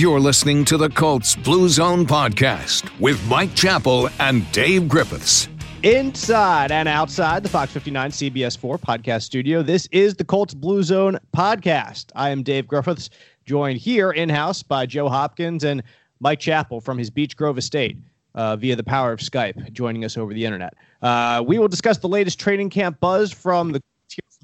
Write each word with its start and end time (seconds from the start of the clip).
You're 0.00 0.18
listening 0.18 0.64
to 0.64 0.78
the 0.78 0.88
Colts 0.88 1.36
Blue 1.36 1.68
Zone 1.68 2.06
podcast 2.06 2.88
with 3.00 3.22
Mike 3.28 3.54
Chappell 3.54 4.08
and 4.18 4.50
Dave 4.50 4.88
Griffiths. 4.88 5.46
Inside 5.82 6.72
and 6.72 6.88
outside 6.88 7.42
the 7.42 7.50
Fox 7.50 7.70
59 7.72 8.10
CBS 8.10 8.56
4 8.56 8.78
podcast 8.78 9.24
studio, 9.24 9.60
this 9.62 9.86
is 9.92 10.14
the 10.14 10.24
Colts 10.24 10.54
Blue 10.54 10.82
Zone 10.82 11.18
podcast. 11.36 12.06
I 12.14 12.30
am 12.30 12.42
Dave 12.42 12.66
Griffiths, 12.66 13.10
joined 13.44 13.78
here 13.78 14.12
in 14.12 14.30
house 14.30 14.62
by 14.62 14.86
Joe 14.86 15.10
Hopkins 15.10 15.64
and 15.64 15.82
Mike 16.18 16.40
Chappell 16.40 16.80
from 16.80 16.96
his 16.96 17.10
Beech 17.10 17.36
Grove 17.36 17.58
estate 17.58 17.98
uh, 18.34 18.56
via 18.56 18.76
the 18.76 18.82
power 18.82 19.12
of 19.12 19.18
Skype, 19.18 19.70
joining 19.70 20.06
us 20.06 20.16
over 20.16 20.32
the 20.32 20.46
internet. 20.46 20.72
Uh, 21.02 21.44
we 21.46 21.58
will 21.58 21.68
discuss 21.68 21.98
the 21.98 22.08
latest 22.08 22.40
training 22.40 22.70
camp 22.70 22.98
buzz 23.00 23.30
from 23.34 23.72
the 23.72 23.82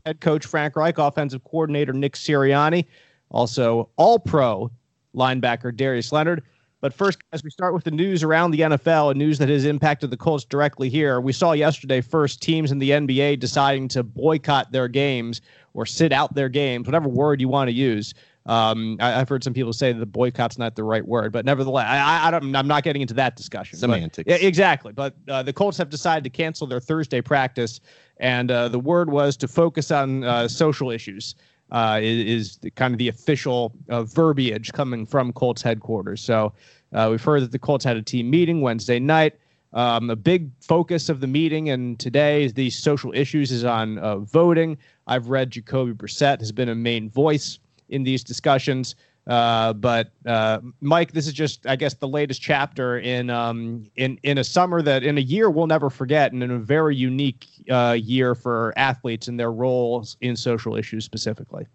head 0.04 0.20
coach 0.20 0.45
Frank 0.45 0.77
Reich, 0.77 0.98
offensive 0.98 1.43
coordinator 1.45 1.95
Nick 1.95 2.12
Sirianni, 2.12 2.84
also 3.30 3.88
all 3.96 4.18
pro 4.18 4.70
linebacker 5.16 5.74
Darius 5.74 6.12
Leonard. 6.12 6.43
But 6.80 6.93
first, 6.93 7.18
as 7.32 7.43
we 7.43 7.50
start 7.50 7.72
with 7.74 7.84
the 7.84 7.90
news 7.90 8.22
around 8.22 8.50
the 8.50 8.61
NFL 8.61 9.11
and 9.11 9.18
news 9.18 9.38
that 9.38 9.48
has 9.48 9.64
impacted 9.64 10.11
the 10.11 10.16
Colts 10.16 10.44
directly 10.44 10.90
here, 10.90 11.20
we 11.20 11.32
saw 11.32 11.52
yesterday 11.52 12.00
first 12.00 12.43
teams 12.43 12.70
in 12.70 12.79
the 12.79 12.90
NBA 12.90 13.40
deciding 13.40 13.88
to 13.88 14.02
boycott 14.02 14.72
their 14.72 14.86
games 14.86 15.40
or 15.72 15.86
sit 15.86 16.12
out 16.12 16.34
their 16.34 16.48
games, 16.48 16.86
whatever 16.86 17.08
word 17.08 17.40
you 17.40 17.48
want 17.48 17.68
to 17.68 17.72
use. 17.72 18.14
Um, 18.44 18.96
I, 19.00 19.10
have 19.10 19.29
heard 19.29 19.43
some 19.43 19.54
people 19.54 19.72
say 19.72 19.93
that 19.93 19.98
the 19.98 20.07
boycott's 20.07 20.58
not 20.58 20.76
the 20.76 20.84
right 20.84 21.04
word, 21.04 21.32
but 21.32 21.44
nevertheless, 21.44 21.86
I, 21.88 22.29
I 22.29 22.30
don't, 22.30 22.54
I'm 22.54 22.68
not 22.68 22.85
getting 22.85 23.02
into 23.02 23.14
that 23.14 23.35
discussion. 23.35 23.76
Semantics. 23.76 24.24
But, 24.24 24.40
yeah, 24.40 24.46
exactly. 24.46 24.93
But 24.93 25.16
uh, 25.29 25.43
the 25.43 25.52
Colts 25.52 25.76
have 25.79 25.90
decided 25.90 26.22
to 26.24 26.30
cancel 26.30 26.66
their 26.66 26.79
Thursday 26.79 27.21
practice, 27.21 27.80
and 28.18 28.50
uh, 28.50 28.68
the 28.68 28.79
word 28.79 29.10
was 29.10 29.36
to 29.38 29.48
focus 29.48 29.90
on 29.90 30.22
uh, 30.22 30.46
social 30.46 30.93
issues 30.93 31.35
uh, 31.70 31.98
is, 32.02 32.58
is, 32.62 32.72
kind 32.77 32.94
of 32.94 32.98
the 32.98 33.08
official 33.08 33.72
uh, 33.88 34.05
verbiage 34.05 34.72
coming 34.72 35.05
from 35.06 35.33
Colts 35.33 35.62
headquarters. 35.62 36.20
So 36.20 36.52
uh, 36.92 37.08
we've 37.11 37.22
heard 37.22 37.42
that 37.42 37.52
the 37.52 37.58
Colts 37.58 37.84
had 37.84 37.96
a 37.96 38.02
team 38.02 38.30
meeting 38.30 38.60
Wednesday 38.60 38.98
night. 38.98 39.34
Um, 39.72 40.08
a 40.10 40.16
big 40.16 40.50
focus 40.60 41.08
of 41.08 41.20
the 41.20 41.26
meeting 41.26 41.70
and 41.70 41.98
today 41.98 42.48
these 42.48 42.78
social 42.78 43.12
issues 43.14 43.50
is 43.50 43.64
on 43.64 43.98
uh, 43.98 44.18
voting. 44.18 44.78
I've 45.06 45.28
read 45.28 45.50
Jacoby 45.50 45.92
Brissett 45.92 46.38
has 46.41 46.52
been 46.52 46.68
a 46.68 46.74
main 46.74 47.10
voice 47.10 47.58
in 47.88 48.02
these 48.02 48.24
discussions. 48.24 48.94
Uh, 49.27 49.72
but 49.72 50.12
uh, 50.24 50.60
Mike, 50.80 51.12
this 51.12 51.27
is 51.27 51.32
just, 51.32 51.66
I 51.66 51.74
guess, 51.74 51.94
the 51.94 52.06
latest 52.06 52.41
chapter 52.41 52.98
in 52.98 53.28
um, 53.28 53.91
in 53.96 54.20
in 54.22 54.38
a 54.38 54.44
summer 54.44 54.82
that 54.82 55.02
in 55.02 55.19
a 55.19 55.20
year 55.20 55.50
we'll 55.50 55.66
never 55.66 55.91
forget, 55.91 56.32
and 56.32 56.42
in 56.44 56.50
a 56.52 56.58
very 56.58 56.94
unique 56.94 57.47
uh, 57.69 57.97
year 58.00 58.36
for 58.36 58.72
athletes 58.77 59.27
and 59.27 59.38
their 59.38 59.50
roles 59.50 60.16
in 60.20 60.36
social 60.36 60.77
issues 60.77 61.04
specifically. 61.04 61.66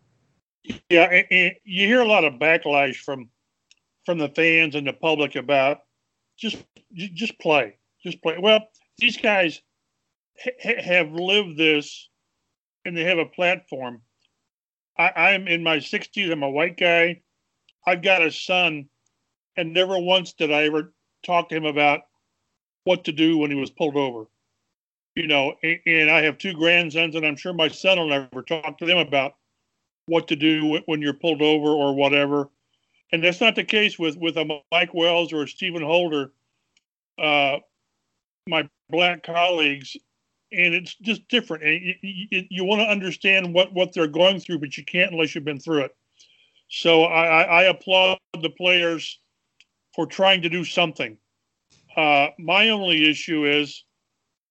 Yeah, 0.89 1.09
and, 1.11 1.27
and 1.29 1.55
you 1.65 1.87
hear 1.87 2.01
a 2.01 2.07
lot 2.07 2.23
of 2.23 2.35
backlash 2.35 2.95
from 2.95 3.29
from 4.05 4.17
the 4.17 4.29
fans 4.29 4.75
and 4.75 4.87
the 4.87 4.93
public 4.93 5.35
about 5.35 5.79
just 6.37 6.63
just 6.93 7.37
play, 7.39 7.75
just 8.01 8.21
play. 8.21 8.37
Well, 8.39 8.61
these 8.97 9.17
guys 9.17 9.61
ha- 10.41 10.81
have 10.81 11.11
lived 11.11 11.57
this, 11.57 12.09
and 12.85 12.95
they 12.95 13.03
have 13.03 13.17
a 13.17 13.25
platform. 13.25 14.01
I, 14.97 15.11
I'm 15.15 15.49
in 15.49 15.63
my 15.63 15.77
60s. 15.77 16.31
I'm 16.31 16.43
a 16.43 16.49
white 16.49 16.77
guy. 16.77 17.21
I've 17.85 18.01
got 18.01 18.21
a 18.21 18.31
son, 18.31 18.89
and 19.57 19.73
never 19.73 19.97
once 19.99 20.33
did 20.33 20.51
I 20.51 20.63
ever 20.63 20.93
talk 21.23 21.49
to 21.49 21.55
him 21.55 21.65
about 21.65 22.01
what 22.83 23.03
to 23.05 23.11
do 23.11 23.37
when 23.37 23.51
he 23.51 23.57
was 23.57 23.69
pulled 23.69 23.95
over. 23.95 24.25
You 25.15 25.27
know, 25.27 25.55
and, 25.61 25.79
and 25.85 26.09
I 26.09 26.21
have 26.21 26.37
two 26.37 26.53
grandsons, 26.53 27.15
and 27.15 27.25
I'm 27.25 27.35
sure 27.35 27.53
my 27.53 27.67
son 27.67 27.97
will 27.97 28.07
never 28.07 28.41
talk 28.41 28.77
to 28.77 28.85
them 28.85 28.97
about 28.97 29.33
what 30.05 30.27
to 30.29 30.35
do 30.35 30.81
when 30.85 31.01
you're 31.01 31.13
pulled 31.13 31.41
over 31.41 31.67
or 31.67 31.93
whatever. 31.93 32.49
And 33.11 33.23
that's 33.23 33.41
not 33.41 33.55
the 33.55 33.63
case 33.63 33.99
with 33.99 34.15
with 34.17 34.37
a 34.37 34.61
Mike 34.71 34.93
Wells 34.93 35.33
or 35.33 35.45
Stephen 35.47 35.81
Holder, 35.81 36.31
uh, 37.21 37.57
my 38.47 38.69
black 38.89 39.23
colleagues, 39.23 39.97
and 40.51 40.73
it's 40.73 40.95
just 40.95 41.27
different. 41.27 41.63
And 41.63 41.81
you, 41.81 42.27
you, 42.31 42.43
you 42.49 42.63
want 42.63 42.81
to 42.81 42.87
understand 42.87 43.53
what 43.53 43.73
what 43.73 43.93
they're 43.93 44.07
going 44.07 44.39
through, 44.39 44.59
but 44.59 44.77
you 44.77 44.85
can't 44.85 45.11
unless 45.11 45.35
you've 45.35 45.43
been 45.43 45.59
through 45.59 45.85
it. 45.85 45.95
So 46.73 47.03
I, 47.03 47.41
I 47.41 47.63
applaud 47.63 48.17
the 48.41 48.49
players 48.49 49.19
for 49.93 50.05
trying 50.05 50.41
to 50.43 50.49
do 50.49 50.63
something. 50.63 51.17
Uh, 51.97 52.27
my 52.39 52.69
only 52.69 53.09
issue 53.09 53.45
is 53.45 53.83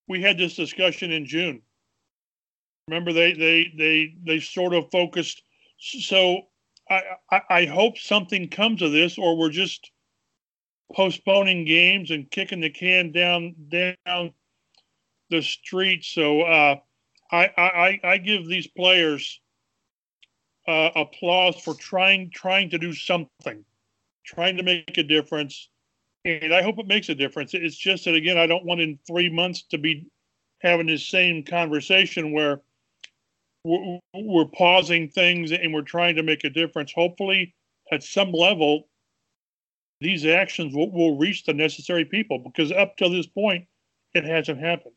we 0.07 0.21
had 0.21 0.37
this 0.37 0.55
discussion 0.55 1.13
in 1.13 1.25
June. 1.25 1.63
Remember, 2.89 3.15
they 3.15 3.33
they 3.33 3.73
they 3.77 4.15
they 4.23 4.39
sort 4.39 4.75
of 4.75 4.91
focused. 4.91 5.43
So 5.79 6.43
I, 6.91 7.03
I, 7.31 7.41
I 7.49 7.65
hope 7.65 7.97
something 7.97 8.49
comes 8.49 8.83
of 8.83 8.93
this, 8.93 9.17
or 9.17 9.39
we're 9.39 9.49
just 9.49 9.91
postponing 10.93 11.65
games 11.65 12.11
and 12.11 12.31
kicking 12.31 12.61
the 12.61 12.69
can 12.69 13.13
down 13.13 13.55
down 13.71 14.35
the 15.31 15.41
street. 15.41 16.05
So 16.05 16.43
uh, 16.43 16.77
I, 17.33 17.51
I 17.57 18.01
I 18.05 18.19
give 18.19 18.47
these 18.47 18.67
players 18.67 19.40
uh, 20.67 20.91
applause 20.95 21.57
for 21.57 21.75
trying 21.75 22.31
trying 22.31 22.71
to 22.71 22.79
do 22.79 22.93
something, 22.93 23.65
trying 24.25 24.57
to 24.57 24.63
make 24.63 24.97
a 24.99 25.03
difference, 25.03 25.69
and 26.25 26.55
I 26.55 26.63
hope 26.63 26.79
it 26.79 26.87
makes 26.87 27.09
a 27.09 27.15
difference. 27.15 27.55
It's 27.55 27.77
just 27.77 28.05
that 28.05 28.15
again, 28.15 28.39
I 28.39 28.47
don't 28.47 28.65
want 28.65 28.81
in 28.81 28.99
three 29.07 29.31
months 29.31 29.63
to 29.71 29.79
be 29.79 30.07
having 30.61 30.87
this 30.87 31.07
same 31.07 31.43
conversation 31.43 32.33
where 32.33 32.61
we're, 33.65 33.99
we're 34.15 34.47
pausing 34.47 35.09
things 35.09 35.53
and 35.53 35.73
we're 35.73 35.83
trying 35.83 36.17
to 36.17 36.23
make 36.23 36.45
a 36.45 36.51
difference. 36.51 36.93
Hopefully, 36.93 37.55
at 37.93 38.03
some 38.03 38.33
level, 38.33 38.89
these 40.01 40.25
actions 40.25 40.75
will, 40.75 40.91
will 40.91 41.19
reach 41.19 41.45
the 41.45 41.53
necessary 41.53 42.05
people 42.05 42.39
because 42.39 42.73
up 42.73 42.97
till 42.97 43.11
this 43.11 43.27
point, 43.27 43.67
it 44.15 44.25
hasn't 44.25 44.61
happened. 44.61 44.97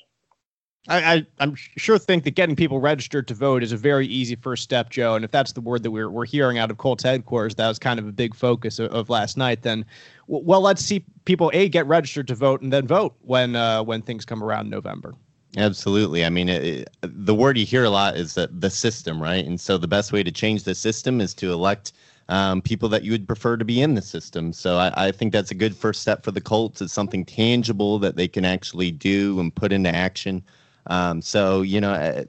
I, 0.89 1.25
I 1.39 1.43
am 1.43 1.55
sure 1.55 1.97
think 1.97 2.25
that 2.25 2.31
getting 2.31 2.57
people 2.57 2.79
registered 2.79 3.27
to 3.29 3.33
vote 3.33 3.63
is 3.63 3.71
a 3.71 3.77
very 3.77 4.05
easy 4.05 4.35
first 4.35 4.63
step, 4.63 4.89
Joe. 4.89 5.15
And 5.15 5.23
if 5.23 5.31
that's 5.31 5.53
the 5.53 5.61
word 5.61 5.81
that 5.83 5.91
we're 5.91 6.09
we're 6.09 6.25
hearing 6.25 6.57
out 6.57 6.69
of 6.71 6.77
Colts 6.77 7.03
headquarters, 7.03 7.55
that 7.55 7.67
was 7.69 7.79
kind 7.79 7.99
of 7.99 8.07
a 8.07 8.11
big 8.11 8.35
focus 8.35 8.79
of, 8.79 8.91
of 8.91 9.09
last 9.09 9.37
night. 9.37 9.61
Then, 9.61 9.85
well, 10.27 10.59
let's 10.59 10.83
see 10.83 11.05
people 11.23 11.49
a 11.53 11.69
get 11.69 11.85
registered 11.87 12.27
to 12.27 12.35
vote 12.35 12.61
and 12.61 12.73
then 12.73 12.85
vote 12.85 13.15
when 13.21 13.55
uh, 13.55 13.81
when 13.81 14.01
things 14.01 14.25
come 14.25 14.43
around 14.43 14.69
November. 14.69 15.13
Absolutely. 15.55 16.25
I 16.25 16.29
mean, 16.29 16.49
it, 16.49 16.63
it, 16.63 16.89
the 17.01 17.35
word 17.35 17.57
you 17.57 17.65
hear 17.65 17.83
a 17.83 17.89
lot 17.89 18.17
is 18.17 18.33
that 18.33 18.59
the 18.59 18.69
system, 18.69 19.21
right? 19.21 19.45
And 19.45 19.61
so 19.61 19.77
the 19.77 19.87
best 19.87 20.11
way 20.11 20.23
to 20.23 20.31
change 20.31 20.63
the 20.63 20.75
system 20.75 21.21
is 21.21 21.33
to 21.35 21.53
elect 21.53 21.93
um, 22.29 22.61
people 22.61 22.89
that 22.89 23.03
you 23.03 23.11
would 23.11 23.27
prefer 23.27 23.55
to 23.57 23.65
be 23.65 23.81
in 23.81 23.93
the 23.93 24.01
system. 24.01 24.51
So 24.51 24.77
I, 24.77 25.07
I, 25.07 25.11
think 25.11 25.31
that's 25.33 25.51
a 25.51 25.55
good 25.55 25.75
first 25.75 26.01
step 26.01 26.23
for 26.23 26.31
the 26.31 26.41
Colts. 26.41 26.81
It's 26.81 26.93
something 26.93 27.25
tangible 27.25 27.99
that 27.99 28.15
they 28.15 28.29
can 28.29 28.45
actually 28.45 28.91
do 28.91 29.39
and 29.39 29.53
put 29.53 29.73
into 29.73 29.93
action. 29.93 30.41
Um, 30.87 31.21
so 31.21 31.61
you 31.61 31.81
know, 31.81 31.91
uh, 31.91 32.23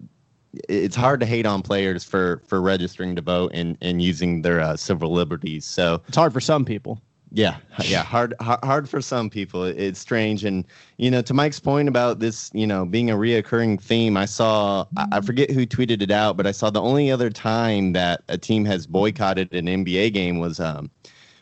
it's 0.69 0.97
hard 0.97 1.21
to 1.21 1.27
hate 1.27 1.47
on 1.47 1.63
players 1.63 2.05
for 2.05 2.43
for 2.47 2.61
registering 2.61 3.17
to 3.17 3.23
vote 3.23 3.53
and 3.55 3.77
and 3.81 4.03
using 4.03 4.43
their 4.43 4.61
uh, 4.61 4.77
civil 4.77 5.13
liberties. 5.13 5.65
So 5.65 6.03
it's 6.09 6.17
hard 6.17 6.33
for 6.33 6.41
some 6.41 6.65
people. 6.65 7.01
Yeah, 7.37 7.57
yeah, 7.83 8.05
hard, 8.05 8.33
hard 8.41 8.89
for 8.89 9.01
some 9.01 9.29
people. 9.29 9.65
It's 9.65 9.99
strange, 9.99 10.45
and 10.45 10.65
you 10.99 11.11
know, 11.11 11.21
to 11.23 11.35
Mike's 11.35 11.59
point 11.59 11.89
about 11.89 12.21
this, 12.21 12.49
you 12.55 12.65
know, 12.65 12.85
being 12.85 13.11
a 13.11 13.17
reoccurring 13.17 13.81
theme. 13.81 14.17
I 14.17 14.25
saw, 14.25 14.87
I 15.11 15.21
forget 15.21 15.51
who 15.51 15.67
tweeted 15.67 16.01
it 16.01 16.13
out, 16.13 16.37
but 16.37 16.47
I 16.47 16.53
saw 16.53 16.71
the 16.71 16.81
only 16.81 17.11
other 17.11 17.31
time 17.31 17.93
that 17.95 18.23
a 18.29 18.39
team 18.39 18.65
has 18.67 18.87
boycotted 18.87 19.53
an 19.53 19.67
NBA 19.67 20.13
game 20.13 20.39
was 20.39 20.61
um, 20.61 20.89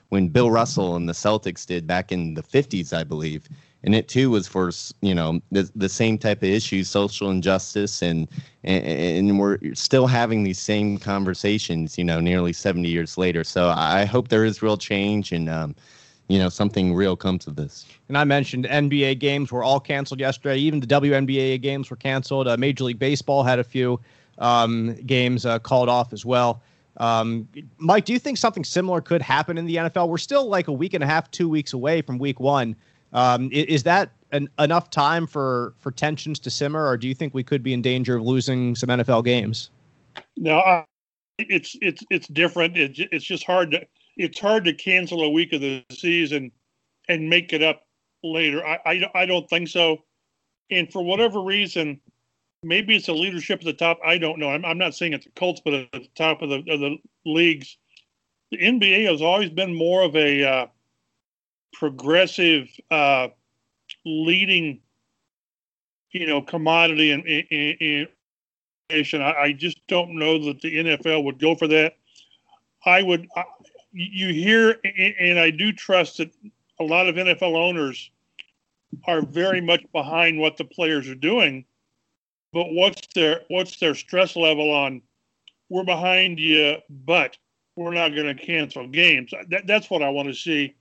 when 0.08 0.28
Bill 0.28 0.50
Russell 0.50 0.96
and 0.96 1.06
the 1.06 1.12
Celtics 1.12 1.66
did 1.66 1.86
back 1.86 2.10
in 2.10 2.32
the 2.32 2.42
'50s, 2.42 2.96
I 2.96 3.04
believe 3.04 3.46
and 3.84 3.94
it 3.94 4.08
too 4.08 4.30
was 4.30 4.46
for 4.46 4.70
you 5.00 5.14
know 5.14 5.40
the, 5.50 5.70
the 5.74 5.88
same 5.88 6.18
type 6.18 6.38
of 6.38 6.48
issues 6.48 6.88
social 6.88 7.30
injustice 7.30 8.02
and, 8.02 8.28
and 8.64 8.84
and 9.30 9.38
we're 9.38 9.58
still 9.74 10.06
having 10.06 10.42
these 10.44 10.58
same 10.58 10.98
conversations 10.98 11.98
you 11.98 12.04
know 12.04 12.20
nearly 12.20 12.52
70 12.52 12.88
years 12.88 13.18
later. 13.18 13.44
So 13.44 13.68
i 13.68 14.04
hope 14.04 14.28
there 14.28 14.44
is 14.44 14.62
real 14.62 14.76
change 14.76 15.32
and 15.32 15.48
um, 15.48 15.74
you 16.28 16.38
know 16.38 16.48
something 16.48 16.94
real 16.94 17.16
comes 17.16 17.46
of 17.46 17.56
this. 17.56 17.86
And 18.08 18.16
i 18.16 18.24
mentioned 18.24 18.66
nba 18.66 19.18
games 19.18 19.50
were 19.50 19.64
all 19.64 19.80
canceled 19.80 20.20
yesterday. 20.20 20.58
Even 20.58 20.80
the 20.80 20.86
WNBA 20.86 21.60
games 21.60 21.90
were 21.90 21.96
canceled. 21.96 22.48
Uh, 22.48 22.56
major 22.56 22.84
league 22.84 22.98
baseball 22.98 23.42
had 23.42 23.58
a 23.58 23.64
few 23.64 24.00
um, 24.38 24.94
games 25.06 25.44
uh, 25.44 25.58
called 25.58 25.88
off 25.88 26.12
as 26.12 26.24
well. 26.24 26.62
Um, 26.98 27.48
mike 27.78 28.04
do 28.04 28.12
you 28.12 28.18
think 28.18 28.36
something 28.36 28.64
similar 28.64 29.00
could 29.00 29.22
happen 29.22 29.56
in 29.56 29.64
the 29.64 29.76
nfl 29.76 30.10
we're 30.10 30.18
still 30.18 30.46
like 30.46 30.68
a 30.68 30.72
week 30.72 30.92
and 30.92 31.02
a 31.02 31.06
half 31.06 31.30
two 31.30 31.48
weeks 31.48 31.72
away 31.72 32.02
from 32.02 32.18
week 32.18 32.38
one 32.38 32.76
um, 33.12 33.50
is 33.52 33.82
that 33.82 34.12
an, 34.32 34.48
enough 34.58 34.90
time 34.90 35.26
for 35.26 35.74
for 35.78 35.90
tensions 35.90 36.38
to 36.40 36.50
simmer, 36.50 36.86
or 36.86 36.96
do 36.96 37.06
you 37.06 37.14
think 37.14 37.34
we 37.34 37.42
could 37.42 37.62
be 37.62 37.72
in 37.72 37.82
danger 37.82 38.16
of 38.16 38.22
losing 38.22 38.74
some 38.74 38.88
NFL 38.88 39.24
games? 39.24 39.70
No, 40.36 40.84
it's 41.38 41.76
it's 41.80 42.02
it's 42.10 42.28
different. 42.28 42.76
It's 42.76 42.98
it's 42.98 43.24
just 43.24 43.44
hard 43.44 43.70
to 43.72 43.86
it's 44.16 44.38
hard 44.38 44.64
to 44.64 44.72
cancel 44.72 45.22
a 45.22 45.30
week 45.30 45.52
of 45.52 45.60
the 45.60 45.84
season 45.90 46.50
and 47.08 47.28
make 47.28 47.52
it 47.52 47.62
up 47.62 47.86
later. 48.22 48.66
I 48.66 48.78
I, 48.86 49.10
I 49.14 49.26
don't 49.26 49.48
think 49.48 49.68
so. 49.68 49.98
And 50.70 50.90
for 50.90 51.04
whatever 51.04 51.42
reason, 51.42 52.00
maybe 52.62 52.96
it's 52.96 53.06
the 53.06 53.14
leadership 53.14 53.60
at 53.60 53.66
the 53.66 53.72
top. 53.72 53.98
I 54.04 54.16
don't 54.16 54.38
know. 54.38 54.48
I'm, 54.48 54.64
I'm 54.64 54.78
not 54.78 54.94
saying 54.94 55.12
it's 55.12 55.26
the 55.26 55.32
Colts, 55.32 55.60
but 55.62 55.74
at 55.74 55.92
the 55.92 56.08
top 56.14 56.40
of 56.42 56.48
the 56.48 56.58
of 56.68 56.80
the 56.80 56.96
leagues, 57.26 57.76
the 58.50 58.58
NBA 58.58 59.10
has 59.10 59.20
always 59.20 59.50
been 59.50 59.74
more 59.74 60.02
of 60.02 60.16
a 60.16 60.44
uh, 60.44 60.66
progressive, 61.72 62.68
uh, 62.90 63.28
leading, 64.04 64.80
you 66.10 66.26
know, 66.26 66.42
commodity 66.42 67.10
in, 67.10 67.20
in 67.22 68.08
I, 68.90 69.34
I, 69.38 69.52
just 69.52 69.78
don't 69.86 70.18
know 70.18 70.38
that 70.44 70.60
the 70.60 70.76
NFL 70.76 71.24
would 71.24 71.38
go 71.38 71.54
for 71.54 71.66
that. 71.68 71.96
I 72.84 73.02
would. 73.02 73.26
I, 73.36 73.44
you 73.92 74.32
hear, 74.32 74.76
and 75.20 75.38
I 75.38 75.50
do 75.50 75.72
trust 75.72 76.18
that 76.18 76.30
a 76.80 76.84
lot 76.84 77.08
of 77.08 77.16
NFL 77.16 77.56
owners 77.56 78.10
are 79.06 79.22
very 79.22 79.60
much 79.60 79.84
behind 79.92 80.38
what 80.38 80.56
the 80.56 80.64
players 80.64 81.08
are 81.08 81.14
doing. 81.14 81.64
But 82.52 82.72
what's 82.72 83.06
their 83.14 83.42
what's 83.48 83.78
their 83.78 83.94
stress 83.94 84.36
level 84.36 84.70
on? 84.70 85.02
We're 85.68 85.84
behind 85.84 86.38
you, 86.38 86.76
but 86.90 87.36
we're 87.76 87.94
not 87.94 88.14
going 88.14 88.34
to 88.34 88.34
cancel 88.34 88.86
games. 88.86 89.32
That, 89.48 89.66
that's 89.66 89.88
what 89.88 90.02
I 90.02 90.10
want 90.10 90.28
to 90.28 90.34
see. 90.34 90.74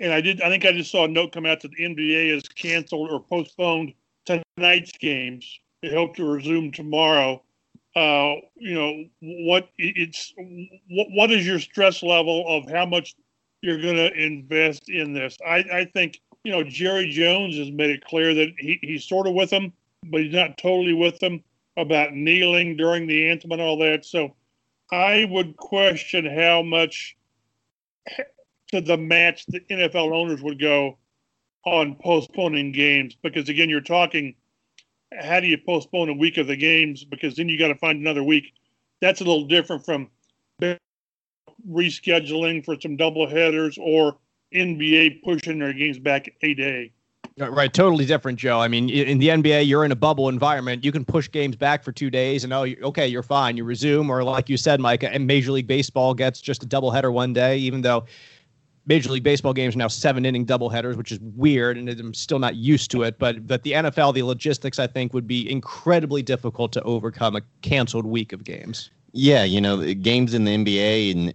And 0.00 0.12
I 0.12 0.20
did. 0.22 0.40
I 0.40 0.48
think 0.48 0.64
I 0.64 0.72
just 0.72 0.90
saw 0.90 1.04
a 1.04 1.08
note 1.08 1.32
come 1.32 1.46
out 1.46 1.60
that 1.60 1.70
the 1.72 1.84
NBA 1.84 2.34
has 2.34 2.48
canceled 2.48 3.10
or 3.10 3.20
postponed 3.20 3.92
tonight's 4.24 4.92
games. 4.92 5.60
They 5.82 5.90
hope 5.90 6.16
to 6.16 6.24
resume 6.24 6.72
tomorrow. 6.72 7.42
Uh, 7.94 8.36
you 8.56 8.74
know 8.74 9.04
what? 9.20 9.68
It's 9.76 10.32
what? 10.88 11.08
What 11.10 11.30
is 11.30 11.46
your 11.46 11.58
stress 11.58 12.02
level 12.02 12.44
of 12.48 12.70
how 12.70 12.86
much 12.86 13.14
you're 13.60 13.80
going 13.80 13.96
to 13.96 14.12
invest 14.12 14.88
in 14.88 15.12
this? 15.12 15.36
I, 15.46 15.56
I 15.72 15.90
think 15.92 16.20
you 16.44 16.52
know 16.52 16.64
Jerry 16.64 17.10
Jones 17.10 17.58
has 17.58 17.70
made 17.70 17.90
it 17.90 18.04
clear 18.04 18.32
that 18.32 18.54
he, 18.58 18.78
he's 18.80 19.04
sort 19.04 19.26
of 19.26 19.34
with 19.34 19.50
them, 19.50 19.72
but 20.06 20.22
he's 20.22 20.34
not 20.34 20.56
totally 20.56 20.94
with 20.94 21.18
them 21.18 21.44
about 21.76 22.14
kneeling 22.14 22.76
during 22.76 23.06
the 23.06 23.28
anthem 23.28 23.52
and 23.52 23.60
all 23.60 23.78
that. 23.78 24.06
So 24.06 24.34
I 24.90 25.26
would 25.30 25.56
question 25.58 26.24
how 26.24 26.62
much 26.62 27.16
to 28.72 28.80
the 28.80 28.96
match 28.96 29.46
the 29.46 29.60
NFL 29.60 30.12
owners 30.12 30.42
would 30.42 30.60
go 30.60 30.98
on 31.64 31.96
postponing 31.96 32.72
games 32.72 33.16
because 33.22 33.48
again 33.48 33.68
you're 33.68 33.80
talking 33.80 34.34
how 35.20 35.40
do 35.40 35.46
you 35.46 35.58
postpone 35.58 36.08
a 36.08 36.14
week 36.14 36.38
of 36.38 36.46
the 36.46 36.56
games 36.56 37.04
because 37.04 37.36
then 37.36 37.48
you 37.48 37.58
got 37.58 37.68
to 37.68 37.74
find 37.74 38.00
another 38.00 38.22
week 38.22 38.52
that's 39.00 39.20
a 39.20 39.24
little 39.24 39.44
different 39.44 39.84
from 39.84 40.08
rescheduling 41.68 42.64
for 42.64 42.80
some 42.80 42.96
double 42.96 43.26
headers 43.26 43.76
or 43.78 44.16
NBA 44.54 45.22
pushing 45.22 45.58
their 45.58 45.72
games 45.72 45.98
back 45.98 46.30
a 46.42 46.54
day 46.54 46.92
Right, 47.48 47.72
totally 47.72 48.04
different, 48.04 48.38
Joe. 48.38 48.60
I 48.60 48.68
mean, 48.68 48.90
in 48.90 49.18
the 49.18 49.28
NBA, 49.28 49.66
you're 49.66 49.84
in 49.84 49.92
a 49.92 49.96
bubble 49.96 50.28
environment. 50.28 50.84
You 50.84 50.92
can 50.92 51.04
push 51.04 51.30
games 51.30 51.56
back 51.56 51.82
for 51.82 51.90
two 51.90 52.10
days, 52.10 52.44
and 52.44 52.52
oh, 52.52 52.66
okay, 52.82 53.08
you're 53.08 53.22
fine. 53.22 53.56
You 53.56 53.64
resume, 53.64 54.10
or 54.10 54.22
like 54.22 54.48
you 54.50 54.56
said, 54.56 54.78
Mike, 54.78 55.04
and 55.04 55.26
Major 55.26 55.52
League 55.52 55.66
Baseball 55.66 56.12
gets 56.12 56.40
just 56.40 56.62
a 56.62 56.66
doubleheader 56.66 57.12
one 57.12 57.32
day, 57.32 57.56
even 57.58 57.80
though 57.80 58.04
Major 58.90 59.12
League 59.12 59.22
Baseball 59.22 59.52
games 59.52 59.76
are 59.76 59.78
now 59.78 59.86
seven 59.86 60.26
inning 60.26 60.44
doubleheaders, 60.44 60.96
which 60.96 61.12
is 61.12 61.20
weird, 61.36 61.78
and 61.78 61.88
I'm 61.88 62.12
still 62.12 62.40
not 62.40 62.56
used 62.56 62.90
to 62.90 63.04
it. 63.04 63.20
But 63.20 63.46
but 63.46 63.62
the 63.62 63.70
NFL, 63.70 64.14
the 64.14 64.24
logistics, 64.24 64.80
I 64.80 64.88
think, 64.88 65.14
would 65.14 65.28
be 65.28 65.48
incredibly 65.48 66.22
difficult 66.22 66.72
to 66.72 66.82
overcome 66.82 67.36
a 67.36 67.42
canceled 67.62 68.04
week 68.04 68.32
of 68.32 68.42
games. 68.42 68.90
Yeah, 69.12 69.44
you 69.44 69.60
know, 69.60 69.94
games 69.94 70.34
in 70.34 70.42
the 70.42 70.56
NBA 70.56 71.12
and 71.12 71.34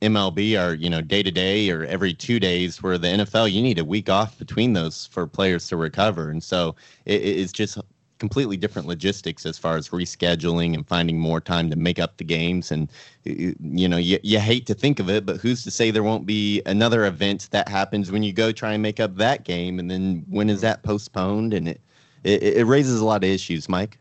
MLB 0.00 0.58
are, 0.58 0.72
you 0.72 0.88
know, 0.88 1.02
day 1.02 1.22
to 1.22 1.30
day 1.30 1.68
or 1.68 1.84
every 1.84 2.14
two 2.14 2.40
days, 2.40 2.82
where 2.82 2.96
the 2.96 3.08
NFL, 3.08 3.52
you 3.52 3.60
need 3.60 3.78
a 3.78 3.84
week 3.84 4.08
off 4.08 4.38
between 4.38 4.72
those 4.72 5.04
for 5.08 5.26
players 5.26 5.68
to 5.68 5.76
recover. 5.76 6.30
And 6.30 6.42
so 6.42 6.74
it, 7.04 7.20
it's 7.20 7.52
just 7.52 7.76
completely 8.18 8.56
different 8.56 8.86
logistics 8.86 9.44
as 9.44 9.58
far 9.58 9.76
as 9.76 9.88
rescheduling 9.88 10.74
and 10.74 10.86
finding 10.86 11.18
more 11.18 11.40
time 11.40 11.68
to 11.70 11.76
make 11.76 11.98
up 11.98 12.16
the 12.16 12.24
games. 12.24 12.70
And, 12.70 12.88
you 13.24 13.88
know, 13.88 13.96
you, 13.96 14.18
you 14.22 14.38
hate 14.38 14.66
to 14.66 14.74
think 14.74 15.00
of 15.00 15.10
it, 15.10 15.26
but 15.26 15.38
who's 15.38 15.64
to 15.64 15.70
say 15.70 15.90
there 15.90 16.02
won't 16.02 16.24
be 16.26 16.62
another 16.66 17.06
event 17.06 17.48
that 17.50 17.68
happens 17.68 18.12
when 18.12 18.22
you 18.22 18.32
go 18.32 18.52
try 18.52 18.72
and 18.72 18.82
make 18.82 19.00
up 19.00 19.16
that 19.16 19.44
game? 19.44 19.78
And 19.78 19.90
then 19.90 20.24
when 20.28 20.48
is 20.48 20.60
that 20.60 20.82
postponed? 20.82 21.52
And 21.52 21.68
it, 21.68 21.80
it, 22.22 22.42
it 22.42 22.64
raises 22.64 23.00
a 23.00 23.04
lot 23.04 23.24
of 23.24 23.30
issues, 23.30 23.68
Mike. 23.68 23.98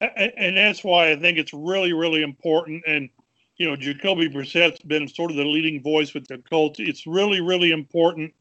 And 0.00 0.56
that's 0.56 0.82
why 0.82 1.10
I 1.10 1.16
think 1.16 1.38
it's 1.38 1.52
really, 1.52 1.92
really 1.92 2.22
important. 2.22 2.82
And, 2.86 3.08
you 3.56 3.68
know, 3.68 3.76
Jacoby 3.76 4.28
Brissett's 4.28 4.80
been 4.80 5.06
sort 5.06 5.30
of 5.30 5.36
the 5.36 5.44
leading 5.44 5.80
voice 5.82 6.12
with 6.12 6.26
the 6.26 6.38
Colts. 6.38 6.80
It's 6.80 7.06
really, 7.06 7.40
really 7.40 7.70
important 7.70 8.34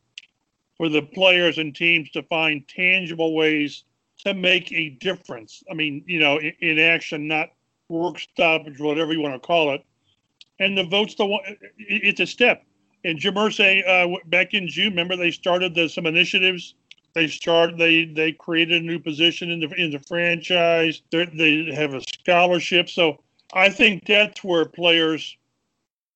for 0.75 0.89
the 0.89 1.03
players 1.03 1.59
and 1.59 1.75
teams 1.75 2.09
to 2.11 2.23
find 2.23 2.67
tangible 2.67 3.35
ways 3.35 3.83
to 4.25 4.33
make 4.33 4.71
a 4.71 4.89
difference. 4.89 5.63
I 5.69 5.73
mean, 5.73 6.03
you 6.07 6.19
know, 6.19 6.37
in, 6.37 6.53
in 6.59 6.79
action, 6.79 7.27
not 7.27 7.49
work 7.89 8.19
stoppage, 8.19 8.79
whatever 8.79 9.13
you 9.13 9.21
want 9.21 9.33
to 9.33 9.45
call 9.45 9.73
it. 9.73 9.83
And 10.59 10.77
the 10.77 10.83
vote's 10.83 11.15
the 11.15 11.25
one. 11.25 11.41
It's 11.77 12.19
a 12.19 12.27
step. 12.27 12.63
And 13.03 13.17
Jim 13.17 13.33
Irsay, 13.33 13.87
uh, 13.87 14.17
back 14.27 14.53
in 14.53 14.67
June, 14.67 14.91
remember 14.91 15.15
they 15.15 15.31
started 15.31 15.73
the, 15.73 15.89
some 15.89 16.05
initiatives. 16.05 16.75
They 17.13 17.27
started. 17.27 17.77
They 17.77 18.05
they 18.05 18.31
created 18.31 18.83
a 18.83 18.85
new 18.85 18.99
position 18.99 19.49
in 19.49 19.59
the 19.59 19.69
in 19.73 19.91
the 19.91 19.99
franchise. 19.99 21.01
They're, 21.11 21.25
they 21.25 21.73
have 21.73 21.93
a 21.93 22.01
scholarship. 22.01 22.89
So 22.89 23.19
I 23.53 23.69
think 23.69 24.05
that's 24.05 24.43
where 24.43 24.65
players 24.65 25.35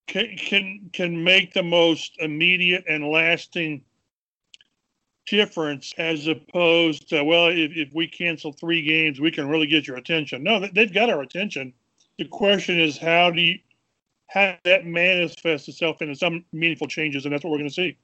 can 0.07 0.37
can 0.37 0.89
can 0.93 1.23
make 1.23 1.53
the 1.53 1.63
most 1.63 2.15
immediate 2.19 2.85
and 2.87 3.09
lasting 3.09 3.83
difference 5.27 5.93
as 5.97 6.27
opposed 6.27 7.09
to 7.09 7.23
well 7.23 7.47
if, 7.47 7.71
if 7.75 7.93
we 7.93 8.07
cancel 8.07 8.51
three 8.51 8.81
games 8.81 9.19
we 9.19 9.31
can 9.31 9.47
really 9.47 9.65
get 9.65 9.87
your 9.87 9.97
attention 9.97 10.43
no 10.43 10.59
they've 10.73 10.93
got 10.93 11.09
our 11.09 11.21
attention 11.21 11.73
the 12.17 12.25
question 12.25 12.79
is 12.79 12.97
how 12.97 13.31
do 13.31 13.41
you 13.41 13.57
how 14.27 14.55
that 14.63 14.85
manifests 14.85 15.67
itself 15.67 16.01
into 16.01 16.15
some 16.15 16.43
meaningful 16.53 16.87
changes 16.87 17.25
and 17.25 17.33
that's 17.33 17.43
what 17.43 17.51
we're 17.51 17.57
going 17.57 17.69
to 17.69 17.73
see 17.73 17.97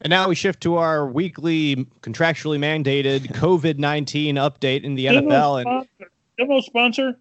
and 0.00 0.10
now 0.10 0.28
we 0.28 0.34
shift 0.34 0.62
to 0.62 0.76
our 0.76 1.06
weekly 1.06 1.76
contractually 2.00 2.58
mandated 2.58 3.26
covid-19 3.32 4.34
update 4.34 4.82
in 4.82 4.94
the 4.94 5.06
nfl 5.06 5.60
and 5.60 6.08
no 6.38 6.60
sponsor 6.60 7.18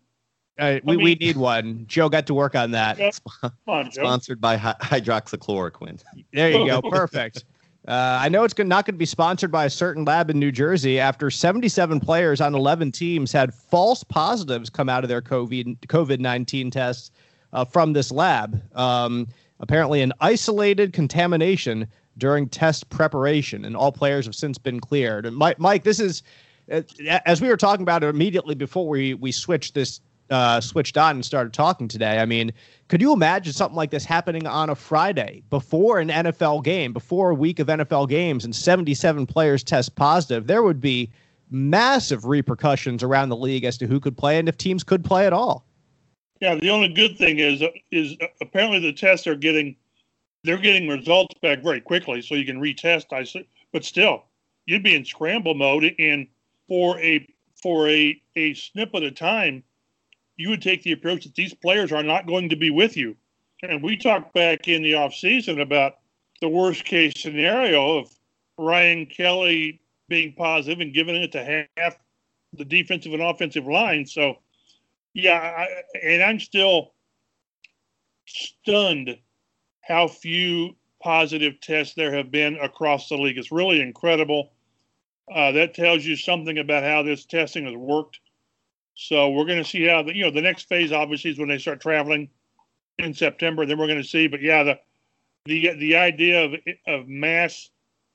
uh, 0.59 0.79
we, 0.83 0.97
mean, 0.97 1.03
we 1.03 1.15
need 1.15 1.35
one. 1.35 1.83
Joe 1.87 2.09
got 2.09 2.27
to 2.27 2.33
work 2.35 2.55
on 2.55 2.71
that. 2.71 3.19
On, 3.67 3.91
Sponsored 3.91 4.39
by 4.39 4.55
hy- 4.55 4.75
hydroxychloroquine. 4.81 6.03
There 6.31 6.51
you 6.51 6.67
go. 6.67 6.81
Perfect. 6.81 7.45
Uh, 7.87 8.19
I 8.21 8.29
know 8.29 8.45
it's 8.45 8.57
not 8.57 8.85
going 8.85 8.95
to 8.95 8.99
be 8.99 9.05
sponsored 9.05 9.51
by 9.51 9.65
a 9.65 9.69
certain 9.69 10.05
lab 10.05 10.29
in 10.29 10.39
New 10.39 10.53
Jersey 10.53 10.99
after 10.99 11.29
77 11.29 11.99
players 11.99 12.39
on 12.39 12.55
11 12.55 12.93
teams 12.93 13.31
had 13.31 13.53
false 13.53 14.03
positives 14.05 14.69
come 14.69 14.87
out 14.87 15.03
of 15.03 15.09
their 15.09 15.21
COVID 15.21 15.79
COVID 15.87 16.19
19 16.19 16.71
tests 16.71 17.11
uh, 17.51 17.65
from 17.65 17.91
this 17.91 18.09
lab. 18.09 18.61
Um, 18.77 19.27
apparently, 19.59 20.01
an 20.01 20.13
isolated 20.21 20.93
contamination 20.93 21.87
during 22.17 22.47
test 22.47 22.89
preparation, 22.89 23.65
and 23.65 23.75
all 23.75 23.91
players 23.91 24.25
have 24.25 24.35
since 24.35 24.57
been 24.57 24.79
cleared. 24.79 25.25
And 25.25 25.35
Mike, 25.35 25.59
Mike 25.59 25.83
this 25.83 25.99
is 25.99 26.23
uh, 26.71 26.83
as 27.25 27.41
we 27.41 27.49
were 27.49 27.57
talking 27.57 27.83
about 27.83 28.03
it 28.03 28.07
immediately 28.07 28.55
before 28.55 28.87
we 28.87 29.13
we 29.13 29.31
switched 29.33 29.73
this 29.73 29.99
uh, 30.33 30.59
switched 30.59 30.97
on 30.97 31.17
and 31.17 31.25
started 31.25 31.53
talking 31.53 31.87
today. 31.87 32.17
I 32.19 32.25
mean, 32.25 32.51
could 32.87 33.01
you 33.01 33.13
imagine 33.13 33.53
something 33.53 33.75
like 33.75 33.91
this 33.91 34.03
happening 34.03 34.47
on 34.47 34.69
a 34.69 34.75
Friday 34.75 35.43
before 35.49 35.99
an 35.99 36.09
NFL 36.09 36.63
game, 36.63 36.91
before 36.91 37.29
a 37.29 37.35
week 37.35 37.59
of 37.59 37.67
NFL 37.67 38.09
games, 38.09 38.43
and 38.43 38.55
77 38.55 39.27
players 39.27 39.63
test 39.63 39.95
positive? 39.95 40.47
There 40.47 40.63
would 40.63 40.81
be 40.81 41.11
massive 41.51 42.25
repercussions 42.25 43.03
around 43.03 43.29
the 43.29 43.35
league 43.35 43.63
as 43.63 43.77
to 43.77 43.87
who 43.87 43.99
could 43.99 44.17
play 44.17 44.39
and 44.39 44.49
if 44.49 44.57
teams 44.57 44.83
could 44.83 45.03
play 45.03 45.27
at 45.27 45.33
all. 45.33 45.65
Yeah, 46.41 46.55
the 46.55 46.71
only 46.71 46.89
good 46.89 47.17
thing 47.17 47.39
is 47.39 47.63
is 47.91 48.17
apparently 48.41 48.79
the 48.79 48.91
tests 48.91 49.27
are 49.27 49.35
getting 49.35 49.75
they're 50.43 50.57
getting 50.57 50.89
results 50.89 51.35
back 51.41 51.63
very 51.63 51.79
quickly, 51.79 52.21
so 52.21 52.35
you 52.35 52.45
can 52.45 52.59
retest. 52.59 53.13
I 53.13 53.23
see, 53.23 53.47
but 53.71 53.85
still, 53.85 54.25
you'd 54.65 54.83
be 54.83 54.95
in 54.95 55.05
scramble 55.05 55.53
mode, 55.53 55.95
and 55.99 56.27
for 56.67 56.99
a 56.99 57.25
for 57.61 57.87
a 57.87 58.19
a 58.35 58.55
snip 58.55 58.93
at 58.95 59.03
a 59.03 59.11
time, 59.11 59.63
you 60.35 60.49
would 60.49 60.61
take 60.61 60.83
the 60.83 60.91
approach 60.91 61.23
that 61.23 61.35
these 61.35 61.53
players 61.53 61.91
are 61.91 62.03
not 62.03 62.27
going 62.27 62.49
to 62.49 62.55
be 62.55 62.69
with 62.69 62.97
you. 62.97 63.15
And 63.61 63.81
we 63.81 63.95
talked 63.95 64.33
back 64.33 64.67
in 64.67 64.83
the 64.83 64.93
offseason 64.93 65.61
about 65.61 65.99
the 66.41 66.49
worst 66.49 66.83
case 66.85 67.13
scenario 67.15 67.99
of 67.99 68.09
Ryan 68.57 69.05
Kelly 69.05 69.81
being 70.09 70.33
positive 70.33 70.81
and 70.81 70.93
giving 70.93 71.15
it 71.15 71.31
to 71.31 71.67
half 71.77 71.97
the 72.53 72.65
defensive 72.65 73.13
and 73.13 73.21
offensive 73.21 73.65
line. 73.65 74.05
So, 74.05 74.35
yeah, 75.13 75.39
I, 75.39 75.67
and 76.03 76.21
I'm 76.21 76.39
still 76.39 76.93
stunned 78.25 79.17
how 79.81 80.07
few 80.07 80.75
positive 81.01 81.59
tests 81.61 81.93
there 81.95 82.13
have 82.13 82.31
been 82.31 82.55
across 82.61 83.09
the 83.09 83.17
league. 83.17 83.37
It's 83.37 83.51
really 83.51 83.81
incredible. 83.81 84.51
Uh, 85.33 85.51
that 85.53 85.73
tells 85.73 86.05
you 86.05 86.15
something 86.15 86.57
about 86.57 86.83
how 86.83 87.03
this 87.03 87.25
testing 87.25 87.65
has 87.65 87.75
worked. 87.75 88.19
So 88.95 89.29
we're 89.29 89.45
going 89.45 89.63
to 89.63 89.69
see 89.69 89.85
how 89.85 90.03
the 90.03 90.15
you 90.15 90.23
know 90.23 90.31
the 90.31 90.41
next 90.41 90.69
phase 90.69 90.91
obviously 90.91 91.31
is 91.31 91.39
when 91.39 91.49
they 91.49 91.57
start 91.57 91.81
traveling 91.81 92.29
in 92.99 93.13
September. 93.13 93.65
Then 93.65 93.77
we're 93.77 93.87
going 93.87 94.01
to 94.01 94.07
see. 94.07 94.27
But 94.27 94.41
yeah, 94.41 94.63
the 94.63 94.79
the 95.45 95.73
the 95.75 95.95
idea 95.95 96.45
of 96.45 96.53
of 96.87 97.07
mass 97.07 97.69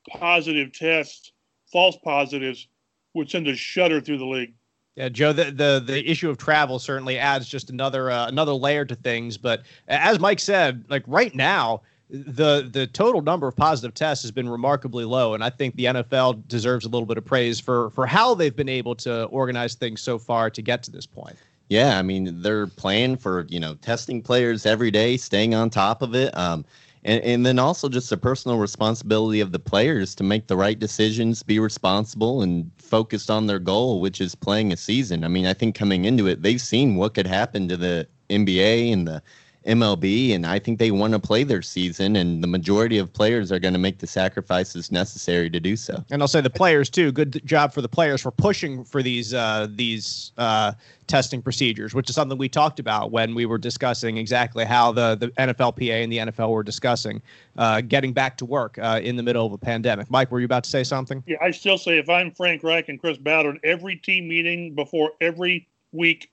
positive 0.09 0.73
tests, 0.73 1.33
false 1.71 1.97
positives, 1.97 2.69
would 3.15 3.31
send 3.31 3.49
a 3.49 3.57
shudder 3.57 4.01
through 4.01 4.19
the 4.19 4.27
league. 4.27 4.55
Yeah, 4.95 5.09
Joe, 5.09 5.33
the, 5.33 5.45
the 5.45 5.83
the 5.85 6.11
issue 6.11 6.29
of 6.29 6.39
travel 6.39 6.79
certainly 6.79 7.19
adds 7.19 7.49
just 7.49 7.71
another 7.71 8.11
uh, 8.11 8.27
another 8.29 8.53
layer 8.53 8.85
to 8.85 8.95
things. 8.95 9.37
But 9.37 9.63
as 9.87 10.19
Mike 10.19 10.41
said, 10.41 10.85
like 10.89 11.05
right 11.07 11.35
now, 11.35 11.83
the 12.11 12.69
the 12.73 12.87
total 12.87 13.21
number 13.21 13.47
of 13.47 13.57
positive 13.57 13.95
tests 13.95 14.23
has 14.23 14.31
been 14.31 14.49
remarkably 14.49 15.05
low, 15.05 15.35
and 15.35 15.45
I 15.45 15.51
think 15.51 15.77
the 15.77 15.85
NFL 15.87 16.49
deserves 16.49 16.87
a 16.87 16.89
little 16.89 17.07
bit 17.07 17.19
of 17.19 17.25
praise 17.25 17.61
for 17.61 17.91
for 17.91 18.07
how 18.07 18.35
they've 18.35 18.55
been 18.55 18.69
able 18.69 18.95
to 18.97 19.25
organize 19.25 19.75
things 19.75 20.01
so 20.01 20.19
far 20.19 20.49
to 20.51 20.63
get 20.63 20.83
to 20.85 20.91
this 20.91 21.07
point. 21.07 21.37
Yeah, 21.69 21.99
I 21.99 22.03
mean 22.03 22.41
they're 22.41 22.67
playing 22.67 23.19
for 23.19 23.47
you 23.51 23.61
know 23.61 23.75
testing 23.75 24.23
players 24.23 24.65
every 24.65 24.91
day, 24.91 25.17
staying 25.17 25.55
on 25.55 25.71
top 25.71 26.01
of 26.03 26.15
it. 26.15 26.37
Um, 26.37 26.65
and, 27.05 27.23
and 27.23 27.47
then 27.47 27.59
also 27.59 27.89
just 27.89 28.11
the 28.11 28.17
personal 28.17 28.59
responsibility 28.59 29.41
of 29.41 29.53
the 29.53 29.59
players 29.59 30.15
to 30.17 30.25
make 30.25 30.49
the 30.49 30.57
right 30.57 30.79
decisions, 30.79 31.43
be 31.43 31.59
responsible, 31.59 32.43
and 32.43 32.71
focused 32.77 33.31
on 33.31 33.47
their 33.47 33.61
goal, 33.61 34.01
which 34.01 34.21
is 34.21 34.35
playing 34.35 34.73
a 34.73 34.77
season. 34.77 35.25
I 35.25 35.29
mean, 35.29 35.47
I 35.47 35.55
think 35.55 35.75
coming 35.75 36.07
into 36.07 36.27
it, 36.27 36.43
they've 36.43 36.61
seen 36.61 36.97
what 36.97 37.15
could 37.15 37.27
happen 37.27 37.69
to 37.69 37.77
the 37.77 38.09
NBA 38.31 38.93
and 38.93 39.07
the 39.07 39.23
MLB, 39.69 40.35
and 40.35 40.47
I 40.47 40.59
think 40.59 40.79
they 40.79 40.91
want 40.91 41.13
to 41.13 41.19
play 41.19 41.45
their 41.45 41.61
season, 41.61 42.17
and 42.17 42.43
the 42.43 42.47
majority 42.47 42.97
of 42.97 43.13
players 43.13 43.53
are 43.53 43.59
going 43.59 43.75
to 43.75 43.79
make 43.79 43.99
the 43.99 44.07
sacrifices 44.07 44.91
necessary 44.91 45.51
to 45.51 45.61
do 45.61 45.77
so. 45.77 46.03
And 46.11 46.23
I'll 46.23 46.29
say 46.29 46.41
the 46.41 46.49
players 46.49 46.89
too. 46.89 47.13
Good 47.13 47.43
job 47.45 47.75
for 47.75 47.83
the 47.83 47.89
players 47.89 48.23
for 48.23 48.31
pushing 48.31 48.83
for 48.83 49.03
these 49.03 49.35
uh, 49.35 49.69
these 49.71 50.33
uh, 50.39 50.73
testing 51.07 51.43
procedures, 51.43 51.95
which 51.95 52.09
is 52.09 52.15
something 52.15 52.39
we 52.39 52.49
talked 52.49 52.81
about 52.81 53.11
when 53.11 53.35
we 53.35 53.45
were 53.45 53.59
discussing 53.59 54.17
exactly 54.17 54.65
how 54.65 54.91
the 54.91 55.17
the 55.17 55.29
NFLPA 55.33 56.03
and 56.03 56.11
the 56.11 56.19
NFL 56.19 56.49
were 56.49 56.63
discussing 56.63 57.21
uh, 57.59 57.83
getting 57.83 58.15
back 58.15 58.39
to 58.39 58.47
work 58.47 58.79
uh, 58.79 59.01
in 59.03 59.17
the 59.17 59.23
middle 59.23 59.45
of 59.45 59.53
a 59.53 59.59
pandemic. 59.59 60.11
Mike, 60.11 60.31
were 60.31 60.41
you 60.41 60.47
about 60.47 60.65
to 60.65 60.71
say 60.71 60.83
something? 60.83 61.23
Yeah, 61.27 61.37
I 61.43 61.51
still 61.51 61.77
say 61.77 61.99
if 61.99 62.09
I'm 62.09 62.31
Frank 62.31 62.63
Reich 62.63 62.89
and 62.89 62.99
Chris 62.99 63.19
Ballard, 63.19 63.61
every 63.63 63.97
team 63.97 64.29
meeting 64.29 64.75
before 64.75 65.13
every 65.21 65.69
week, 65.93 66.31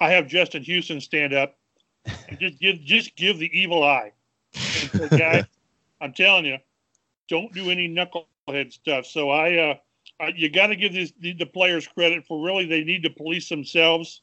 I 0.00 0.10
have 0.12 0.28
Justin 0.28 0.62
Houston 0.62 1.00
stand 1.00 1.34
up 1.34 1.56
just 2.38 2.58
give 2.60 2.80
just 2.80 3.16
give 3.16 3.38
the 3.38 3.50
evil 3.58 3.84
eye. 3.84 4.12
So, 4.52 5.08
guy, 5.08 5.46
I'm 6.00 6.12
telling 6.12 6.44
you, 6.44 6.58
don't 7.28 7.52
do 7.52 7.70
any 7.70 7.88
knucklehead 7.88 8.72
stuff. 8.72 9.06
So 9.06 9.30
I, 9.30 9.70
uh, 9.70 9.74
I 10.20 10.28
you 10.28 10.50
got 10.50 10.68
to 10.68 10.76
give 10.76 10.92
these 10.92 11.12
the, 11.20 11.32
the 11.32 11.46
players 11.46 11.86
credit 11.86 12.26
for 12.26 12.44
really 12.44 12.66
they 12.66 12.84
need 12.84 13.02
to 13.04 13.10
police 13.10 13.48
themselves, 13.48 14.22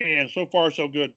and 0.00 0.30
so 0.30 0.46
far 0.46 0.70
so 0.70 0.88
good. 0.88 1.14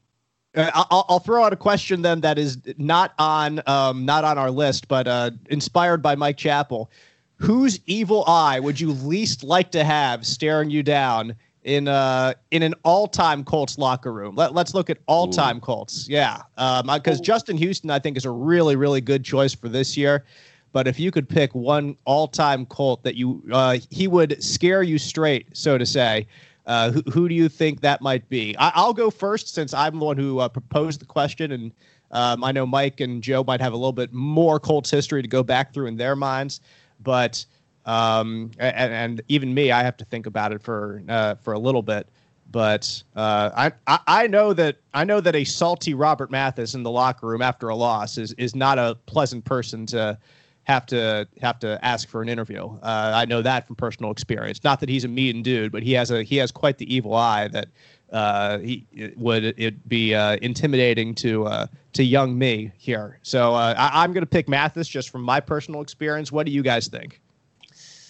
Uh, 0.56 0.72
I'll, 0.74 1.06
I'll, 1.10 1.20
throw 1.20 1.44
out 1.44 1.53
a 1.53 1.58
question 1.58 2.01
then 2.01 2.22
that 2.22 2.38
is 2.38 2.58
not 2.77 3.13
on 3.20 3.62
um, 3.67 4.06
not 4.06 4.24
on 4.24 4.38
our 4.38 4.51
list, 4.51 4.88
but 4.88 5.08
uh, 5.08 5.32
inspired 5.50 6.01
by 6.01 6.15
Mike 6.15 6.38
Chappell. 6.38 6.89
Whose 7.36 7.79
evil 7.86 8.24
eye 8.25 8.60
would 8.60 8.79
you 8.79 8.91
least 8.91 9.44
like 9.44 9.72
to 9.72 9.84
have 9.84 10.25
staring 10.25 10.72
you 10.72 10.82
down 10.82 11.36
in 11.68 11.88
uh 11.90 12.34
in 12.52 12.64
an 12.64 12.74
all-time 12.84 13.44
Colts 13.44 13.78
locker 13.78 14.12
room. 14.12 14.36
Let, 14.36 14.54
let's 14.54 14.74
look 14.74 14.90
at 14.90 14.98
all-time 15.06 15.58
Ooh. 15.58 15.62
Colts. 15.62 16.08
Yeah, 16.10 16.42
because 16.56 17.20
um, 17.20 17.24
Justin 17.24 17.58
Houston 17.58 17.92
I 17.92 18.00
think 18.00 18.18
is 18.18 18.26
a 18.26 18.32
really 18.32 18.76
really 18.76 19.02
good 19.02 19.24
choice 19.24 19.54
for 19.54 19.70
this 19.70 19.96
year. 19.96 20.26
But 20.72 20.88
if 20.88 21.00
you 21.00 21.12
could 21.12 21.28
pick 21.28 21.54
one 21.54 21.98
all-time 22.06 22.66
Colt 22.66 23.04
that 23.04 23.16
you 23.16 23.44
uh, 23.52 23.78
he 23.92 24.08
would 24.08 24.42
scare 24.42 24.82
you 24.82 24.98
straight, 24.98 25.56
so 25.56 25.78
to 25.78 25.86
say, 25.86 26.28
uh, 26.66 26.92
who, 26.92 27.02
who 27.12 27.30
do 27.30 27.36
you 27.36 27.50
think 27.50 27.82
that 27.82 28.02
might 28.02 28.28
be? 28.30 28.56
I, 28.58 28.86
will 28.86 28.94
go 28.94 29.10
first 29.10 29.54
since 29.54 29.74
I'm 29.74 30.00
the 30.00 30.06
one 30.06 30.18
who 30.18 30.40
uh, 30.40 30.48
proposed 30.48 31.02
the 31.02 31.06
question, 31.06 31.52
and 31.52 31.72
um, 32.12 32.44
I 32.44 32.54
know 32.54 32.66
Mike 32.66 33.02
and 33.02 33.22
Joe 33.22 33.44
might 33.44 33.60
have 33.60 33.74
a 33.74 33.78
little 33.78 33.92
bit 33.92 34.14
more 34.14 34.60
Colts 34.60 34.90
history 34.90 35.22
to 35.22 35.28
go 35.28 35.44
back 35.44 35.74
through 35.74 35.88
in 35.88 35.98
their 35.98 36.16
minds, 36.16 36.62
but. 37.02 37.46
Um, 37.88 38.51
and, 38.60 38.94
and, 38.94 39.22
even 39.29 39.53
me, 39.53 39.72
I 39.72 39.82
have 39.82 39.96
to 39.98 40.06
think 40.06 40.25
about 40.25 40.51
it 40.51 40.62
for 40.62 41.01
uh, 41.08 41.36
for 41.36 41.53
a 41.53 41.60
little 41.60 41.82
bit. 41.82 42.10
But 42.51 43.03
uh, 43.15 43.50
I, 43.56 43.72
I, 43.88 44.00
I 44.08 44.27
know 44.27 44.53
that 44.53 44.77
I 44.94 45.03
know 45.03 45.22
that 45.22 45.36
a 45.36 45.44
salty 45.44 45.94
Robert 45.94 46.29
Mathis 46.29 46.75
in 46.75 46.84
the 46.84 46.91
locker 46.91 47.27
room 47.27 47.41
after 47.41 47.70
a 47.70 47.75
loss 47.75 48.17
is 48.17 48.34
is 48.34 48.56
not 48.56 48.77
a 48.77 48.98
pleasant 49.06 49.46
person 49.46 49.86
to 49.88 50.17
have 50.63 50.86
to 50.88 51.25
have 51.41 51.60
to 51.60 51.84
ask 51.84 52.10
for 52.10 52.22
an 52.22 52.27
interview. 52.27 52.65
Uh, 52.65 53.12
I 53.15 53.25
know 53.25 53.41
that 53.41 53.65
from 53.65 53.77
personal 53.77 54.12
experience. 54.12 54.63
Not 54.65 54.82
that 54.82 54.89
he's 54.89 55.06
a 55.06 55.08
mean 55.08 55.41
dude, 55.41 55.72
but 55.72 55.82
he 55.82 55.94
has 55.94 56.12
a 56.12 56.24
he 56.24 56.36
has 56.38 56.51
quite 56.51 56.77
the 56.77 56.94
evil 56.94 57.13
eye 57.13 57.48
that 57.50 57.70
uh, 58.12 58.60
he 58.60 58.86
it 58.91 59.17
would 59.17 59.44
it 59.58 59.88
be 59.88 60.13
uh, 60.13 60.36
intimidating 60.41 61.15
to 61.15 61.46
uh, 61.46 61.67
to 61.94 62.03
young 62.03 62.38
me 62.38 62.72
here. 62.77 63.20
So 63.24 63.56
uh, 63.56 63.75
I, 63.77 64.03
I'm 64.03 64.12
going 64.12 64.24
to 64.24 64.29
pick 64.29 64.50
Mathis 64.50 64.89
just 64.89 65.10
from 65.10 65.22
my 65.22 65.39
personal 65.39 65.82
experience. 65.82 66.34
What 66.34 66.46
do 66.46 66.51
you 66.51 66.63
guys 66.63 66.88
think? 66.88 67.22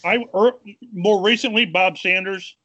I 0.04 0.25
er, 0.36 0.54
more 0.94 1.22
recently 1.22 1.66
Bob 1.66 1.98
Sanders, 1.98 2.56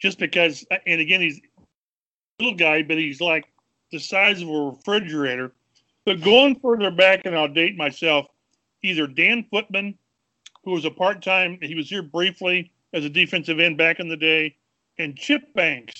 just 0.00 0.18
because, 0.18 0.64
and 0.86 1.00
again 1.00 1.20
he's 1.20 1.38
a 1.38 2.42
little 2.42 2.58
guy, 2.58 2.82
but 2.82 2.96
he's 2.96 3.20
like 3.20 3.46
the 3.92 3.98
size 3.98 4.42
of 4.42 4.48
a 4.48 4.52
refrigerator. 4.52 5.52
But 6.04 6.22
going 6.22 6.58
further 6.60 6.90
back, 6.90 7.22
and 7.24 7.36
I'll 7.36 7.48
date 7.48 7.76
myself, 7.76 8.26
either 8.82 9.06
Dan 9.06 9.44
Footman, 9.50 9.96
who 10.64 10.72
was 10.72 10.84
a 10.84 10.90
part 10.90 11.22
time, 11.22 11.58
he 11.60 11.74
was 11.74 11.88
here 11.88 12.02
briefly 12.02 12.72
as 12.92 13.04
a 13.04 13.10
defensive 13.10 13.60
end 13.60 13.76
back 13.76 14.00
in 14.00 14.08
the 14.08 14.16
day, 14.16 14.56
and 14.98 15.16
Chip 15.16 15.52
Banks. 15.54 15.94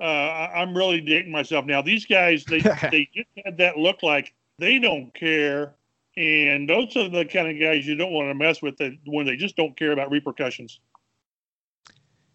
Uh, 0.00 0.04
I'm 0.04 0.76
really 0.76 1.00
dating 1.00 1.30
myself 1.30 1.66
now. 1.66 1.80
These 1.80 2.06
guys, 2.06 2.44
they 2.44 2.60
they 2.90 3.08
just 3.14 3.28
had 3.44 3.56
that 3.58 3.78
look 3.78 4.02
like 4.02 4.34
they 4.58 4.78
don't 4.78 5.14
care 5.14 5.74
and 6.16 6.68
those 6.68 6.96
are 6.96 7.08
the 7.08 7.24
kind 7.24 7.48
of 7.48 7.60
guys 7.60 7.86
you 7.86 7.96
don't 7.96 8.12
want 8.12 8.28
to 8.28 8.34
mess 8.34 8.62
with 8.62 8.76
when 9.06 9.26
they 9.26 9.36
just 9.36 9.56
don't 9.56 9.76
care 9.76 9.92
about 9.92 10.10
repercussions. 10.10 10.80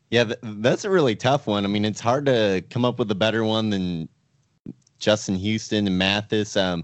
Yeah, 0.09 0.33
that's 0.41 0.85
a 0.85 0.89
really 0.89 1.15
tough 1.15 1.45
one. 1.45 1.65
I 1.65 1.67
mean, 1.67 1.85
it's 1.85 1.99
hard 1.99 2.25
to 2.25 2.63
come 2.69 2.83
up 2.83 2.97
with 2.97 3.11
a 3.11 3.15
better 3.15 3.43
one 3.43 3.69
than 3.69 4.09
Justin 4.97 5.35
Houston 5.35 5.85
and 5.85 5.97
Mathis. 5.97 6.57
Um, 6.57 6.83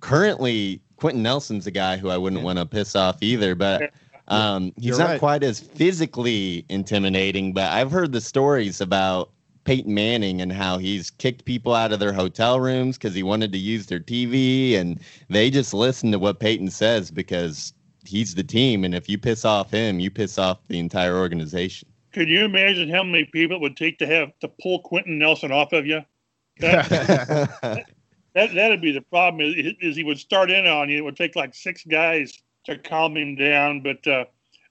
currently, 0.00 0.80
Quenton 0.96 1.22
Nelson's 1.22 1.66
a 1.66 1.70
guy 1.70 1.96
who 1.96 2.10
I 2.10 2.18
wouldn't 2.18 2.40
yeah. 2.40 2.46
want 2.46 2.58
to 2.58 2.66
piss 2.66 2.94
off 2.94 3.22
either, 3.22 3.54
but 3.54 3.90
um, 4.28 4.72
he's 4.76 4.86
You're 4.86 4.98
not 4.98 5.08
right. 5.08 5.18
quite 5.18 5.42
as 5.42 5.60
physically 5.60 6.64
intimidating. 6.68 7.52
But 7.54 7.72
I've 7.72 7.90
heard 7.90 8.12
the 8.12 8.20
stories 8.20 8.80
about 8.80 9.30
Peyton 9.64 9.94
Manning 9.94 10.40
and 10.40 10.52
how 10.52 10.78
he's 10.78 11.10
kicked 11.10 11.44
people 11.44 11.74
out 11.74 11.92
of 11.92 12.00
their 12.00 12.12
hotel 12.12 12.60
rooms 12.60 12.98
because 12.98 13.14
he 13.14 13.22
wanted 13.22 13.52
to 13.52 13.58
use 13.58 13.86
their 13.86 14.00
TV, 14.00 14.76
and 14.76 15.00
they 15.28 15.50
just 15.50 15.72
listen 15.72 16.12
to 16.12 16.18
what 16.18 16.40
Peyton 16.40 16.70
says 16.70 17.10
because 17.10 17.72
he's 18.04 18.34
the 18.34 18.42
team, 18.42 18.84
and 18.84 18.94
if 18.94 19.08
you 19.08 19.18
piss 19.18 19.44
off 19.44 19.70
him, 19.70 20.00
you 20.00 20.10
piss 20.10 20.38
off 20.38 20.58
the 20.68 20.78
entire 20.78 21.16
organization. 21.16 21.88
Could 22.12 22.28
you 22.28 22.44
imagine 22.44 22.90
how 22.90 23.02
many 23.02 23.24
people 23.24 23.56
it 23.56 23.60
would 23.60 23.76
take 23.76 23.98
to 23.98 24.06
have 24.06 24.38
to 24.40 24.48
pull 24.48 24.80
Quenton 24.80 25.18
Nelson 25.18 25.50
off 25.50 25.72
of 25.72 25.86
you? 25.86 26.02
That, 26.58 26.88
that 28.34 28.54
that'd 28.54 28.82
be 28.82 28.92
the 28.92 29.00
problem. 29.00 29.40
Is, 29.40 29.74
is, 29.80 29.96
he 29.96 30.04
would 30.04 30.18
start 30.18 30.50
in 30.50 30.66
on 30.66 30.90
you. 30.90 30.98
It 30.98 31.04
would 31.04 31.16
take 31.16 31.36
like 31.36 31.54
six 31.54 31.84
guys 31.84 32.42
to 32.64 32.76
calm 32.76 33.16
him 33.16 33.34
down. 33.34 33.80
But 33.80 34.06
uh, 34.06 34.24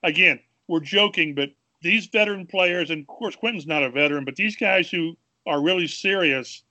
again, 0.04 0.38
we're 0.68 0.80
joking, 0.80 1.34
but 1.34 1.50
these 1.82 2.06
veteran 2.06 2.46
players, 2.46 2.90
and 2.90 3.02
of 3.02 3.06
course 3.06 3.36
Quenton's 3.36 3.66
not 3.66 3.82
a 3.82 3.90
veteran, 3.90 4.24
but 4.24 4.36
these 4.36 4.56
guys 4.56 4.90
who 4.90 5.16
are 5.46 5.60
really 5.60 5.88
serious, 5.88 6.62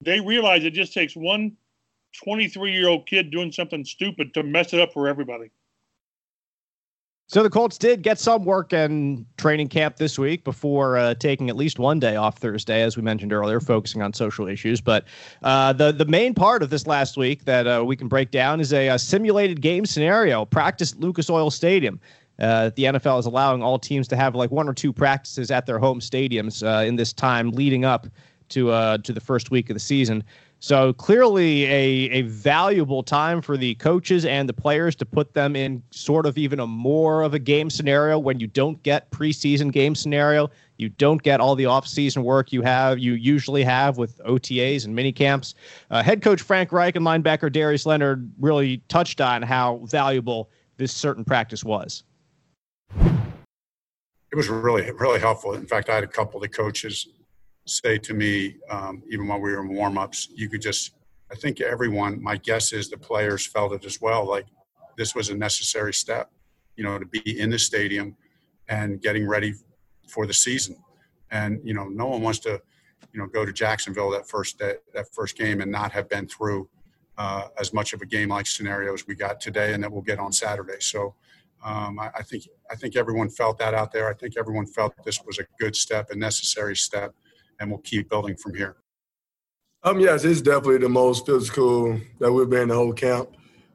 they 0.00 0.20
realize 0.20 0.64
it 0.64 0.70
just 0.70 0.94
takes 0.94 1.14
one 1.14 1.56
23 2.22 2.72
year 2.72 2.88
old 2.88 3.06
kid 3.06 3.30
doing 3.30 3.52
something 3.52 3.84
stupid 3.84 4.32
to 4.34 4.42
mess 4.42 4.72
it 4.72 4.80
up 4.80 4.92
for 4.92 5.08
everybody. 5.08 5.50
So 7.26 7.42
the 7.42 7.48
Colts 7.48 7.78
did 7.78 8.02
get 8.02 8.18
some 8.18 8.44
work 8.44 8.74
in 8.74 9.24
training 9.38 9.68
camp 9.68 9.96
this 9.96 10.18
week 10.18 10.44
before 10.44 10.98
uh, 10.98 11.14
taking 11.14 11.48
at 11.48 11.56
least 11.56 11.78
one 11.78 11.98
day 11.98 12.16
off 12.16 12.36
Thursday, 12.36 12.82
as 12.82 12.98
we 12.98 13.02
mentioned 13.02 13.32
earlier, 13.32 13.60
focusing 13.60 14.02
on 14.02 14.12
social 14.12 14.46
issues. 14.46 14.82
But 14.82 15.06
uh, 15.42 15.72
the 15.72 15.90
the 15.90 16.04
main 16.04 16.34
part 16.34 16.62
of 16.62 16.68
this 16.68 16.86
last 16.86 17.16
week 17.16 17.46
that 17.46 17.66
uh, 17.66 17.82
we 17.84 17.96
can 17.96 18.08
break 18.08 18.30
down 18.30 18.60
is 18.60 18.74
a, 18.74 18.88
a 18.88 18.98
simulated 18.98 19.62
game 19.62 19.86
scenario 19.86 20.44
practice 20.44 20.94
Lucas 20.96 21.30
Oil 21.30 21.50
Stadium. 21.50 21.98
Uh, 22.38 22.70
the 22.74 22.84
NFL 22.84 23.20
is 23.20 23.26
allowing 23.26 23.62
all 23.62 23.78
teams 23.78 24.08
to 24.08 24.16
have 24.16 24.34
like 24.34 24.50
one 24.50 24.68
or 24.68 24.74
two 24.74 24.92
practices 24.92 25.50
at 25.50 25.66
their 25.66 25.78
home 25.78 26.00
stadiums 26.00 26.62
uh, 26.66 26.84
in 26.84 26.96
this 26.96 27.12
time 27.12 27.50
leading 27.50 27.84
up 27.84 28.06
to 28.50 28.70
uh, 28.70 28.98
to 28.98 29.12
the 29.12 29.20
first 29.20 29.50
week 29.50 29.70
of 29.70 29.74
the 29.74 29.80
season. 29.80 30.24
So 30.60 30.94
clearly, 30.94 31.64
a 31.66 32.10
a 32.10 32.22
valuable 32.22 33.02
time 33.02 33.42
for 33.42 33.56
the 33.56 33.74
coaches 33.74 34.24
and 34.24 34.48
the 34.48 34.52
players 34.52 34.96
to 34.96 35.04
put 35.04 35.34
them 35.34 35.56
in 35.56 35.82
sort 35.90 36.24
of 36.26 36.38
even 36.38 36.58
a 36.58 36.66
more 36.66 37.22
of 37.22 37.34
a 37.34 37.38
game 37.38 37.68
scenario 37.68 38.18
when 38.18 38.40
you 38.40 38.46
don't 38.46 38.82
get 38.82 39.10
preseason 39.10 39.70
game 39.70 39.94
scenario. 39.94 40.50
You 40.78 40.88
don't 40.88 41.22
get 41.22 41.40
all 41.40 41.54
the 41.54 41.64
offseason 41.64 42.24
work 42.24 42.50
you 42.50 42.62
have 42.62 42.98
you 42.98 43.12
usually 43.12 43.62
have 43.62 43.98
with 43.98 44.18
OTAs 44.24 44.86
and 44.86 44.94
mini 44.94 45.12
camps. 45.12 45.54
Uh, 45.90 46.02
head 46.02 46.22
coach 46.22 46.40
Frank 46.40 46.72
Reich 46.72 46.96
and 46.96 47.06
linebacker 47.06 47.52
Darius 47.52 47.86
Leonard 47.86 48.32
really 48.40 48.78
touched 48.88 49.20
on 49.20 49.42
how 49.42 49.80
valuable 49.84 50.50
this 50.78 50.92
certain 50.92 51.24
practice 51.24 51.62
was 51.62 52.02
it 54.34 54.36
was 54.36 54.48
really 54.48 54.90
really 54.90 55.20
helpful. 55.20 55.54
In 55.54 55.64
fact, 55.64 55.88
I 55.88 55.94
had 55.94 56.02
a 56.02 56.08
couple 56.08 56.38
of 56.38 56.42
the 56.42 56.48
coaches 56.48 57.06
say 57.66 57.98
to 57.98 58.12
me, 58.12 58.56
um, 58.68 59.00
even 59.08 59.28
while 59.28 59.38
we 59.38 59.52
were 59.52 59.62
in 59.62 59.68
warm-ups, 59.72 60.28
you 60.34 60.48
could 60.48 60.60
just. 60.60 60.90
I 61.30 61.36
think 61.36 61.60
everyone. 61.60 62.20
My 62.20 62.36
guess 62.36 62.72
is 62.72 62.90
the 62.90 62.98
players 62.98 63.46
felt 63.46 63.72
it 63.72 63.84
as 63.84 64.00
well. 64.00 64.28
Like 64.28 64.46
this 64.98 65.14
was 65.14 65.28
a 65.30 65.36
necessary 65.36 65.94
step, 65.94 66.32
you 66.76 66.82
know, 66.82 66.98
to 66.98 67.06
be 67.06 67.40
in 67.40 67.48
the 67.48 67.58
stadium 67.58 68.16
and 68.68 69.00
getting 69.00 69.24
ready 69.26 69.54
for 70.08 70.26
the 70.26 70.34
season. 70.34 70.76
And 71.30 71.60
you 71.62 71.72
know, 71.72 71.84
no 71.84 72.06
one 72.06 72.20
wants 72.20 72.40
to, 72.40 72.60
you 73.12 73.20
know, 73.20 73.28
go 73.28 73.44
to 73.44 73.52
Jacksonville 73.52 74.10
that 74.10 74.28
first 74.28 74.58
day, 74.58 74.74
that 74.94 75.06
first 75.14 75.38
game 75.38 75.60
and 75.60 75.70
not 75.70 75.92
have 75.92 76.08
been 76.08 76.26
through 76.26 76.68
uh, 77.18 77.44
as 77.56 77.72
much 77.72 77.92
of 77.92 78.02
a 78.02 78.06
game 78.06 78.30
like 78.30 78.48
scenario 78.48 78.94
as 78.94 79.06
we 79.06 79.14
got 79.14 79.40
today 79.40 79.74
and 79.74 79.82
that 79.84 79.92
we'll 79.92 80.02
get 80.02 80.18
on 80.18 80.32
Saturday. 80.32 80.80
So 80.80 81.14
um, 81.64 81.98
I, 81.98 82.10
I, 82.18 82.22
think 82.22 82.44
I 82.70 82.76
think 82.76 82.94
everyone 82.94 83.30
felt 83.30 83.58
that 83.58 83.72
out 83.72 83.90
there. 83.90 84.08
I 84.08 84.14
think 84.14 84.34
everyone 84.38 84.66
felt 84.66 84.92
this 85.04 85.20
was 85.24 85.38
a 85.38 85.46
good 85.58 85.74
step, 85.74 86.10
a 86.10 86.14
necessary 86.14 86.76
step, 86.76 87.14
and 87.58 87.70
we'll 87.70 87.80
keep 87.80 88.10
building 88.10 88.36
from 88.36 88.54
here. 88.54 88.76
Um, 89.82 89.98
yes, 89.98 90.24
it's 90.24 90.42
definitely 90.42 90.78
the 90.78 90.88
most 90.90 91.26
physical 91.26 91.98
that 92.20 92.30
we've 92.30 92.50
been 92.50 92.68
the 92.68 92.74
whole 92.74 92.92
camp. 92.92 93.30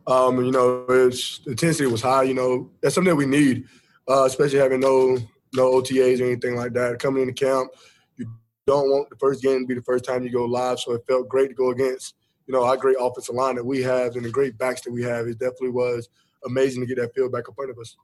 Um, 0.05 0.43
you 0.43 0.51
know, 0.51 0.86
it's 0.88 1.39
the 1.39 1.51
intensity 1.51 1.88
was 1.88 2.01
high. 2.01 2.24
You 2.24 2.36
know, 2.36 2.69
that's 2.81 2.96
something 2.96 3.10
that 3.10 3.15
we 3.15 3.25
need, 3.25 3.65
uh, 4.08 4.25
especially 4.25 4.60
having 4.60 4.79
no 4.79 5.17
no 5.55 5.72
OTAs 5.74 6.22
or 6.22 6.25
anything 6.25 6.55
like 6.55 6.74
that. 6.74 7.00
Coming 7.00 7.24
into 7.24 7.34
camp, 7.34 7.72
you 8.17 8.31
don't 8.67 8.89
want 8.89 9.10
the 9.10 9.15
first 9.17 9.41
game 9.41 9.62
to 9.62 9.67
be 9.67 9.75
the 9.75 9.81
first 9.81 10.05
time 10.05 10.24
you 10.24 10.31
go 10.31 10.46
live. 10.46 10.79
So 10.79 10.93
it 10.93 11.01
felt 11.08 11.27
great 11.27 11.50
to 11.50 11.55
go 11.55 11.72
against 11.72 12.15
you 12.46 12.53
know 12.53 12.63
our 12.63 12.77
great 12.77 12.98
offensive 13.00 13.36
line 13.36 13.55
that 13.55 13.65
we 13.65 13.81
have 13.84 14.15
and 14.15 14.25
the 14.25 14.31
great 14.31 14.58
backs 14.60 14.81
that 14.81 14.91
we 14.91 15.03
have. 15.03 15.27
It 15.27 15.39
definitely 15.39 15.72
was 15.72 16.10
amazing 16.46 16.81
to 16.81 16.88
get 16.88 16.98
that 17.01 17.13
field 17.13 17.31
back 17.31 17.46
in 17.48 17.53
front 17.53 17.72
of 17.72 17.77
us. 17.79 17.96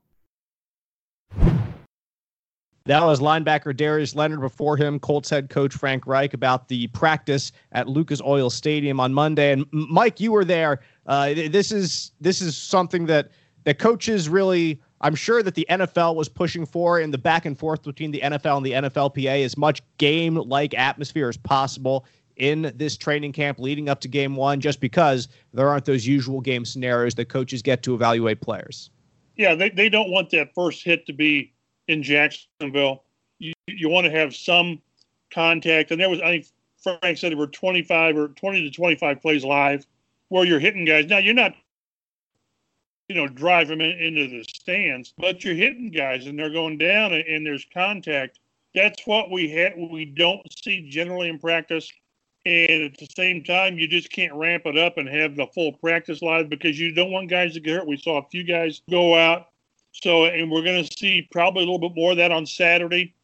That 2.86 3.02
was 3.04 3.18
linebacker 3.18 3.76
Darius 3.76 4.14
Leonard. 4.14 4.40
Before 4.40 4.76
him, 4.76 5.00
Colts 5.00 5.28
head 5.28 5.50
coach 5.50 5.74
Frank 5.74 6.06
Reich 6.06 6.34
about 6.34 6.68
the 6.68 6.86
practice 6.88 7.50
at 7.72 7.88
Lucas 7.88 8.22
Oil 8.22 8.48
Stadium 8.48 9.00
on 9.00 9.12
Monday. 9.12 9.52
And 9.52 9.66
Mike, 9.72 10.20
you 10.20 10.30
were 10.30 10.44
there. 10.44 10.80
Uh, 11.06 11.34
this 11.34 11.72
is 11.72 12.12
this 12.20 12.40
is 12.40 12.56
something 12.56 13.06
that 13.06 13.30
that 13.64 13.78
coaches 13.78 14.28
really. 14.28 14.80
I'm 15.02 15.14
sure 15.14 15.42
that 15.42 15.54
the 15.54 15.66
NFL 15.68 16.14
was 16.14 16.28
pushing 16.28 16.64
for 16.64 17.00
in 17.00 17.10
the 17.10 17.18
back 17.18 17.44
and 17.44 17.58
forth 17.58 17.82
between 17.82 18.12
the 18.12 18.20
NFL 18.20 18.56
and 18.56 18.64
the 18.64 18.72
NFLPA 18.72 19.44
as 19.44 19.54
much 19.54 19.82
game-like 19.98 20.72
atmosphere 20.72 21.28
as 21.28 21.36
possible 21.36 22.06
in 22.36 22.72
this 22.76 22.96
training 22.96 23.32
camp 23.32 23.58
leading 23.58 23.88
up 23.88 24.00
to 24.00 24.08
game 24.08 24.36
one, 24.36 24.60
just 24.60 24.80
because 24.80 25.28
there 25.52 25.68
aren't 25.68 25.84
those 25.84 26.06
usual 26.06 26.40
game 26.40 26.64
scenarios 26.64 27.14
that 27.14 27.28
coaches 27.28 27.62
get 27.62 27.82
to 27.82 27.94
evaluate 27.94 28.40
players. 28.40 28.90
Yeah, 29.36 29.54
they, 29.54 29.70
they 29.70 29.88
don't 29.88 30.10
want 30.10 30.30
that 30.30 30.54
first 30.54 30.84
hit 30.84 31.06
to 31.06 31.12
be 31.12 31.52
in 31.88 32.02
Jacksonville. 32.02 33.04
You, 33.38 33.52
you 33.66 33.88
want 33.88 34.06
to 34.06 34.10
have 34.10 34.34
some 34.34 34.80
contact. 35.30 35.90
And 35.90 36.00
there 36.00 36.08
was, 36.08 36.20
I 36.20 36.30
think 36.30 36.46
Frank 36.82 37.18
said 37.18 37.32
there 37.32 37.38
were 37.38 37.46
25 37.46 38.16
or 38.16 38.28
20 38.28 38.62
to 38.62 38.70
25 38.70 39.20
plays 39.20 39.44
live 39.44 39.86
where 40.28 40.44
you're 40.44 40.58
hitting 40.58 40.84
guys. 40.84 41.06
Now, 41.06 41.18
you're 41.18 41.34
not, 41.34 41.54
you 43.08 43.16
know, 43.16 43.28
driving 43.28 43.78
them 43.78 43.88
into 43.88 44.28
the 44.28 44.44
stands, 44.44 45.14
but 45.18 45.44
you're 45.44 45.54
hitting 45.54 45.90
guys 45.90 46.26
and 46.26 46.38
they're 46.38 46.50
going 46.50 46.78
down 46.78 47.12
and, 47.12 47.24
and 47.26 47.46
there's 47.46 47.66
contact. 47.72 48.40
That's 48.74 49.06
what 49.06 49.30
we 49.30 49.50
had. 49.50 49.74
We 49.76 50.04
don't 50.04 50.46
see 50.62 50.88
generally 50.88 51.28
in 51.28 51.38
practice. 51.38 51.90
And 52.46 52.84
at 52.84 52.96
the 52.96 53.08
same 53.16 53.42
time, 53.42 53.76
you 53.76 53.88
just 53.88 54.08
can't 54.12 54.32
ramp 54.32 54.66
it 54.66 54.78
up 54.78 54.98
and 54.98 55.08
have 55.08 55.34
the 55.34 55.48
full 55.48 55.72
practice 55.72 56.22
live 56.22 56.48
because 56.48 56.78
you 56.78 56.92
don't 56.92 57.10
want 57.10 57.28
guys 57.28 57.54
to 57.54 57.60
get 57.60 57.78
hurt. 57.78 57.88
We 57.88 57.96
saw 57.96 58.18
a 58.18 58.28
few 58.30 58.44
guys 58.44 58.82
go 58.88 59.16
out. 59.16 59.48
So, 59.90 60.26
and 60.26 60.48
we're 60.48 60.62
going 60.62 60.84
to 60.84 60.96
see 60.96 61.26
probably 61.32 61.64
a 61.64 61.66
little 61.66 61.80
bit 61.80 61.96
more 61.96 62.12
of 62.12 62.18
that 62.18 62.30
on 62.30 62.46
Saturday 62.46 63.14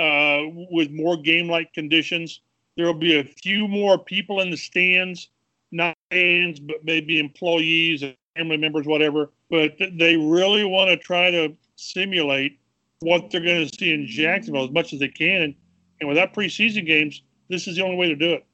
uh, 0.00 0.40
with 0.68 0.90
more 0.90 1.16
game 1.16 1.48
like 1.48 1.72
conditions. 1.74 2.40
There 2.76 2.86
will 2.86 2.94
be 2.94 3.20
a 3.20 3.24
few 3.24 3.68
more 3.68 3.96
people 3.96 4.40
in 4.40 4.50
the 4.50 4.56
stands, 4.56 5.28
not 5.70 5.96
fans, 6.10 6.58
but 6.58 6.84
maybe 6.84 7.20
employees 7.20 8.02
family 8.36 8.56
members, 8.56 8.84
whatever. 8.84 9.30
But 9.48 9.76
they 9.78 10.16
really 10.16 10.64
want 10.64 10.90
to 10.90 10.96
try 10.96 11.30
to 11.30 11.54
simulate 11.76 12.58
what 12.98 13.30
they're 13.30 13.40
going 13.40 13.68
to 13.68 13.78
see 13.78 13.92
in 13.92 14.08
Jacksonville 14.08 14.64
as 14.64 14.70
much 14.70 14.92
as 14.92 14.98
they 14.98 15.08
can. 15.08 15.54
And 16.00 16.08
without 16.08 16.34
preseason 16.34 16.84
games, 16.84 17.22
this 17.50 17.66
is 17.68 17.76
the 17.76 17.82
only 17.82 17.96
way 17.96 18.08
to 18.08 18.16
do 18.16 18.32
it. 18.32 18.46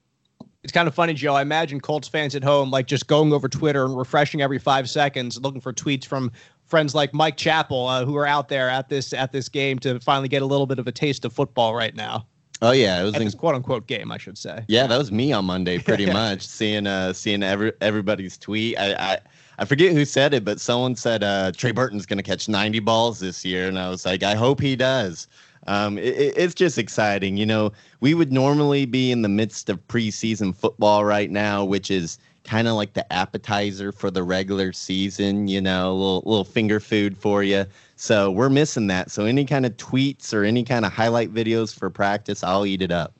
It's 0.64 0.72
kind 0.72 0.88
of 0.88 0.94
funny, 0.94 1.14
Joe. 1.14 1.34
I 1.34 1.42
imagine 1.42 1.80
Colts 1.80 2.08
fans 2.08 2.34
at 2.34 2.42
home 2.42 2.72
like 2.72 2.88
just 2.88 3.06
going 3.06 3.32
over 3.32 3.48
Twitter 3.48 3.84
and 3.84 3.96
refreshing 3.96 4.42
every 4.42 4.58
five 4.58 4.90
seconds, 4.90 5.40
looking 5.40 5.60
for 5.60 5.72
tweets 5.72 6.04
from 6.04 6.32
friends 6.66 6.92
like 6.92 7.14
Mike 7.14 7.36
Chappell, 7.36 7.86
uh, 7.86 8.04
who 8.04 8.16
are 8.16 8.26
out 8.26 8.48
there 8.48 8.68
at 8.68 8.88
this 8.88 9.12
at 9.12 9.30
this 9.30 9.48
game 9.48 9.78
to 9.80 10.00
finally 10.00 10.28
get 10.28 10.42
a 10.42 10.46
little 10.46 10.66
bit 10.66 10.80
of 10.80 10.88
a 10.88 10.92
taste 10.92 11.24
of 11.24 11.32
football 11.32 11.72
right 11.74 11.94
now. 11.94 12.26
Oh 12.62 12.72
yeah, 12.72 13.00
it 13.00 13.04
was 13.04 13.14
in, 13.14 13.24
this 13.24 13.34
quote 13.34 13.54
unquote 13.54 13.86
game, 13.86 14.10
I 14.10 14.18
should 14.18 14.38
say. 14.38 14.64
Yeah, 14.66 14.88
that 14.88 14.96
was 14.96 15.12
me 15.12 15.32
on 15.32 15.44
Monday, 15.44 15.78
pretty 15.78 16.06
much 16.12 16.44
seeing 16.44 16.88
uh 16.88 17.12
seeing 17.12 17.44
every 17.44 17.72
everybody's 17.80 18.36
tweet. 18.36 18.76
I, 18.76 18.94
I 18.94 19.18
I 19.58 19.64
forget 19.66 19.92
who 19.92 20.04
said 20.04 20.34
it, 20.34 20.44
but 20.44 20.60
someone 20.60 20.96
said 20.96 21.22
uh, 21.22 21.52
Trey 21.52 21.70
Burton's 21.70 22.04
going 22.04 22.18
to 22.18 22.22
catch 22.22 22.46
90 22.46 22.80
balls 22.80 23.20
this 23.20 23.42
year, 23.42 23.68
and 23.68 23.78
I 23.78 23.88
was 23.88 24.04
like, 24.04 24.22
I 24.22 24.34
hope 24.34 24.60
he 24.60 24.76
does 24.76 25.28
um, 25.66 25.98
it, 25.98 26.34
it's 26.36 26.54
just 26.54 26.78
exciting. 26.78 27.36
You 27.36 27.46
know, 27.46 27.72
we 28.00 28.14
would 28.14 28.32
normally 28.32 28.86
be 28.86 29.10
in 29.10 29.22
the 29.22 29.28
midst 29.28 29.68
of 29.68 29.86
preseason 29.88 30.54
football 30.54 31.04
right 31.04 31.30
now, 31.30 31.64
which 31.64 31.90
is 31.90 32.18
kind 32.44 32.68
of 32.68 32.74
like 32.74 32.92
the 32.92 33.12
appetizer 33.12 33.90
for 33.92 34.10
the 34.10 34.22
regular 34.22 34.72
season. 34.72 35.48
You 35.48 35.60
know, 35.60 35.90
a 35.90 35.94
little 35.94 36.22
little 36.26 36.44
finger 36.44 36.80
food 36.80 37.16
for 37.16 37.42
you. 37.42 37.66
So 37.96 38.30
we're 38.30 38.50
missing 38.50 38.86
that. 38.88 39.10
So 39.10 39.24
any 39.24 39.44
kind 39.44 39.66
of 39.66 39.76
tweets 39.76 40.34
or 40.34 40.44
any 40.44 40.62
kind 40.64 40.84
of 40.84 40.92
highlight 40.92 41.32
videos 41.32 41.76
for 41.76 41.90
practice, 41.90 42.44
I'll 42.44 42.66
eat 42.66 42.82
it 42.82 42.92
up. 42.92 43.14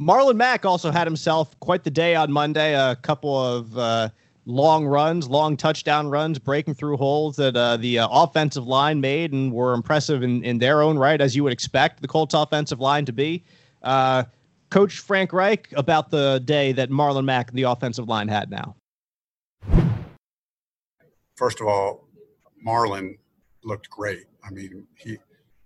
Marlon 0.00 0.36
Mack 0.36 0.64
also 0.64 0.90
had 0.90 1.06
himself 1.06 1.58
quite 1.60 1.84
the 1.84 1.90
day 1.90 2.14
on 2.14 2.32
Monday. 2.32 2.74
A 2.74 2.96
couple 2.96 3.40
of 3.40 3.78
uh, 3.78 4.08
long 4.46 4.86
runs, 4.86 5.28
long 5.28 5.56
touchdown 5.56 6.08
runs, 6.08 6.38
breaking 6.38 6.74
through 6.74 6.96
holes 6.96 7.36
that 7.36 7.56
uh, 7.56 7.76
the 7.76 7.98
uh, 7.98 8.08
offensive 8.10 8.66
line 8.66 9.00
made 9.00 9.32
and 9.32 9.52
were 9.52 9.72
impressive 9.72 10.22
in, 10.22 10.44
in 10.44 10.58
their 10.58 10.82
own 10.82 10.98
right, 10.98 11.20
as 11.20 11.34
you 11.34 11.42
would 11.44 11.52
expect 11.52 12.02
the 12.02 12.08
Colts 12.08 12.34
offensive 12.34 12.80
line 12.80 13.04
to 13.04 13.12
be. 13.12 13.42
Uh, 13.82 14.24
Coach 14.70 14.98
Frank 14.98 15.32
Reich 15.32 15.72
about 15.76 16.10
the 16.10 16.42
day 16.44 16.72
that 16.72 16.90
Marlon 16.90 17.24
Mack 17.24 17.52
the 17.52 17.62
offensive 17.62 18.08
line 18.08 18.28
had 18.28 18.50
now. 18.50 18.74
First 21.36 21.60
of 21.60 21.66
all, 21.66 22.08
Marlon 22.66 23.18
looked 23.62 23.88
great. 23.90 24.24
I 24.44 24.50
mean, 24.50 24.86
he 24.96 25.18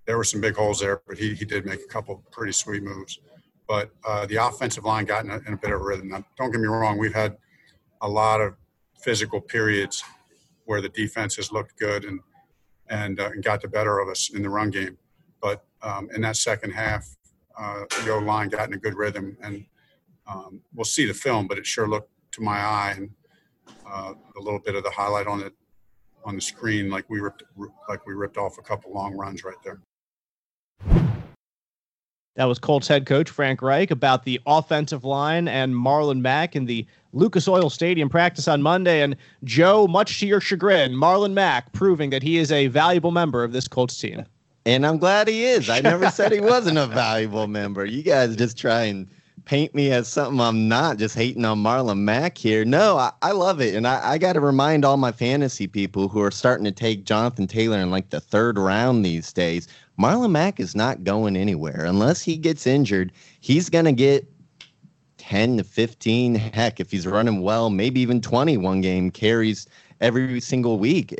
there 0.06 0.16
were 0.16 0.24
some 0.24 0.40
big 0.40 0.56
holes 0.56 0.80
there, 0.80 1.02
but 1.06 1.18
he, 1.18 1.34
he 1.34 1.44
did 1.44 1.66
make 1.66 1.80
a 1.80 1.86
couple 1.86 2.24
pretty 2.30 2.52
sweet 2.52 2.82
moves. 2.82 3.18
But 3.66 3.90
uh, 4.06 4.24
the 4.24 4.36
offensive 4.36 4.84
line 4.84 5.04
got 5.04 5.24
in 5.24 5.30
a, 5.30 5.38
in 5.46 5.52
a 5.52 5.56
bit 5.56 5.70
of 5.70 5.82
a 5.82 5.84
rhythm. 5.84 6.08
Now, 6.08 6.24
don't 6.38 6.50
get 6.50 6.60
me 6.60 6.66
wrong, 6.66 6.96
we've 6.96 7.14
had 7.14 7.36
a 8.00 8.08
lot 8.08 8.40
of 8.40 8.54
physical 9.00 9.40
periods 9.40 10.02
where 10.64 10.80
the 10.80 10.88
defense 10.90 11.36
has 11.36 11.50
looked 11.52 11.78
good 11.78 12.04
and 12.04 12.20
and, 12.90 13.20
uh, 13.20 13.28
and 13.34 13.44
got 13.44 13.60
the 13.60 13.68
better 13.68 13.98
of 13.98 14.08
us 14.08 14.30
in 14.30 14.42
the 14.42 14.48
run 14.48 14.70
game. 14.70 14.96
But 15.42 15.62
um, 15.82 16.08
in 16.14 16.22
that 16.22 16.36
second 16.36 16.70
half, 16.70 17.06
uh, 17.58 17.84
the 18.02 18.12
O 18.12 18.18
line 18.18 18.48
got 18.48 18.68
in 18.68 18.74
a 18.74 18.78
good 18.78 18.94
rhythm, 18.94 19.36
and 19.42 19.64
um, 20.26 20.62
we'll 20.74 20.84
see 20.84 21.06
the 21.06 21.12
film, 21.12 21.46
but 21.46 21.58
it 21.58 21.66
sure 21.66 21.86
looked 21.86 22.10
to 22.32 22.40
my 22.40 22.58
eye 22.58 22.94
and 22.96 23.10
uh, 23.86 24.14
a 24.36 24.40
little 24.40 24.58
bit 24.58 24.74
of 24.74 24.84
the 24.84 24.90
highlight 24.90 25.26
on 25.26 25.42
it 25.42 25.52
on 26.24 26.34
the 26.34 26.40
screen, 26.40 26.90
like 26.90 27.08
we 27.08 27.20
ripped 27.20 27.42
like 27.88 28.06
we 28.06 28.14
ripped 28.14 28.36
off 28.36 28.58
a 28.58 28.62
couple 28.62 28.92
long 28.92 29.14
runs 29.14 29.44
right 29.44 29.56
there. 29.64 29.80
That 32.36 32.44
was 32.44 32.58
Colts 32.58 32.86
head 32.86 33.04
coach 33.06 33.30
Frank 33.30 33.62
Reich 33.62 33.90
about 33.90 34.24
the 34.24 34.40
offensive 34.46 35.04
line 35.04 35.48
and 35.48 35.74
Marlon 35.74 36.20
Mack 36.20 36.54
and 36.54 36.68
the 36.68 36.86
Lucas 37.12 37.48
Oil 37.48 37.70
Stadium 37.70 38.08
practice 38.08 38.48
on 38.48 38.62
Monday. 38.62 39.02
And 39.02 39.16
Joe, 39.44 39.86
much 39.86 40.20
to 40.20 40.26
your 40.26 40.40
chagrin, 40.40 40.92
Marlon 40.92 41.32
Mack 41.32 41.72
proving 41.72 42.10
that 42.10 42.22
he 42.22 42.38
is 42.38 42.52
a 42.52 42.66
valuable 42.68 43.10
member 43.10 43.44
of 43.44 43.52
this 43.52 43.68
Colts 43.68 43.98
team. 43.98 44.24
And 44.66 44.86
I'm 44.86 44.98
glad 44.98 45.28
he 45.28 45.44
is. 45.44 45.70
I 45.70 45.80
never 45.80 46.10
said 46.10 46.32
he 46.32 46.40
wasn't 46.42 46.78
a 46.78 46.86
valuable 46.86 47.46
member. 47.46 47.84
You 47.84 48.02
guys 48.02 48.36
just 48.36 48.58
try 48.58 48.82
and 48.82 49.08
paint 49.46 49.74
me 49.74 49.90
as 49.92 50.08
something 50.08 50.40
I'm 50.40 50.68
not, 50.68 50.98
just 50.98 51.14
hating 51.14 51.44
on 51.46 51.62
Marlon 51.62 52.00
Mack 52.00 52.36
here. 52.36 52.66
No, 52.66 52.98
I, 52.98 53.12
I 53.22 53.32
love 53.32 53.62
it. 53.62 53.74
And 53.74 53.86
I, 53.86 54.12
I 54.12 54.18
got 54.18 54.34
to 54.34 54.40
remind 54.40 54.84
all 54.84 54.98
my 54.98 55.10
fantasy 55.10 55.66
people 55.66 56.08
who 56.08 56.20
are 56.20 56.30
starting 56.30 56.64
to 56.66 56.72
take 56.72 57.04
Jonathan 57.04 57.46
Taylor 57.46 57.78
in 57.78 57.90
like 57.90 58.10
the 58.10 58.20
third 58.20 58.58
round 58.58 59.06
these 59.06 59.32
days 59.32 59.68
Marlon 59.98 60.30
Mack 60.30 60.60
is 60.60 60.76
not 60.76 61.02
going 61.02 61.36
anywhere 61.36 61.84
unless 61.84 62.22
he 62.22 62.36
gets 62.36 62.66
injured. 62.66 63.12
He's 63.40 63.68
going 63.68 63.86
to 63.86 63.92
get 63.92 64.26
10 65.28 65.58
to 65.58 65.64
15, 65.64 66.36
heck, 66.36 66.80
if 66.80 66.90
he's 66.90 67.06
running 67.06 67.42
well, 67.42 67.68
maybe 67.68 68.00
even 68.00 68.18
20 68.18 68.56
one 68.56 68.80
game 68.80 69.10
carries 69.10 69.66
every 70.00 70.40
single 70.40 70.78
week. 70.78 71.14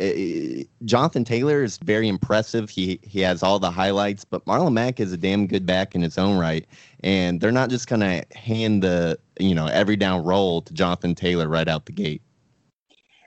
Jonathan 0.87 1.25
Taylor 1.25 1.63
is 1.63 1.77
very 1.77 2.09
impressive. 2.09 2.71
He 2.71 2.99
he 3.03 3.21
has 3.21 3.43
all 3.43 3.59
the 3.59 3.71
highlights, 3.71 4.25
but 4.25 4.43
Marlon 4.47 4.73
Mack 4.73 4.99
is 4.99 5.13
a 5.13 5.19
damn 5.19 5.47
good 5.47 5.67
back 5.67 5.95
in 5.95 6.01
his 6.01 6.17
own 6.17 6.39
right. 6.39 6.67
And 7.05 7.39
they're 7.39 7.53
not 7.53 7.69
just 7.69 7.87
going 7.87 8.01
to 8.01 8.25
hand 8.35 8.83
the, 8.83 9.19
you 9.39 9.55
know, 9.55 9.67
every 9.67 9.97
down 9.97 10.25
roll 10.25 10.63
to 10.63 10.73
Jonathan 10.73 11.15
Taylor 11.15 11.47
right 11.47 11.69
out 11.69 11.85
the 11.85 11.93
gate. 11.93 12.23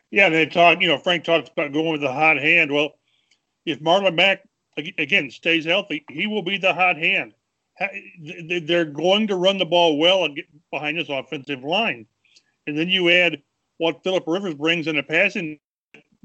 Yeah, 0.09 0.29
they 0.29 0.47
talk, 0.47 0.81
you 0.81 0.87
know, 0.87 0.97
Frank 0.97 1.25
talks 1.25 1.47
about 1.49 1.73
going 1.73 1.91
with 1.91 2.01
the 2.01 2.11
hot 2.11 2.37
hand. 2.37 2.71
Well, 2.71 2.93
if 3.67 3.79
Marlon 3.81 4.15
Mack 4.15 4.41
again 4.97 5.29
stays 5.29 5.63
healthy, 5.63 6.03
he 6.09 6.25
will 6.25 6.41
be 6.41 6.57
the 6.57 6.73
hot 6.73 6.97
hand. 6.97 7.35
They're 8.63 8.85
going 8.85 9.27
to 9.27 9.35
run 9.35 9.59
the 9.59 9.65
ball 9.65 9.99
well 9.99 10.27
behind 10.71 10.97
this 10.97 11.09
offensive 11.09 11.63
line, 11.63 12.05
and 12.67 12.77
then 12.77 12.89
you 12.89 13.09
add 13.09 13.41
what 13.77 14.03
Philip 14.03 14.23
Rivers 14.27 14.53
brings 14.53 14.87
in 14.87 14.97
a 14.97 15.03
passing 15.03 15.59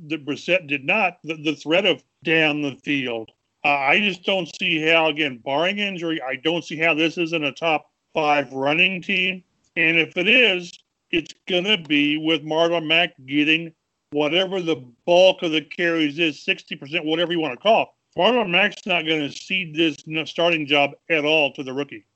that 0.08 0.26
Brissett 0.26 0.66
did 0.66 0.84
not. 0.84 1.18
The, 1.24 1.36
the 1.36 1.54
threat 1.54 1.86
of 1.86 2.02
down 2.22 2.62
the 2.62 2.76
field. 2.84 3.30
Uh, 3.64 3.68
I 3.68 3.98
just 3.98 4.24
don't 4.24 4.54
see 4.56 4.86
how, 4.86 5.08
again, 5.08 5.40
barring 5.44 5.78
injury, 5.78 6.20
I 6.22 6.36
don't 6.36 6.64
see 6.64 6.76
how 6.76 6.94
this 6.94 7.18
isn't 7.18 7.44
a 7.44 7.52
top 7.52 7.90
five 8.14 8.52
running 8.52 9.02
team. 9.02 9.42
And 9.76 9.98
if 9.98 10.16
it 10.16 10.28
is, 10.28 10.72
it's 11.10 11.34
going 11.48 11.64
to 11.64 11.78
be 11.78 12.16
with 12.18 12.42
Marlon 12.42 12.86
Mack 12.86 13.14
getting 13.26 13.72
whatever 14.10 14.60
the 14.60 14.84
bulk 15.04 15.42
of 15.42 15.52
the 15.52 15.62
carries 15.62 16.18
is 16.18 16.44
60%, 16.44 17.04
whatever 17.04 17.32
you 17.32 17.40
want 17.40 17.54
to 17.54 17.62
call 17.62 17.82
it. 17.82 17.88
Marlon 18.18 18.50
Mack's 18.50 18.86
not 18.86 19.06
going 19.06 19.28
to 19.28 19.36
cede 19.36 19.74
this 19.74 19.96
starting 20.30 20.66
job 20.66 20.92
at 21.10 21.24
all 21.24 21.52
to 21.52 21.62
the 21.62 21.72
rookie. 21.72 22.06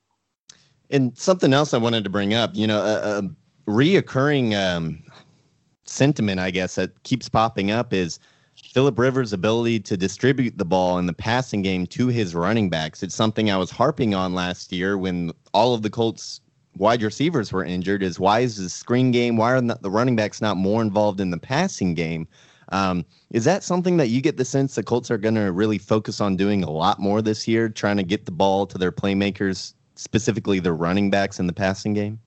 And 0.90 1.16
something 1.16 1.52
else 1.52 1.72
I 1.72 1.78
wanted 1.78 2.04
to 2.04 2.10
bring 2.10 2.34
up, 2.34 2.50
you 2.54 2.66
know, 2.66 2.80
a, 2.80 3.18
a 3.18 3.22
reoccurring 3.70 4.54
um, 4.54 5.02
sentiment, 5.84 6.40
I 6.40 6.50
guess, 6.50 6.74
that 6.74 7.02
keeps 7.04 7.28
popping 7.28 7.70
up 7.70 7.92
is 7.92 8.18
Philip 8.72 8.98
Rivers' 8.98 9.32
ability 9.32 9.80
to 9.80 9.96
distribute 9.96 10.58
the 10.58 10.64
ball 10.64 10.98
in 10.98 11.06
the 11.06 11.12
passing 11.12 11.62
game 11.62 11.86
to 11.88 12.08
his 12.08 12.34
running 12.34 12.68
backs. 12.68 13.02
It's 13.02 13.14
something 13.14 13.50
I 13.50 13.56
was 13.56 13.70
harping 13.70 14.14
on 14.14 14.34
last 14.34 14.72
year 14.72 14.98
when 14.98 15.32
all 15.54 15.74
of 15.74 15.82
the 15.82 15.90
Colts 15.90 16.40
wide 16.76 17.02
receivers 17.02 17.52
were 17.52 17.64
injured. 17.64 18.02
Is 18.02 18.20
why 18.20 18.40
is 18.40 18.56
the 18.56 18.68
screen 18.68 19.10
game? 19.10 19.36
Why 19.36 19.52
are 19.52 19.60
the 19.60 19.90
running 19.90 20.16
backs 20.16 20.40
not 20.40 20.56
more 20.56 20.82
involved 20.82 21.20
in 21.20 21.30
the 21.30 21.38
passing 21.38 21.94
game? 21.94 22.28
Um, 22.72 23.04
is 23.30 23.44
that 23.44 23.64
something 23.64 23.96
that 23.96 24.08
you 24.08 24.20
get 24.20 24.36
the 24.36 24.44
sense 24.44 24.74
the 24.74 24.82
Colts 24.82 25.10
are 25.10 25.18
going 25.18 25.34
to 25.34 25.50
really 25.50 25.78
focus 25.78 26.20
on 26.20 26.36
doing 26.36 26.62
a 26.62 26.70
lot 26.70 27.00
more 27.00 27.20
this 27.20 27.48
year, 27.48 27.68
trying 27.68 27.96
to 27.96 28.04
get 28.04 28.26
the 28.26 28.32
ball 28.32 28.66
to 28.66 28.78
their 28.78 28.92
playmakers, 28.92 29.74
specifically 30.00 30.60
the 30.60 30.72
running 30.72 31.10
backs 31.10 31.38
in 31.38 31.46
the 31.46 31.52
passing 31.52 31.92
game? 31.92 32.18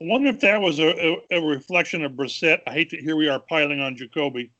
I 0.00 0.06
wonder 0.06 0.28
if 0.28 0.40
that 0.40 0.60
was 0.60 0.80
a, 0.80 1.16
a, 1.30 1.38
a 1.38 1.40
reflection 1.40 2.04
of 2.04 2.12
Brissett. 2.12 2.60
I 2.66 2.72
hate 2.72 2.90
that 2.90 3.00
here 3.00 3.14
we 3.14 3.28
are 3.28 3.38
piling 3.38 3.80
on 3.80 3.96
Jacoby, 3.96 4.50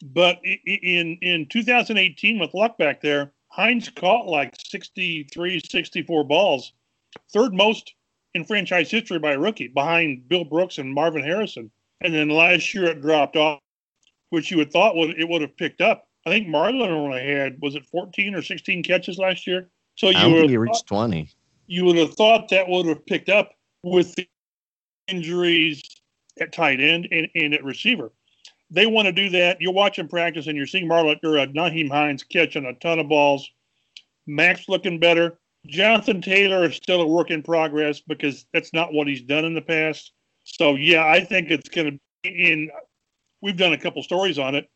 but 0.00 0.40
in 0.44 1.18
in 1.20 1.46
2018 1.46 2.38
with 2.38 2.54
Luck 2.54 2.78
back 2.78 3.00
there, 3.00 3.32
Hines 3.48 3.88
caught 3.88 4.28
like 4.28 4.54
63, 4.56 5.60
64 5.68 6.24
balls, 6.24 6.72
third 7.32 7.52
most 7.52 7.94
in 8.34 8.44
franchise 8.44 8.90
history 8.90 9.18
by 9.18 9.32
a 9.32 9.38
rookie, 9.38 9.66
behind 9.66 10.28
Bill 10.28 10.44
Brooks 10.44 10.78
and 10.78 10.94
Marvin 10.94 11.24
Harrison. 11.24 11.70
And 12.00 12.14
then 12.14 12.28
last 12.28 12.72
year 12.72 12.84
it 12.84 13.02
dropped 13.02 13.34
off, 13.34 13.58
which 14.30 14.52
you 14.52 14.58
would 14.58 14.72
thought 14.72 14.94
would 14.94 15.18
it 15.18 15.28
would 15.28 15.42
have 15.42 15.56
picked 15.56 15.80
up. 15.80 16.06
I 16.24 16.30
think 16.30 16.46
Marlon 16.46 16.90
only 16.90 17.26
had 17.26 17.60
was 17.60 17.74
it 17.74 17.84
14 17.86 18.36
or 18.36 18.42
16 18.42 18.84
catches 18.84 19.18
last 19.18 19.48
year. 19.48 19.68
So 19.96 20.10
you 20.10 20.30
would 20.30 20.48
have 20.48 20.60
reached 20.60 20.86
20. 20.86 21.28
You 21.70 21.84
would 21.84 21.98
have 21.98 22.14
thought 22.14 22.48
that 22.48 22.68
would 22.68 22.86
have 22.86 23.06
picked 23.06 23.28
up 23.28 23.52
with 23.84 24.12
the 24.16 24.26
injuries 25.06 25.80
at 26.40 26.52
tight 26.52 26.80
end 26.80 27.06
and, 27.12 27.28
and 27.36 27.54
at 27.54 27.62
receiver. 27.62 28.10
They 28.72 28.86
want 28.86 29.06
to 29.06 29.12
do 29.12 29.30
that. 29.30 29.60
You're 29.60 29.72
watching 29.72 30.08
practice 30.08 30.48
and 30.48 30.56
you're 30.56 30.66
seeing 30.66 30.88
Marlon 30.88 31.20
or 31.22 31.38
uh, 31.38 31.46
Nyheim 31.46 31.88
Hines 31.88 32.24
catching 32.24 32.66
a 32.66 32.74
ton 32.74 32.98
of 32.98 33.08
balls. 33.08 33.48
Max 34.26 34.68
looking 34.68 34.98
better. 34.98 35.38
Jonathan 35.64 36.20
Taylor 36.20 36.64
is 36.64 36.74
still 36.74 37.02
a 37.02 37.06
work 37.06 37.30
in 37.30 37.40
progress 37.40 38.00
because 38.00 38.46
that's 38.52 38.72
not 38.72 38.92
what 38.92 39.06
he's 39.06 39.22
done 39.22 39.44
in 39.44 39.54
the 39.54 39.62
past. 39.62 40.10
So 40.42 40.74
yeah, 40.74 41.06
I 41.06 41.24
think 41.24 41.52
it's 41.52 41.68
going 41.68 41.92
to 41.92 41.98
be 42.24 42.50
in. 42.50 42.70
We've 43.42 43.56
done 43.56 43.74
a 43.74 43.78
couple 43.78 44.02
stories 44.02 44.40
on 44.40 44.56
it, 44.56 44.68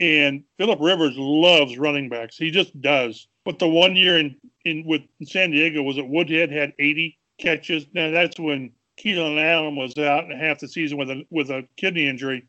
and 0.00 0.44
Philip 0.56 0.78
Rivers 0.80 1.12
loves 1.18 1.76
running 1.76 2.08
backs. 2.08 2.38
He 2.38 2.50
just 2.50 2.80
does. 2.80 3.28
But 3.44 3.58
the 3.58 3.68
one 3.68 3.96
year 3.96 4.18
in 4.18 4.36
in 4.64 4.84
with 4.86 5.02
San 5.24 5.50
Diego 5.50 5.82
was 5.82 5.98
it 5.98 6.06
Woodhead 6.06 6.50
had 6.50 6.72
80 6.78 7.18
catches. 7.38 7.86
Now 7.92 8.10
that's 8.10 8.38
when 8.38 8.70
Keenan 8.96 9.38
Allen 9.38 9.76
was 9.76 9.96
out 9.98 10.30
half 10.30 10.60
the 10.60 10.68
season 10.68 10.98
with 10.98 11.10
a 11.10 11.26
with 11.30 11.50
a 11.50 11.66
kidney 11.76 12.08
injury. 12.08 12.46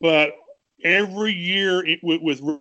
But 0.00 0.34
every 0.82 1.32
year 1.32 1.84
it, 1.86 2.00
with, 2.02 2.20
with 2.20 2.60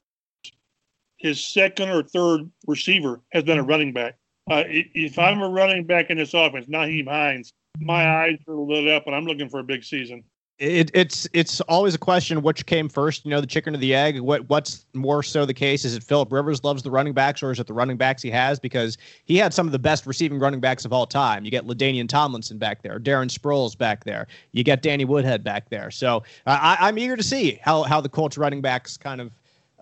his 1.17 1.45
second 1.45 1.89
or 1.89 2.03
third 2.03 2.49
receiver 2.67 3.21
has 3.31 3.43
been 3.43 3.57
a 3.57 3.63
running 3.63 3.93
back. 3.93 4.17
Uh, 4.49 4.63
if 4.67 5.17
I'm 5.17 5.41
a 5.41 5.49
running 5.49 5.85
back 5.85 6.09
in 6.09 6.17
this 6.17 6.33
offense, 6.33 6.67
Nyheim 6.67 7.07
Hines, 7.07 7.53
my 7.79 8.23
eyes 8.23 8.37
are 8.47 8.55
lit 8.55 8.89
up, 8.89 9.07
and 9.07 9.15
I'm 9.15 9.25
looking 9.25 9.49
for 9.49 9.59
a 9.59 9.63
big 9.63 9.83
season. 9.83 10.23
It, 10.59 10.91
it's 10.93 11.27
it's 11.33 11.61
always 11.61 11.95
a 11.95 11.97
question 11.97 12.43
which 12.43 12.67
came 12.67 12.87
first, 12.87 13.25
you 13.25 13.31
know, 13.31 13.41
the 13.41 13.47
chicken 13.47 13.73
or 13.73 13.79
the 13.79 13.95
egg. 13.95 14.19
What 14.19 14.47
what's 14.49 14.85
more 14.93 15.23
so 15.23 15.45
the 15.45 15.53
case? 15.53 15.83
Is 15.83 15.95
it 15.95 16.03
Philip 16.03 16.31
Rivers 16.31 16.63
loves 16.63 16.83
the 16.83 16.91
running 16.91 17.13
backs, 17.13 17.41
or 17.41 17.51
is 17.51 17.59
it 17.59 17.65
the 17.65 17.73
running 17.73 17.97
backs 17.97 18.21
he 18.21 18.29
has? 18.29 18.59
Because 18.59 18.97
he 19.25 19.35
had 19.35 19.51
some 19.51 19.65
of 19.65 19.71
the 19.71 19.79
best 19.79 20.05
receiving 20.05 20.37
running 20.37 20.59
backs 20.59 20.85
of 20.85 20.93
all 20.93 21.07
time. 21.07 21.43
You 21.43 21.49
get 21.49 21.65
LaDainian 21.65 22.07
Tomlinson 22.07 22.59
back 22.59 22.83
there, 22.83 22.99
Darren 22.99 23.35
Sproles 23.35 23.75
back 23.75 24.03
there, 24.03 24.27
you 24.51 24.63
get 24.63 24.83
Danny 24.83 25.05
Woodhead 25.05 25.43
back 25.43 25.69
there. 25.69 25.89
So 25.89 26.17
uh, 26.45 26.59
I, 26.61 26.77
I'm 26.81 26.99
eager 26.99 27.17
to 27.17 27.23
see 27.23 27.59
how 27.63 27.81
how 27.83 27.99
the 27.99 28.09
Colts 28.09 28.37
running 28.37 28.61
backs 28.61 28.95
kind 28.95 29.21
of 29.21 29.31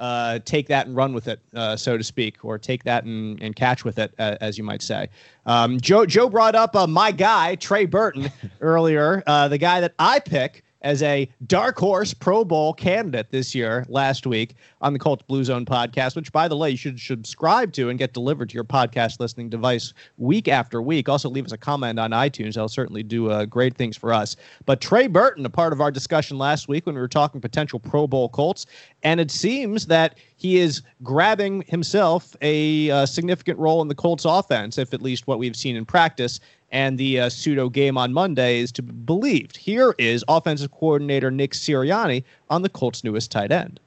uh, 0.02 0.40
take 0.40 0.68
that 0.68 0.88
and 0.88 0.96
run 0.96 1.14
with 1.14 1.28
it, 1.28 1.40
uh, 1.56 1.76
so 1.78 1.96
to 1.96 2.04
speak, 2.04 2.44
or 2.44 2.58
take 2.58 2.84
that 2.84 3.06
and, 3.06 3.42
and 3.42 3.56
catch 3.56 3.86
with 3.86 4.00
it, 4.00 4.12
uh, 4.18 4.36
as 4.42 4.58
you 4.58 4.64
might 4.64 4.82
say. 4.82 5.08
Um, 5.46 5.80
Joe 5.80 6.06
Joe 6.08 6.28
brought 6.28 6.56
up 6.56 6.76
uh, 6.76 6.88
my 6.88 7.12
guy 7.12 7.56
Trey 7.56 7.86
Burton 7.86 8.30
earlier, 8.62 9.24
uh, 9.28 9.48
the 9.48 9.60
guy 9.60 9.80
that 9.80 9.94
I 10.00 10.20
pick 10.20 10.64
as 10.82 11.04
a 11.04 11.30
dark 11.48 11.78
horse 11.78 12.14
Pro 12.14 12.44
Bowl 12.44 12.74
candidate 12.74 13.30
this 13.32 13.54
year 13.54 13.86
last 13.90 14.26
week 14.26 14.56
on 14.82 14.94
the 14.94 15.00
Colts 15.00 15.24
Blue 15.28 15.44
Zone 15.44 15.66
podcast, 15.66 16.16
which, 16.16 16.32
by 16.32 16.48
the 16.48 16.58
way, 16.58 16.72
you 16.72 16.78
should 16.78 17.00
subscribe 17.00 17.72
to 17.74 17.90
and 17.90 18.00
get 18.00 18.14
delivered 18.14 18.50
to 18.50 18.56
your 18.56 18.64
podcast 18.64 19.20
listening 19.20 19.50
device 19.50 19.94
week 20.18 20.48
after 20.48 20.82
week. 20.82 21.08
Also, 21.08 21.30
leave 21.30 21.46
us 21.46 21.52
a 21.52 21.58
comment 21.58 22.00
on 22.00 22.12
iTunes. 22.12 22.54
That'll 22.54 22.70
certainly 22.70 23.04
do 23.04 23.30
uh, 23.30 23.46
great 23.46 23.76
things 23.76 23.96
for 23.96 24.14
us. 24.14 24.36
But 24.66 24.82
Trey 24.82 25.08
Burton, 25.08 25.46
a 25.46 25.50
part 25.50 25.74
of 25.74 25.82
our 25.82 25.92
discussion 25.92 26.38
last 26.38 26.68
week 26.68 26.86
when 26.86 26.96
we 26.96 27.02
were 27.02 27.08
talking 27.08 27.42
potential 27.42 27.80
Pro 27.80 28.08
Bowl 28.08 28.30
Colts, 28.30 28.66
and 29.04 29.20
it 29.20 29.32
seems 29.32 29.88
that 29.88 30.16
he 30.42 30.58
is 30.58 30.82
grabbing 31.04 31.62
himself 31.68 32.36
a 32.42 32.90
uh, 32.90 33.06
significant 33.06 33.60
role 33.60 33.80
in 33.84 33.88
the 33.88 33.94
Colts 33.94 34.26
offense, 34.26 34.80
if 34.80 34.92
at 34.92 35.00
least 35.00 35.28
what 35.28 35.38
we've 35.38 35.56
seen 35.56 35.76
in 35.76 35.86
practice 35.86 36.40
and 36.72 36.98
the 36.98 37.20
uh, 37.20 37.30
pseudo 37.30 37.70
game 37.70 37.96
on 37.96 38.12
Monday 38.12 38.58
is 38.58 38.72
to 38.72 38.82
be 38.82 38.92
believed. 38.92 39.56
Here 39.56 39.94
is 40.00 40.26
offensive 40.28 40.72
coordinator 40.72 41.30
Nick 41.30 41.52
Sirianni 41.52 42.24
on 42.50 42.64
the 42.64 42.70
Colts' 42.70 43.04
newest 43.04 43.30
tight 43.30 43.52
end. 43.52 43.80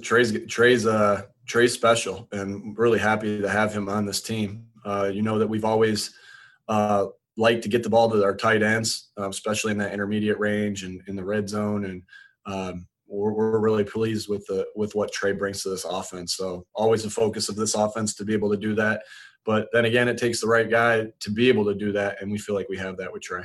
Trey's 0.00 0.32
Trey's 0.46 0.86
uh, 0.86 1.24
Trey's 1.46 1.74
special, 1.74 2.26
and 2.32 2.78
really 2.78 2.98
happy 2.98 3.42
to 3.42 3.48
have 3.50 3.74
him 3.74 3.90
on 3.90 4.06
this 4.06 4.22
team. 4.22 4.66
Uh, 4.86 5.10
you 5.12 5.20
know 5.20 5.38
that 5.38 5.46
we've 5.46 5.66
always 5.66 6.14
uh, 6.68 7.08
liked 7.36 7.62
to 7.64 7.68
get 7.68 7.82
the 7.82 7.90
ball 7.90 8.10
to 8.10 8.24
our 8.24 8.34
tight 8.34 8.62
ends, 8.62 9.10
uh, 9.18 9.28
especially 9.28 9.72
in 9.72 9.78
that 9.78 9.92
intermediate 9.92 10.38
range 10.38 10.82
and 10.82 11.02
in 11.08 11.14
the 11.14 11.24
red 11.24 11.46
zone, 11.46 11.84
and 11.84 12.02
um, 12.46 12.86
we're, 13.14 13.32
we're 13.32 13.58
really 13.58 13.84
pleased 13.84 14.28
with 14.28 14.46
the 14.46 14.66
with 14.74 14.94
what 14.94 15.12
Trey 15.12 15.32
brings 15.32 15.62
to 15.62 15.70
this 15.70 15.84
offense. 15.84 16.36
So 16.36 16.66
always 16.74 17.04
a 17.04 17.10
focus 17.10 17.48
of 17.48 17.56
this 17.56 17.74
offense 17.74 18.14
to 18.16 18.24
be 18.24 18.32
able 18.32 18.50
to 18.50 18.56
do 18.56 18.74
that. 18.74 19.02
But 19.44 19.68
then 19.72 19.84
again, 19.84 20.08
it 20.08 20.18
takes 20.18 20.40
the 20.40 20.46
right 20.46 20.68
guy 20.68 21.06
to 21.20 21.30
be 21.30 21.48
able 21.48 21.64
to 21.66 21.74
do 21.74 21.92
that, 21.92 22.20
and 22.20 22.30
we 22.30 22.38
feel 22.38 22.54
like 22.54 22.68
we 22.68 22.78
have 22.78 22.96
that 22.96 23.12
with 23.12 23.22
Trey. 23.22 23.44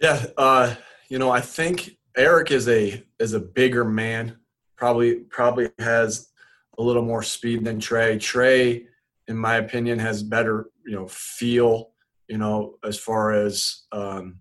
Yeah, 0.00 0.24
uh, 0.36 0.74
you 1.08 1.18
know, 1.18 1.30
I 1.30 1.40
think 1.40 1.96
Eric 2.16 2.50
is 2.50 2.68
a 2.68 3.02
is 3.18 3.34
a 3.34 3.40
bigger 3.40 3.84
man. 3.84 4.38
Probably 4.76 5.16
probably 5.16 5.70
has 5.78 6.28
a 6.78 6.82
little 6.82 7.04
more 7.04 7.22
speed 7.22 7.64
than 7.64 7.80
Trey. 7.80 8.18
Trey, 8.18 8.86
in 9.28 9.36
my 9.36 9.56
opinion, 9.56 9.98
has 9.98 10.22
better 10.22 10.70
you 10.84 10.94
know 10.94 11.06
feel. 11.08 11.90
You 12.28 12.38
know, 12.38 12.74
as 12.82 12.98
far 12.98 13.32
as 13.32 13.84
um, 13.92 14.38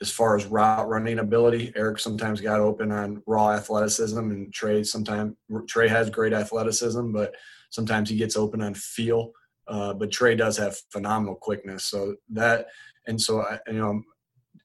as 0.00 0.10
far 0.10 0.36
as 0.36 0.46
route 0.46 0.88
running 0.88 1.18
ability. 1.18 1.72
Eric 1.74 1.98
sometimes 1.98 2.40
got 2.40 2.60
open 2.60 2.92
on 2.92 3.22
raw 3.26 3.50
athleticism, 3.50 4.18
and 4.18 4.52
Trey 4.52 4.82
sometimes 4.84 5.34
Trey 5.66 5.88
has 5.88 6.10
great 6.10 6.32
athleticism, 6.32 7.12
but 7.12 7.34
sometimes 7.70 8.08
he 8.08 8.16
gets 8.16 8.36
open 8.36 8.62
on 8.62 8.74
feel. 8.74 9.32
Uh, 9.66 9.92
but 9.92 10.10
Trey 10.10 10.34
does 10.34 10.56
have 10.56 10.78
phenomenal 10.90 11.34
quickness. 11.34 11.84
So 11.84 12.16
that, 12.30 12.68
and 13.06 13.20
so 13.20 13.42
I, 13.42 13.58
you 13.66 13.74
know, 13.74 14.02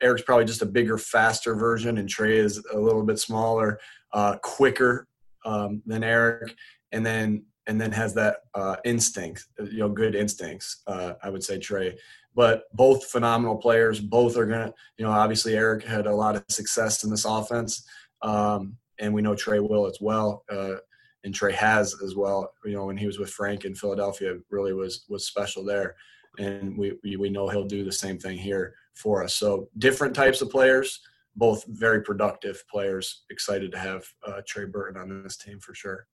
Eric's 0.02 0.22
probably 0.24 0.46
just 0.46 0.62
a 0.62 0.66
bigger, 0.66 0.98
faster 0.98 1.56
version, 1.56 1.98
and 1.98 2.08
Trey 2.08 2.38
is 2.38 2.64
a 2.74 2.80
little 2.80 3.04
bit 3.04 3.20
smaller, 3.20 3.80
uh, 4.14 4.38
quicker 4.42 5.08
um, 5.46 5.82
than 5.86 6.04
Eric, 6.04 6.56
and 6.92 7.06
then 7.06 7.46
and 7.68 7.80
then 7.80 7.92
has 7.94 8.14
that 8.14 8.38
uh, 8.56 8.76
instinct, 8.84 9.46
you 9.72 9.80
know, 9.80 9.90
good 9.90 10.16
instincts. 10.16 10.82
Uh, 10.86 11.14
I 11.24 11.30
would 11.30 11.44
say 11.44 11.58
Trey, 11.58 11.98
but 12.36 12.64
both 12.74 13.06
phenomenal 13.06 13.58
players. 13.58 14.00
Both 14.00 14.38
are 14.38 14.46
gonna, 14.46 14.74
you 14.98 15.06
know, 15.06 15.12
obviously 15.12 15.56
Eric 15.56 15.84
had 15.84 16.08
a 16.08 16.16
lot 16.16 16.36
of 16.36 16.44
success 16.50 17.04
in 17.04 17.10
this 17.10 17.26
offense, 17.26 17.86
um, 18.22 18.78
and 19.00 19.14
we 19.14 19.22
know 19.22 19.36
Trey 19.36 19.60
will 19.60 19.86
as 19.86 19.98
well. 20.02 20.44
Uh, 20.50 20.76
and 21.24 21.34
Trey 21.34 21.54
has 21.54 21.96
as 22.04 22.16
well. 22.16 22.52
You 22.66 22.74
know, 22.74 22.86
when 22.86 22.98
he 22.98 23.08
was 23.08 23.20
with 23.20 23.30
Frank 23.30 23.66
in 23.66 23.76
Philadelphia, 23.76 24.36
really 24.50 24.74
was 24.74 25.06
was 25.10 25.26
special 25.26 25.64
there, 25.64 25.96
and 26.38 26.78
we 26.78 26.98
we 27.18 27.30
know 27.30 27.48
he'll 27.48 27.66
do 27.66 27.84
the 27.84 27.92
same 27.92 28.18
thing 28.18 28.38
here 28.38 28.76
for 28.96 29.24
us. 29.24 29.34
So 29.34 29.70
different 29.78 30.16
types 30.16 30.42
of 30.42 30.50
players, 30.50 31.00
both 31.36 31.66
very 31.68 32.02
productive 32.02 32.64
players. 32.70 33.24
Excited 33.30 33.72
to 33.72 33.80
have 33.80 34.06
uh, 34.28 34.42
Trey 34.48 34.66
Burton 34.66 35.02
on 35.02 35.24
this 35.24 35.38
team 35.38 35.60
for 35.60 35.74
sure. 35.74 36.08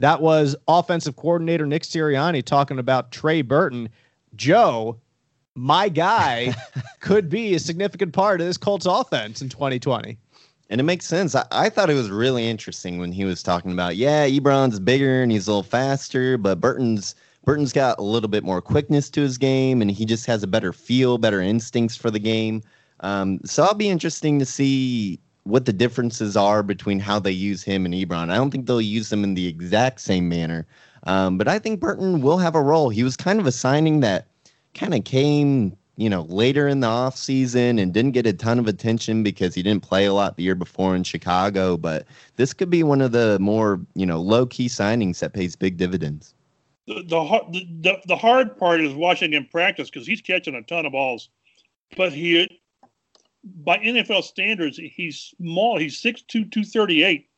That 0.00 0.20
was 0.20 0.54
offensive 0.68 1.16
coordinator 1.16 1.66
Nick 1.66 1.82
Sirianni 1.82 2.44
talking 2.44 2.78
about 2.78 3.10
Trey 3.10 3.42
Burton. 3.42 3.88
Joe, 4.36 5.00
my 5.54 5.88
guy, 5.88 6.54
could 7.00 7.28
be 7.28 7.54
a 7.54 7.58
significant 7.58 8.12
part 8.12 8.40
of 8.40 8.46
this 8.46 8.56
Colts 8.56 8.86
offense 8.86 9.42
in 9.42 9.48
2020. 9.48 10.16
And 10.70 10.80
it 10.80 10.84
makes 10.84 11.06
sense. 11.06 11.34
I, 11.34 11.46
I, 11.50 11.68
thought 11.70 11.90
it 11.90 11.94
was 11.94 12.10
really 12.10 12.48
interesting 12.48 12.98
when 12.98 13.10
he 13.10 13.24
was 13.24 13.42
talking 13.42 13.72
about, 13.72 13.96
yeah, 13.96 14.28
Ebron's 14.28 14.78
bigger 14.78 15.22
and 15.22 15.32
he's 15.32 15.48
a 15.48 15.50
little 15.50 15.62
faster, 15.62 16.36
but 16.36 16.60
Burton's 16.60 17.14
Burton's 17.44 17.72
got 17.72 17.98
a 17.98 18.02
little 18.02 18.28
bit 18.28 18.44
more 18.44 18.60
quickness 18.60 19.08
to 19.08 19.22
his 19.22 19.38
game, 19.38 19.80
and 19.80 19.90
he 19.90 20.04
just 20.04 20.26
has 20.26 20.42
a 20.42 20.46
better 20.46 20.70
feel, 20.70 21.16
better 21.16 21.40
instincts 21.40 21.96
for 21.96 22.10
the 22.10 22.18
game. 22.18 22.62
Um, 23.00 23.40
so 23.46 23.62
I'll 23.62 23.72
be 23.72 23.88
interesting 23.88 24.38
to 24.38 24.44
see 24.44 25.18
what 25.48 25.64
the 25.64 25.72
differences 25.72 26.36
are 26.36 26.62
between 26.62 27.00
how 27.00 27.18
they 27.18 27.32
use 27.32 27.62
him 27.62 27.84
and 27.84 27.94
Ebron. 27.94 28.30
I 28.30 28.36
don't 28.36 28.50
think 28.50 28.66
they'll 28.66 28.80
use 28.80 29.08
them 29.08 29.24
in 29.24 29.34
the 29.34 29.46
exact 29.46 30.00
same 30.00 30.28
manner, 30.28 30.66
um, 31.04 31.38
but 31.38 31.48
I 31.48 31.58
think 31.58 31.80
Burton 31.80 32.20
will 32.20 32.38
have 32.38 32.54
a 32.54 32.62
role. 32.62 32.88
He 32.90 33.02
was 33.02 33.16
kind 33.16 33.40
of 33.40 33.46
a 33.46 33.52
signing 33.52 34.00
that 34.00 34.26
kind 34.74 34.94
of 34.94 35.04
came 35.04 35.76
you 35.98 36.08
know, 36.08 36.22
later 36.28 36.68
in 36.68 36.78
the 36.78 36.86
offseason 36.86 37.82
and 37.82 37.92
didn't 37.92 38.12
get 38.12 38.24
a 38.24 38.32
ton 38.32 38.60
of 38.60 38.68
attention 38.68 39.24
because 39.24 39.52
he 39.52 39.64
didn't 39.64 39.82
play 39.82 40.04
a 40.04 40.14
lot 40.14 40.36
the 40.36 40.44
year 40.44 40.54
before 40.54 40.94
in 40.94 41.02
Chicago. 41.02 41.76
But 41.76 42.06
this 42.36 42.54
could 42.54 42.70
be 42.70 42.84
one 42.84 43.00
of 43.00 43.10
the 43.10 43.36
more, 43.40 43.80
you 43.94 44.06
know, 44.06 44.20
low 44.20 44.46
key 44.46 44.68
signings 44.68 45.18
that 45.18 45.32
pays 45.32 45.56
big 45.56 45.76
dividends. 45.76 46.34
The, 46.86 47.02
the, 47.02 47.66
the, 47.80 47.98
the 48.06 48.16
hard 48.16 48.56
part 48.56 48.80
is 48.80 48.94
watching 48.94 49.32
him 49.32 49.48
practice 49.50 49.90
because 49.90 50.06
he's 50.06 50.20
catching 50.20 50.54
a 50.54 50.62
ton 50.62 50.86
of 50.86 50.92
balls. 50.92 51.30
But 51.96 52.12
he, 52.12 52.60
by 53.56 53.78
NFL 53.78 54.24
standards, 54.24 54.78
he's 54.78 55.34
small. 55.38 55.78
He's 55.78 56.00
6'2, 56.00 56.26
238. 56.50 57.28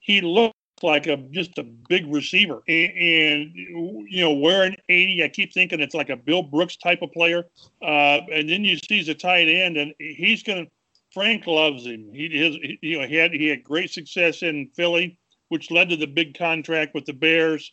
He 0.00 0.20
looks 0.20 0.54
like 0.82 1.06
a 1.06 1.16
just 1.16 1.58
a 1.58 1.62
big 1.62 2.12
receiver. 2.12 2.62
And, 2.68 2.92
and, 2.92 3.52
you 3.54 4.20
know, 4.20 4.32
wearing 4.32 4.76
80, 4.88 5.24
I 5.24 5.28
keep 5.28 5.52
thinking 5.52 5.80
it's 5.80 5.94
like 5.94 6.10
a 6.10 6.16
Bill 6.16 6.42
Brooks 6.42 6.76
type 6.76 7.02
of 7.02 7.12
player. 7.12 7.44
Uh, 7.82 8.20
and 8.32 8.48
then 8.48 8.64
you 8.64 8.76
see 8.76 8.96
he's 8.96 9.08
a 9.08 9.14
tight 9.14 9.48
end, 9.48 9.76
and 9.76 9.94
he's 9.98 10.42
going 10.42 10.66
to. 10.66 10.70
Frank 11.12 11.44
loves 11.48 11.86
him. 11.86 12.12
He 12.12 12.28
his, 12.28 12.78
you 12.82 13.00
know 13.00 13.06
he 13.06 13.16
had 13.16 13.32
he 13.32 13.48
had 13.48 13.64
great 13.64 13.90
success 13.90 14.44
in 14.44 14.70
Philly, 14.76 15.18
which 15.48 15.72
led 15.72 15.88
to 15.88 15.96
the 15.96 16.06
big 16.06 16.38
contract 16.38 16.94
with 16.94 17.04
the 17.04 17.12
Bears. 17.12 17.72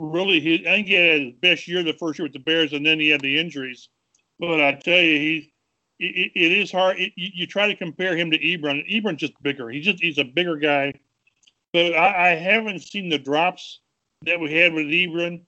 Really, 0.00 0.40
he 0.40 0.66
I 0.66 0.76
think 0.76 0.86
he 0.86 0.94
had 0.94 1.20
his 1.20 1.32
best 1.34 1.68
year 1.68 1.82
the 1.82 1.92
first 1.92 2.18
year 2.18 2.24
with 2.24 2.32
the 2.32 2.38
Bears, 2.38 2.72
and 2.72 2.86
then 2.86 2.98
he 2.98 3.10
had 3.10 3.20
the 3.20 3.38
injuries. 3.38 3.90
But 4.40 4.62
I 4.62 4.72
tell 4.72 5.00
you, 5.00 5.18
he 5.18 5.52
it, 5.98 6.32
it 6.34 6.52
is 6.52 6.70
hard. 6.70 6.98
It, 6.98 7.12
you, 7.16 7.30
you, 7.34 7.46
try 7.46 7.66
to 7.66 7.76
compare 7.76 8.16
him 8.16 8.30
to 8.30 8.38
Ebron. 8.38 8.88
Ebron's 8.90 9.20
just 9.20 9.40
bigger. 9.42 9.68
He's 9.68 9.84
just 9.84 10.02
he's 10.02 10.18
a 10.18 10.24
bigger 10.24 10.56
guy 10.56 10.92
but 11.72 11.94
I, 11.94 12.30
I, 12.30 12.34
haven't 12.34 12.80
seen 12.80 13.08
the 13.08 13.18
drops 13.18 13.80
that 14.22 14.40
we 14.40 14.52
had 14.54 14.72
with 14.72 14.86
Ebron. 14.86 15.42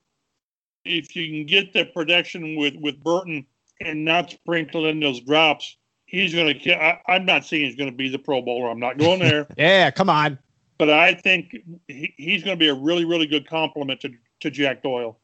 If 0.84 1.14
you 1.16 1.28
can 1.28 1.46
get 1.46 1.72
the 1.72 1.86
production 1.86 2.56
with 2.56 2.74
with 2.76 3.02
Burton 3.02 3.46
and 3.80 4.04
not 4.04 4.30
sprinkle 4.30 4.86
in 4.86 5.00
those 5.00 5.20
drops, 5.20 5.76
he's 6.06 6.34
going 6.34 6.58
to. 6.58 7.10
I'm 7.10 7.24
not 7.24 7.44
saying 7.44 7.64
he's 7.64 7.76
going 7.76 7.90
to 7.90 7.96
be 7.96 8.08
the 8.08 8.18
Pro 8.18 8.42
Bowler. 8.42 8.70
I'm 8.70 8.80
not 8.80 8.98
going 8.98 9.20
there. 9.20 9.46
yeah, 9.56 9.90
come 9.90 10.10
on. 10.10 10.38
But 10.78 10.90
I 10.90 11.14
think 11.14 11.56
he, 11.88 12.14
he's 12.16 12.42
going 12.42 12.56
to 12.56 12.60
be 12.60 12.68
a 12.68 12.74
really, 12.74 13.04
really 13.04 13.26
good 13.26 13.48
complement 13.48 14.00
to 14.00 14.12
to 14.40 14.50
Jack 14.50 14.82
Doyle. 14.82 15.18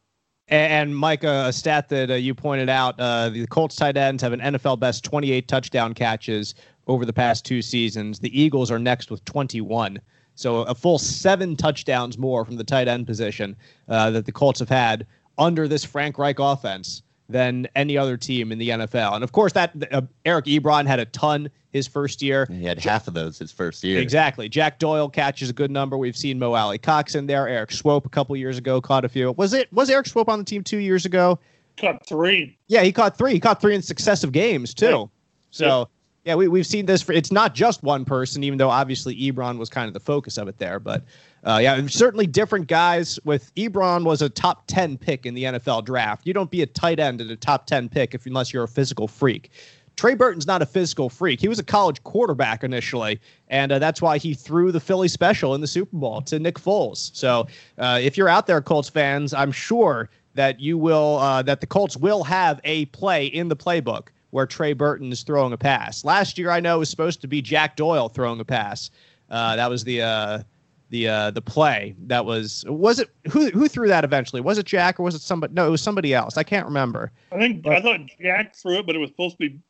And, 0.48 0.96
Mike, 0.96 1.24
a 1.24 1.52
stat 1.52 1.88
that 1.88 2.10
uh, 2.10 2.14
you 2.14 2.32
pointed 2.34 2.68
out: 2.68 2.94
uh, 3.00 3.30
the 3.30 3.46
Colts 3.48 3.74
tight 3.74 3.96
ends 3.96 4.22
have 4.22 4.32
an 4.32 4.40
NFL 4.40 4.78
best 4.78 5.02
28 5.04 5.48
touchdown 5.48 5.92
catches 5.92 6.54
over 6.86 7.04
the 7.04 7.12
past 7.12 7.44
two 7.44 7.60
seasons. 7.60 8.20
The 8.20 8.40
Eagles 8.40 8.70
are 8.70 8.78
next 8.78 9.10
with 9.10 9.24
21. 9.24 10.00
So 10.36 10.62
a 10.62 10.74
full 10.74 10.98
seven 10.98 11.56
touchdowns 11.56 12.18
more 12.18 12.44
from 12.44 12.56
the 12.56 12.64
tight 12.64 12.86
end 12.88 13.06
position 13.06 13.56
uh, 13.88 14.10
that 14.10 14.26
the 14.26 14.32
Colts 14.32 14.60
have 14.60 14.68
had 14.68 15.06
under 15.38 15.66
this 15.66 15.84
Frank 15.84 16.18
Reich 16.18 16.38
offense 16.38 17.02
than 17.28 17.66
any 17.74 17.98
other 17.98 18.16
team 18.16 18.52
in 18.52 18.58
the 18.58 18.68
NFL. 18.70 19.14
And 19.14 19.24
of 19.24 19.32
course, 19.32 19.52
that 19.54 19.72
uh, 19.92 20.02
Eric 20.24 20.46
Ebron 20.46 20.86
had 20.86 21.00
a 21.00 21.04
ton 21.06 21.50
his 21.72 21.86
first 21.86 22.22
year. 22.22 22.46
He 22.50 22.64
had 22.64 22.78
half 22.78 23.08
of 23.08 23.14
those 23.14 23.38
his 23.38 23.52
first 23.52 23.82
year. 23.84 24.00
Exactly. 24.00 24.48
Jack 24.48 24.78
Doyle 24.78 25.08
catches 25.08 25.50
a 25.50 25.52
good 25.52 25.70
number. 25.70 25.98
We've 25.98 26.16
seen 26.16 26.38
Mo 26.38 26.54
Alie-Cox 26.54 27.14
in 27.14 27.26
there. 27.26 27.48
Erik 27.48 27.70
Swoope 27.70 28.06
a 28.06 28.08
couple 28.08 28.36
years 28.36 28.58
ago 28.58 28.80
caught 28.80 29.04
a 29.04 29.08
few. 29.08 29.32
Was 29.32 29.52
it 29.52 29.72
was 29.72 29.90
Erik 29.90 30.06
Swoope 30.06 30.28
on 30.28 30.38
the 30.38 30.44
team 30.44 30.62
two 30.62 30.78
years 30.78 31.04
ago? 31.04 31.38
Caught 31.76 32.06
three. 32.06 32.56
Yeah, 32.68 32.82
he 32.82 32.92
caught 32.92 33.18
three. 33.18 33.32
He 33.32 33.40
caught 33.40 33.60
three 33.60 33.74
in 33.74 33.82
successive 33.82 34.32
games 34.32 34.72
too. 34.72 35.00
Right. 35.00 35.08
So 35.50 35.88
yeah, 36.24 36.34
we, 36.34 36.48
we've 36.48 36.66
seen 36.66 36.86
this 36.86 37.02
for 37.02 37.12
it's 37.12 37.30
not 37.30 37.54
just 37.54 37.82
one 37.82 38.04
person, 38.04 38.42
even 38.42 38.58
though 38.58 38.70
obviously 38.70 39.14
Ebron 39.16 39.58
was 39.58 39.68
kind 39.68 39.86
of 39.86 39.94
the 39.94 40.00
focus 40.00 40.38
of 40.38 40.48
it 40.48 40.58
there. 40.58 40.80
But 40.80 41.04
uh, 41.46 41.58
yeah, 41.58 41.86
certainly 41.86 42.26
different 42.26 42.66
guys. 42.66 43.20
With 43.24 43.54
Ebron 43.54 44.04
was 44.04 44.20
a 44.20 44.28
top 44.28 44.64
10 44.66 44.98
pick 44.98 45.26
in 45.26 45.34
the 45.34 45.44
NFL 45.44 45.84
draft. 45.84 46.26
You 46.26 46.34
don't 46.34 46.50
be 46.50 46.62
a 46.62 46.66
tight 46.66 46.98
end 46.98 47.20
at 47.20 47.30
a 47.30 47.36
top 47.36 47.66
10 47.66 47.88
pick 47.88 48.14
if 48.14 48.26
unless 48.26 48.52
you're 48.52 48.64
a 48.64 48.68
physical 48.68 49.06
freak. 49.06 49.50
Trey 49.94 50.14
Burton's 50.14 50.46
not 50.46 50.60
a 50.60 50.66
physical 50.66 51.08
freak. 51.08 51.40
He 51.40 51.48
was 51.48 51.58
a 51.58 51.64
college 51.64 52.02
quarterback 52.02 52.64
initially, 52.64 53.18
and 53.48 53.72
uh, 53.72 53.78
that's 53.78 54.02
why 54.02 54.18
he 54.18 54.34
threw 54.34 54.70
the 54.70 54.80
Philly 54.80 55.08
special 55.08 55.54
in 55.54 55.62
the 55.62 55.66
Super 55.66 55.96
Bowl 55.96 56.20
to 56.22 56.38
Nick 56.38 56.56
Foles. 56.56 57.14
So 57.14 57.46
uh, 57.78 57.98
if 58.02 58.18
you're 58.18 58.28
out 58.28 58.46
there, 58.46 58.60
Colts 58.60 58.90
fans, 58.90 59.32
I'm 59.32 59.52
sure 59.52 60.10
that 60.34 60.60
you 60.60 60.76
will 60.76 61.16
uh, 61.18 61.42
that 61.42 61.62
the 61.62 61.66
Colts 61.66 61.96
will 61.96 62.24
have 62.24 62.60
a 62.64 62.86
play 62.86 63.26
in 63.26 63.48
the 63.48 63.56
playbook 63.56 64.08
where 64.30 64.46
Trey 64.46 64.74
Burton 64.74 65.12
is 65.12 65.22
throwing 65.22 65.54
a 65.54 65.56
pass. 65.56 66.04
Last 66.04 66.36
year, 66.36 66.50
I 66.50 66.60
know 66.60 66.76
it 66.76 66.80
was 66.80 66.90
supposed 66.90 67.22
to 67.22 67.28
be 67.28 67.40
Jack 67.40 67.76
Doyle 67.76 68.10
throwing 68.10 68.40
a 68.40 68.44
pass. 68.44 68.90
Uh, 69.30 69.56
that 69.56 69.70
was 69.70 69.82
the 69.82 70.02
uh, 70.02 70.42
the 70.90 71.08
uh, 71.08 71.30
the 71.30 71.42
play. 71.42 71.94
That 72.06 72.24
was 72.24 72.64
was 72.68 72.98
it 72.98 73.10
who 73.30 73.50
who 73.50 73.68
threw 73.68 73.88
that 73.88 74.04
eventually? 74.04 74.40
Was 74.40 74.58
it 74.58 74.66
Jack 74.66 75.00
or 75.00 75.02
was 75.02 75.14
it 75.14 75.22
somebody? 75.22 75.54
No, 75.54 75.66
it 75.66 75.70
was 75.70 75.82
somebody 75.82 76.14
else. 76.14 76.36
I 76.36 76.42
can't 76.42 76.66
remember. 76.66 77.12
I 77.32 77.38
think 77.38 77.62
but, 77.62 77.72
I 77.72 77.82
thought 77.82 78.00
Jack 78.20 78.54
threw 78.56 78.78
it, 78.78 78.86
but 78.86 78.94
it 78.94 78.98
was 78.98 79.10
supposed 79.10 79.38
to 79.40 79.48
be. 79.48 79.60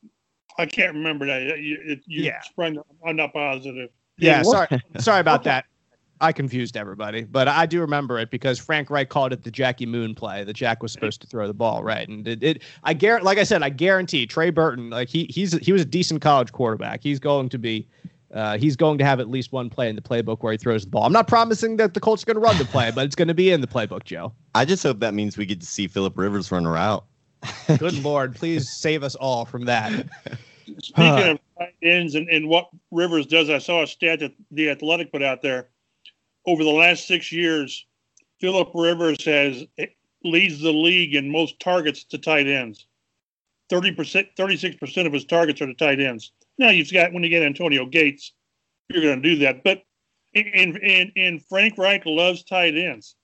I 0.59 0.65
can't 0.65 0.93
remember 0.93 1.25
that. 1.27 1.59
You, 1.59 1.77
it, 1.83 1.99
you 2.07 2.23
yeah, 2.23 2.41
sprung, 2.41 2.81
I'm 3.05 3.15
not 3.15 3.31
positive. 3.31 3.89
Yeah, 4.17 4.41
sorry, 4.41 4.67
sorry 4.99 5.19
about 5.19 5.43
that. 5.43 5.65
I 6.19 6.31
confused 6.31 6.77
everybody, 6.77 7.23
but 7.23 7.47
I 7.47 7.67
do 7.67 7.79
remember 7.79 8.17
it 8.17 8.31
because 8.31 8.57
Frank 8.57 8.89
Reich 8.89 9.09
called 9.09 9.33
it 9.33 9.43
the 9.43 9.51
Jackie 9.51 9.85
Moon 9.85 10.15
play. 10.15 10.43
That 10.43 10.53
Jack 10.53 10.81
was 10.81 10.91
supposed 10.91 11.21
to 11.21 11.27
throw 11.27 11.45
the 11.45 11.53
ball 11.53 11.83
right, 11.83 12.07
and 12.07 12.27
it. 12.27 12.43
it 12.43 12.63
I 12.83 12.93
guarantee, 12.93 13.25
like 13.25 13.37
I 13.37 13.43
said, 13.43 13.61
I 13.61 13.69
guarantee 13.69 14.25
Trey 14.25 14.49
Burton, 14.49 14.89
like 14.89 15.09
he 15.09 15.25
he's 15.29 15.53
he 15.59 15.71
was 15.71 15.83
a 15.83 15.85
decent 15.85 16.21
college 16.21 16.51
quarterback. 16.51 17.03
He's 17.03 17.19
going 17.19 17.49
to 17.49 17.57
be. 17.57 17.87
Uh, 18.33 18.57
he's 18.57 18.75
going 18.75 18.97
to 18.97 19.05
have 19.05 19.19
at 19.19 19.29
least 19.29 19.51
one 19.51 19.69
play 19.69 19.89
in 19.89 19.95
the 19.95 20.01
playbook 20.01 20.39
where 20.41 20.51
he 20.51 20.57
throws 20.57 20.83
the 20.83 20.89
ball. 20.89 21.03
I'm 21.03 21.13
not 21.13 21.27
promising 21.27 21.77
that 21.77 21.93
the 21.93 21.99
Colts 21.99 22.23
are 22.23 22.25
going 22.25 22.35
to 22.35 22.41
run 22.41 22.57
the 22.57 22.65
play, 22.65 22.91
but 22.91 23.05
it's 23.05 23.15
going 23.15 23.29
to 23.29 23.33
be 23.33 23.51
in 23.51 23.61
the 23.61 23.67
playbook, 23.67 24.03
Joe. 24.03 24.33
I 24.53 24.65
just 24.65 24.83
hope 24.83 24.99
that 24.99 25.13
means 25.13 25.37
we 25.37 25.45
get 25.45 25.61
to 25.61 25.65
see 25.65 25.87
Philip 25.87 26.17
Rivers 26.17 26.51
run 26.51 26.65
a 26.65 26.71
route. 26.71 27.05
Good 27.77 28.03
Lord, 28.03 28.35
please 28.35 28.69
save 28.69 29.03
us 29.03 29.15
all 29.15 29.45
from 29.45 29.65
that. 29.65 29.91
Speaking 30.81 31.29
of 31.29 31.39
tight 31.57 31.75
ends 31.81 32.15
and, 32.15 32.27
and 32.29 32.49
what 32.49 32.69
Rivers 32.91 33.25
does, 33.25 33.49
I 33.49 33.59
saw 33.59 33.83
a 33.83 33.87
stat 33.87 34.19
that 34.19 34.33
the 34.51 34.69
Athletic 34.69 35.11
put 35.11 35.23
out 35.23 35.41
there 35.41 35.69
over 36.45 36.63
the 36.63 36.69
last 36.71 37.07
six 37.07 37.31
years, 37.31 37.85
Philip 38.41 38.71
Rivers 38.73 39.23
has 39.25 39.65
leads 40.23 40.59
the 40.59 40.73
league 40.73 41.15
in 41.15 41.29
most 41.29 41.59
targets 41.59 42.03
to 42.05 42.17
tight 42.17 42.47
ends. 42.47 42.87
30%, 43.71 44.29
36% 44.37 45.05
of 45.05 45.13
his 45.13 45.25
targets 45.25 45.61
are 45.61 45.67
to 45.67 45.73
tight 45.73 45.99
ends. 45.99 46.31
Now 46.57 46.69
you've 46.69 46.91
got 46.91 47.13
when 47.13 47.23
you 47.23 47.29
get 47.29 47.43
Antonio 47.43 47.85
Gates, 47.85 48.33
you're 48.89 49.03
going 49.03 49.21
to 49.21 49.29
do 49.29 49.39
that. 49.39 49.63
But 49.63 49.83
and 50.35 50.77
and 50.77 51.11
and 51.15 51.45
Frank 51.45 51.77
Reich 51.77 52.05
loves 52.05 52.43
tight 52.43 52.77
ends. 52.77 53.15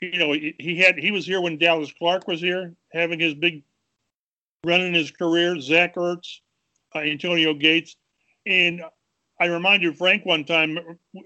You 0.00 0.18
know, 0.18 0.32
he 0.32 0.76
had 0.78 0.98
he 0.98 1.10
was 1.10 1.26
here 1.26 1.40
when 1.40 1.58
Dallas 1.58 1.92
Clark 1.92 2.26
was 2.26 2.40
here, 2.40 2.74
having 2.92 3.20
his 3.20 3.34
big 3.34 3.62
run 4.64 4.80
in 4.80 4.94
his 4.94 5.10
career. 5.10 5.60
Zach 5.60 5.94
Ertz, 5.96 6.40
uh, 6.94 7.00
Antonio 7.00 7.52
Gates, 7.54 7.96
and 8.46 8.82
I 9.40 9.46
reminded 9.46 9.96
Frank 9.96 10.26
one 10.26 10.44
time, 10.44 10.78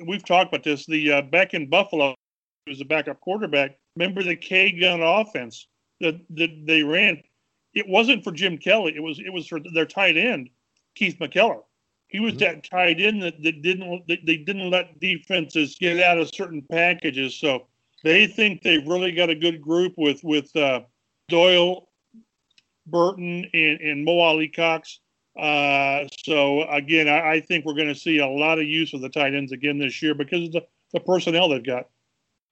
we've 0.06 0.24
talked 0.24 0.54
about 0.54 0.62
this, 0.62 0.86
the 0.86 1.12
uh, 1.12 1.22
back 1.22 1.52
in 1.52 1.68
Buffalo, 1.68 2.14
he 2.64 2.70
was 2.70 2.80
a 2.80 2.84
backup 2.84 3.20
quarterback. 3.20 3.76
Remember 3.96 4.22
the 4.22 4.36
K 4.36 4.70
gun 4.70 5.02
offense 5.02 5.66
that, 6.00 6.20
that 6.30 6.50
they 6.64 6.84
ran? 6.84 7.20
It 7.74 7.88
wasn't 7.88 8.22
for 8.22 8.30
Jim 8.30 8.56
Kelly. 8.56 8.94
It 8.94 9.02
was 9.02 9.18
it 9.18 9.32
was 9.32 9.48
for 9.48 9.58
their 9.58 9.86
tight 9.86 10.16
end, 10.16 10.48
Keith 10.94 11.18
McKeller. 11.18 11.62
He 12.08 12.20
was 12.20 12.34
mm-hmm. 12.34 12.60
that 12.60 12.70
tight 12.70 13.00
end 13.00 13.22
that, 13.22 13.42
that 13.42 13.62
didn't 13.62 14.06
that 14.08 14.24
they 14.24 14.36
didn't 14.36 14.70
let 14.70 15.00
defenses 15.00 15.76
get 15.78 16.00
out 16.00 16.18
of 16.18 16.28
certain 16.32 16.62
packages. 16.62 17.34
So 17.34 17.66
they 18.02 18.26
think 18.26 18.62
they've 18.62 18.86
really 18.86 19.12
got 19.12 19.30
a 19.30 19.34
good 19.34 19.60
group 19.60 19.94
with 19.96 20.22
with 20.22 20.54
uh, 20.56 20.82
Doyle, 21.28 21.88
Burton, 22.86 23.48
and, 23.52 23.80
and 23.80 24.04
Mo 24.04 24.18
Alie-Cox. 24.20 25.00
Uh, 25.36 26.04
so 26.24 26.62
again, 26.68 27.08
I, 27.08 27.32
I 27.32 27.40
think 27.40 27.64
we're 27.64 27.74
going 27.74 27.88
to 27.88 27.94
see 27.94 28.18
a 28.18 28.28
lot 28.28 28.58
of 28.58 28.66
use 28.66 28.94
of 28.94 29.00
the 29.00 29.08
tight 29.08 29.34
ends 29.34 29.52
again 29.52 29.78
this 29.78 30.00
year 30.00 30.14
because 30.14 30.44
of 30.44 30.52
the, 30.52 30.62
the 30.92 31.00
personnel 31.00 31.48
they've 31.48 31.64
got. 31.64 31.88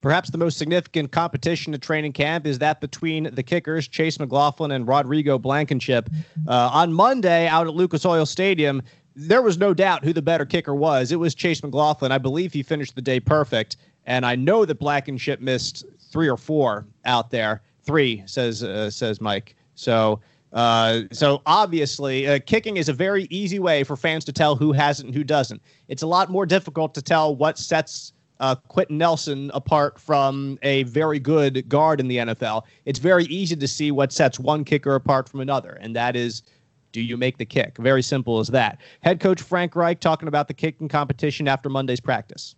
Perhaps 0.03 0.31
the 0.31 0.39
most 0.39 0.59
significant 0.59 1.13
competition 1.13 1.73
at 1.73 1.81
training 1.81 2.13
camp 2.13 2.47
is 2.47 2.59
that 2.59 2.81
between 2.81 3.35
the 3.35 3.43
kickers, 3.43 3.89
Chase 3.89 4.19
McLaughlin 4.21 4.73
and 4.73 4.87
Rodrigo 4.87 5.39
Blankenship. 5.39 6.11
Uh, 6.47 6.69
on 6.73 6.93
Monday, 6.93 7.49
out 7.49 7.67
at 7.67 7.73
Lucas 7.73 8.05
Oil 8.05 8.27
Stadium, 8.27 8.83
there 9.17 9.41
was 9.41 9.57
no 9.57 9.73
doubt 9.73 10.05
who 10.05 10.13
the 10.13 10.21
better 10.21 10.45
kicker 10.45 10.75
was. 10.75 11.13
It 11.13 11.17
was 11.17 11.35
Chase 11.35 11.63
McLaughlin. 11.63 12.13
I 12.13 12.19
believe 12.19 12.53
he 12.53 12.63
finished 12.63 12.95
the 12.95 13.03
day 13.03 13.21
perfect. 13.21 13.77
And 14.05 14.27
I 14.27 14.35
know 14.35 14.65
that 14.65 14.79
Blankenship 14.79 15.41
missed 15.41 15.87
three 16.11 16.29
or 16.29 16.37
four 16.37 16.85
out 17.05 17.31
there. 17.31 17.63
Three, 17.83 18.23
says 18.27 18.63
uh, 18.63 18.91
says 18.91 19.21
Mike. 19.21 19.57
So 19.75 20.21
Uh, 20.53 21.05
so 21.13 21.41
obviously, 21.47 22.29
uh, 22.29 22.39
kicking 22.45 22.77
is 22.77 22.89
a 22.89 22.93
very 22.93 23.27
easy 23.31 23.59
way 23.59 23.85
for 23.85 23.97
fans 23.97 24.25
to 24.25 24.33
tell 24.33 24.55
who 24.55 24.73
hasn't 24.73 25.07
and 25.07 25.15
who 25.15 25.25
doesn't. 25.25 25.63
It's 25.89 26.03
a 26.03 26.07
lot 26.07 26.29
more 26.31 26.45
difficult 26.45 26.93
to 26.95 27.03
tell 27.03 27.35
what 27.35 27.57
sets 27.57 28.13
uh, 28.43 28.57
Quenton 28.57 28.99
Nelson 28.99 29.51
apart 29.55 29.99
from 29.99 30.59
a 30.63 30.83
very 30.83 31.21
good 31.21 31.69
guard 31.69 32.01
in 32.01 32.09
the 32.09 32.19
NFL. 32.19 32.65
It's 32.85 32.99
very 32.99 33.25
easy 33.27 33.57
to 33.57 33.69
see 33.69 33.93
what 33.93 34.13
sets 34.13 34.39
one 34.39 34.65
kicker 34.65 34.97
apart 34.97 35.29
from 35.29 35.41
another, 35.41 35.79
and 35.81 35.95
that 35.97 36.17
is 36.17 36.43
do 36.91 37.01
you 37.01 37.17
make 37.17 37.39
the 37.39 37.47
kick? 37.47 37.79
Very 37.79 38.03
simple 38.03 38.39
as 38.39 38.49
that. 38.49 38.79
Head 39.01 39.19
coach 39.21 39.41
Frank 39.41 39.75
Reich 39.75 39.99
talking 39.99 40.29
about 40.29 40.47
the 40.49 40.55
kicking 40.55 40.89
competition 40.89 41.49
after 41.49 41.71
Monday's 41.71 42.01
practice. 42.01 42.55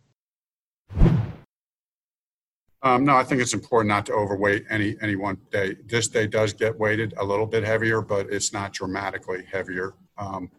Um, 2.82 3.04
no, 3.04 3.14
I 3.16 3.22
think 3.22 3.40
it's 3.40 3.54
important 3.54 3.88
not 3.88 4.06
to 4.06 4.12
overweight 4.12 4.64
any 4.70 4.96
any 5.00 5.16
one 5.16 5.38
day. 5.52 5.76
This 5.86 6.08
day 6.08 6.26
does 6.26 6.52
get 6.52 6.78
weighted 6.78 7.14
a 7.18 7.24
little 7.24 7.46
bit 7.46 7.62
heavier, 7.62 8.00
but 8.00 8.30
it's 8.30 8.52
not 8.52 8.72
dramatically 8.72 9.44
heavier. 9.50 9.94
Um, 10.18 10.50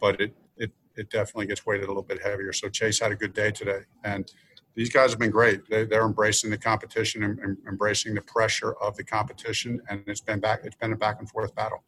but 0.00 0.20
it 0.20 0.34
it 0.56 0.72
it 0.96 1.10
definitely 1.10 1.46
gets 1.46 1.64
weighted 1.64 1.84
a 1.84 1.88
little 1.88 2.02
bit 2.02 2.20
heavier. 2.22 2.52
So 2.52 2.68
Chase 2.68 2.98
had 3.00 3.12
a 3.12 3.16
good 3.16 3.32
day 3.32 3.50
today, 3.50 3.80
and 4.04 4.30
these 4.74 4.90
guys 4.90 5.10
have 5.10 5.18
been 5.18 5.30
great. 5.30 5.68
They, 5.68 5.82
are 5.96 6.06
embracing 6.06 6.50
the 6.50 6.58
competition 6.58 7.22
and, 7.22 7.56
embracing 7.68 8.14
the 8.14 8.22
pressure 8.22 8.74
of 8.74 8.96
the 8.96 9.04
competition, 9.04 9.80
and 9.88 10.02
it's 10.06 10.20
been 10.20 10.40
back. 10.40 10.60
It's 10.64 10.76
been 10.76 10.92
a 10.92 10.96
back 10.96 11.20
and 11.20 11.28
forth 11.28 11.54
battle. 11.54 11.82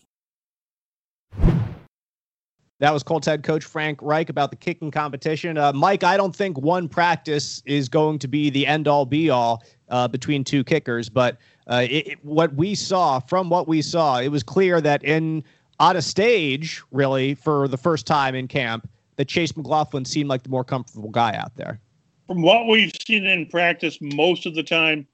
That 2.79 2.93
was 2.93 3.03
Colts 3.03 3.27
head 3.27 3.43
coach 3.43 3.65
Frank 3.65 3.99
Reich 4.03 4.29
about 4.29 4.51
the 4.51 4.57
kicking 4.57 4.91
competition. 4.91 5.57
Uh, 5.57 5.73
Mike, 5.73 6.05
I 6.05 6.19
don't 6.19 6.37
think 6.37 6.59
one 6.59 6.89
practice 6.89 7.63
is 7.65 7.89
going 7.89 8.19
to 8.19 8.29
be 8.29 8.51
the 8.51 8.67
end 8.67 8.87
all 8.87 9.07
be 9.07 9.31
all 9.31 9.65
uh, 9.89 10.07
between 10.07 10.45
two 10.45 10.63
kickers, 10.63 11.09
but 11.09 11.39
uh, 11.69 11.87
it, 11.89 12.07
it, 12.09 12.25
what 12.25 12.55
we 12.55 12.75
saw 12.75 13.19
from 13.19 13.49
what 13.49 13.67
we 13.67 13.81
saw, 13.81 14.19
it 14.19 14.29
was 14.29 14.43
clear 14.43 14.81
that 14.83 15.03
in 15.05 15.43
on 15.81 15.97
a 15.97 16.03
stage, 16.03 16.83
really, 16.91 17.35
for 17.35 17.67
the 17.67 17.79
first 17.79 18.07
time 18.07 18.35
in 18.35 18.47
camp, 18.47 18.89
that 19.17 19.27
Chase 19.27 19.57
McLaughlin 19.57 20.05
seemed 20.05 20.29
like 20.29 20.43
the 20.43 20.49
more 20.51 20.65
comfortable 20.65 21.11
guy 21.11 21.35
out 21.35 21.55
there. 21.57 21.81
From 22.27 22.43
what 22.43 22.67
we've 22.67 22.93
seen 23.07 23.25
in 23.25 23.47
practice, 23.47 23.99
most 24.01 24.47
of 24.47 24.55
the 24.55 24.63
time, 24.63 25.07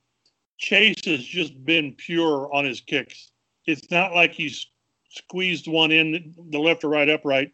Chase 0.58 1.04
has 1.04 1.24
just 1.24 1.64
been 1.64 1.92
pure 1.92 2.48
on 2.54 2.64
his 2.64 2.80
kicks. 2.80 3.32
It's 3.66 3.90
not 3.90 4.14
like 4.14 4.32
he's 4.32 4.66
squeezed 5.10 5.66
one 5.66 5.92
in 5.92 6.34
the 6.50 6.58
left 6.58 6.84
or 6.84 6.88
right 6.88 7.08
upright. 7.08 7.52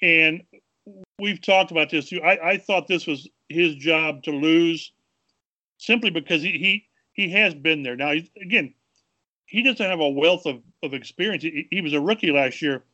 And 0.00 0.42
we've 1.18 1.40
talked 1.40 1.70
about 1.70 1.90
this 1.90 2.08
too. 2.08 2.22
I, 2.22 2.50
I 2.50 2.56
thought 2.56 2.88
this 2.88 3.06
was 3.06 3.28
his 3.48 3.74
job 3.74 4.22
to 4.22 4.30
lose 4.30 4.92
simply 5.76 6.10
because 6.10 6.42
he 6.42 6.52
he, 6.52 6.86
he 7.12 7.30
has 7.32 7.54
been 7.54 7.82
there. 7.82 7.96
Now, 7.96 8.12
again, 8.40 8.72
he 9.46 9.62
doesn't 9.62 9.84
have 9.84 10.00
a 10.00 10.08
wealth 10.08 10.46
of, 10.46 10.62
of 10.82 10.94
experience. 10.94 11.42
He, 11.42 11.66
he 11.70 11.80
was 11.80 11.92
a 11.92 12.00
rookie 12.00 12.32
last 12.32 12.62
year, 12.62 12.84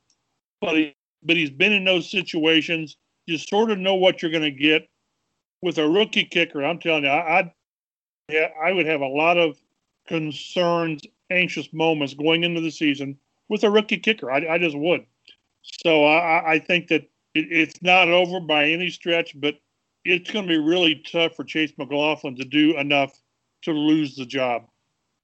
but 0.61 0.74
he, 0.74 0.96
but 1.22 1.37
he's 1.37 1.50
been 1.50 1.72
in 1.72 1.85
those 1.85 2.11
situations. 2.11 2.96
You 3.26 3.38
sort 3.38 3.70
of 3.70 3.78
know 3.78 3.94
what 3.94 4.22
you're 4.22 4.30
going 4.30 4.42
to 4.42 4.50
get 4.50 4.88
with 5.64 5.79
a 5.79 5.88
rookie 5.88 6.27
kicker. 6.27 6.62
I'm 6.62 6.79
telling 6.79 7.05
you, 7.05 7.11
I, 7.11 7.38
I'd, 7.38 7.53
yeah, 8.29 8.48
I 8.62 8.72
would 8.72 8.87
have 8.87 9.00
a 9.00 9.07
lot 9.07 9.38
of 9.38 9.57
concerns, 10.07 11.03
anxious 11.31 11.72
moments 11.72 12.12
going 12.12 12.44
into 12.44 12.61
the 12.61 12.70
season 12.70 13.18
with 13.48 13.64
a 13.64 13.70
rookie 13.70 13.98
kicker. 13.98 14.31
I, 14.31 14.46
I 14.46 14.59
just 14.59 14.77
would. 14.77 15.05
So 15.62 16.05
I, 16.05 16.53
I 16.53 16.59
think 16.59 16.88
that 16.88 17.03
it, 17.35 17.50
it's 17.50 17.83
not 17.83 18.09
over 18.09 18.40
by 18.40 18.66
any 18.68 18.90
stretch, 18.90 19.38
but 19.40 19.55
it's 20.05 20.31
going 20.31 20.46
to 20.46 20.48
be 20.48 20.59
really 20.59 21.03
tough 21.11 21.35
for 21.35 21.44
Chase 21.44 21.72
McLaughlin 21.79 22.37
to 22.37 22.44
do 22.44 22.77
enough 22.77 23.18
to 23.62 23.72
lose 23.72 24.16
the 24.16 24.27
job. 24.27 24.66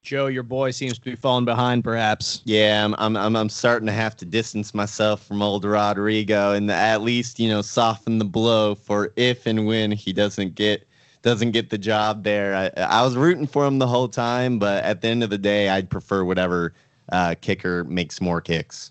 Joe, 0.03 0.29
your 0.29 0.43
boy 0.43 0.71
seems 0.71 0.95
to 0.95 1.01
be 1.01 1.15
falling 1.15 1.45
behind, 1.45 1.85
perhaps. 1.85 2.41
Yeah, 2.45 2.85
I'm, 2.99 3.17
I'm, 3.17 3.37
I'm 3.37 3.49
starting 3.49 3.87
to 3.87 3.93
have 3.93 4.17
to 4.17 4.25
distance 4.25 4.75
myself 4.75 5.27
from 5.27 5.43
old 5.43 5.65
Rodrigo 5.65 6.53
and 6.53 6.71
at 6.71 7.03
least, 7.03 7.39
you 7.39 7.49
know, 7.49 7.61
soften 7.61 8.19
the 8.19 8.25
blow 8.25 8.75
for 8.75 9.13
if 9.17 9.47
and 9.47 9.67
when 9.67 9.93
he 9.93 10.13
doesn't 10.13 10.55
get 10.55 10.87
doesn't 11.23 11.51
get 11.51 11.69
the 11.69 11.77
job 11.77 12.25
there. 12.25 12.73
I, 12.79 12.83
I 12.83 13.03
was 13.03 13.15
rooting 13.15 13.47
for 13.47 13.67
him 13.67 13.79
the 13.79 13.87
whole 13.87 14.09
time, 14.09 14.59
but 14.59 14.83
at 14.85 15.03
the 15.03 15.09
end 15.09 15.23
of 15.23 15.29
the 15.29 15.37
day, 15.37 15.69
I'd 15.69 15.91
prefer 15.91 16.25
whatever 16.25 16.73
uh, 17.13 17.35
kicker 17.39 17.85
makes 17.85 18.23
more 18.23 18.41
kicks. 18.41 18.91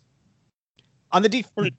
On 1.12 1.24
the 1.24 1.30
def- 1.30 1.54
pretty, 1.56 1.76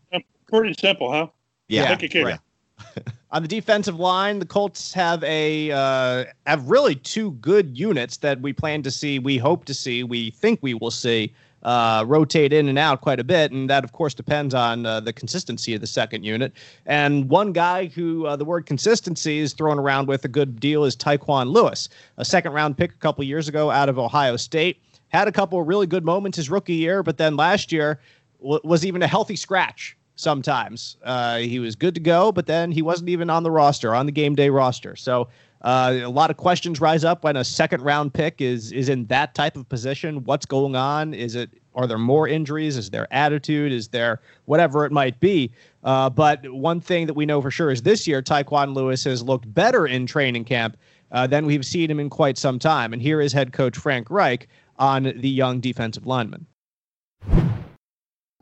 pretty 0.48 0.74
simple, 0.74 1.12
huh? 1.12 1.28
Yeah, 1.68 1.96
right. 2.20 2.40
On 3.32 3.42
the 3.42 3.48
defensive 3.48 3.98
line, 3.98 4.38
the 4.38 4.46
Colts 4.46 4.92
have 4.92 5.22
a 5.24 5.70
uh, 5.70 6.24
have 6.46 6.68
really 6.68 6.94
two 6.96 7.32
good 7.32 7.78
units 7.78 8.16
that 8.18 8.40
we 8.40 8.52
plan 8.52 8.82
to 8.82 8.90
see. 8.90 9.18
We 9.18 9.38
hope 9.38 9.64
to 9.66 9.74
see. 9.74 10.02
We 10.02 10.30
think 10.30 10.58
we 10.62 10.74
will 10.74 10.90
see 10.90 11.32
uh, 11.62 12.04
rotate 12.06 12.52
in 12.52 12.68
and 12.68 12.78
out 12.78 13.02
quite 13.02 13.20
a 13.20 13.24
bit, 13.24 13.52
and 13.52 13.70
that 13.70 13.84
of 13.84 13.92
course 13.92 14.14
depends 14.14 14.54
on 14.54 14.84
uh, 14.84 15.00
the 15.00 15.12
consistency 15.12 15.74
of 15.74 15.80
the 15.80 15.86
second 15.86 16.24
unit. 16.24 16.52
And 16.86 17.28
one 17.28 17.52
guy 17.52 17.86
who 17.86 18.26
uh, 18.26 18.34
the 18.34 18.44
word 18.44 18.66
consistency 18.66 19.38
is 19.38 19.52
thrown 19.52 19.78
around 19.78 20.08
with 20.08 20.24
a 20.24 20.28
good 20.28 20.58
deal 20.58 20.84
is 20.84 20.96
Tyquan 20.96 21.52
Lewis, 21.52 21.88
a 22.16 22.24
second 22.24 22.52
round 22.52 22.76
pick 22.76 22.90
a 22.90 22.98
couple 22.98 23.22
years 23.24 23.46
ago 23.48 23.70
out 23.70 23.88
of 23.88 23.98
Ohio 23.98 24.36
State 24.36 24.80
had 25.10 25.28
a 25.28 25.32
couple 25.32 25.60
of 25.60 25.68
really 25.68 25.86
good 25.86 26.04
moments 26.04 26.36
his 26.36 26.48
rookie 26.48 26.74
year, 26.74 27.02
but 27.02 27.18
then 27.18 27.36
last 27.36 27.70
year 27.70 28.00
w- 28.40 28.60
was 28.64 28.86
even 28.86 29.02
a 29.02 29.06
healthy 29.06 29.36
scratch 29.36 29.96
sometimes. 30.20 30.96
Uh, 31.02 31.38
he 31.38 31.58
was 31.58 31.74
good 31.74 31.94
to 31.94 32.00
go, 32.00 32.30
but 32.30 32.46
then 32.46 32.70
he 32.70 32.82
wasn't 32.82 33.08
even 33.08 33.30
on 33.30 33.42
the 33.42 33.50
roster, 33.50 33.94
on 33.94 34.06
the 34.06 34.12
game 34.12 34.34
day 34.34 34.50
roster. 34.50 34.94
So 34.96 35.28
uh, 35.62 36.00
a 36.02 36.08
lot 36.08 36.30
of 36.30 36.36
questions 36.36 36.80
rise 36.80 37.04
up 37.04 37.24
when 37.24 37.36
a 37.36 37.44
second 37.44 37.82
round 37.82 38.14
pick 38.14 38.40
is 38.40 38.72
is 38.72 38.88
in 38.88 39.06
that 39.06 39.34
type 39.34 39.56
of 39.56 39.68
position. 39.68 40.24
What's 40.24 40.46
going 40.46 40.76
on? 40.76 41.12
Is 41.12 41.34
it 41.34 41.50
are 41.74 41.86
there 41.86 41.98
more 41.98 42.26
injuries? 42.26 42.76
Is 42.76 42.90
there 42.90 43.06
attitude? 43.12 43.72
Is 43.72 43.88
there 43.88 44.20
whatever 44.46 44.84
it 44.84 44.92
might 44.92 45.20
be? 45.20 45.52
Uh, 45.84 46.10
but 46.10 46.50
one 46.52 46.80
thing 46.80 47.06
that 47.06 47.14
we 47.14 47.26
know 47.26 47.40
for 47.40 47.50
sure 47.50 47.70
is 47.70 47.82
this 47.82 48.06
year 48.06 48.22
Tyquan 48.22 48.74
Lewis 48.74 49.04
has 49.04 49.22
looked 49.22 49.52
better 49.52 49.86
in 49.86 50.06
training 50.06 50.44
camp 50.44 50.76
uh, 51.12 51.26
than 51.26 51.46
we've 51.46 51.64
seen 51.64 51.90
him 51.90 52.00
in 52.00 52.10
quite 52.10 52.38
some 52.38 52.58
time. 52.58 52.92
And 52.92 53.00
here 53.00 53.20
is 53.20 53.32
head 53.32 53.52
coach 53.52 53.76
Frank 53.76 54.10
Reich 54.10 54.48
on 54.78 55.12
the 55.16 55.28
young 55.28 55.60
defensive 55.60 56.06
lineman? 56.06 56.46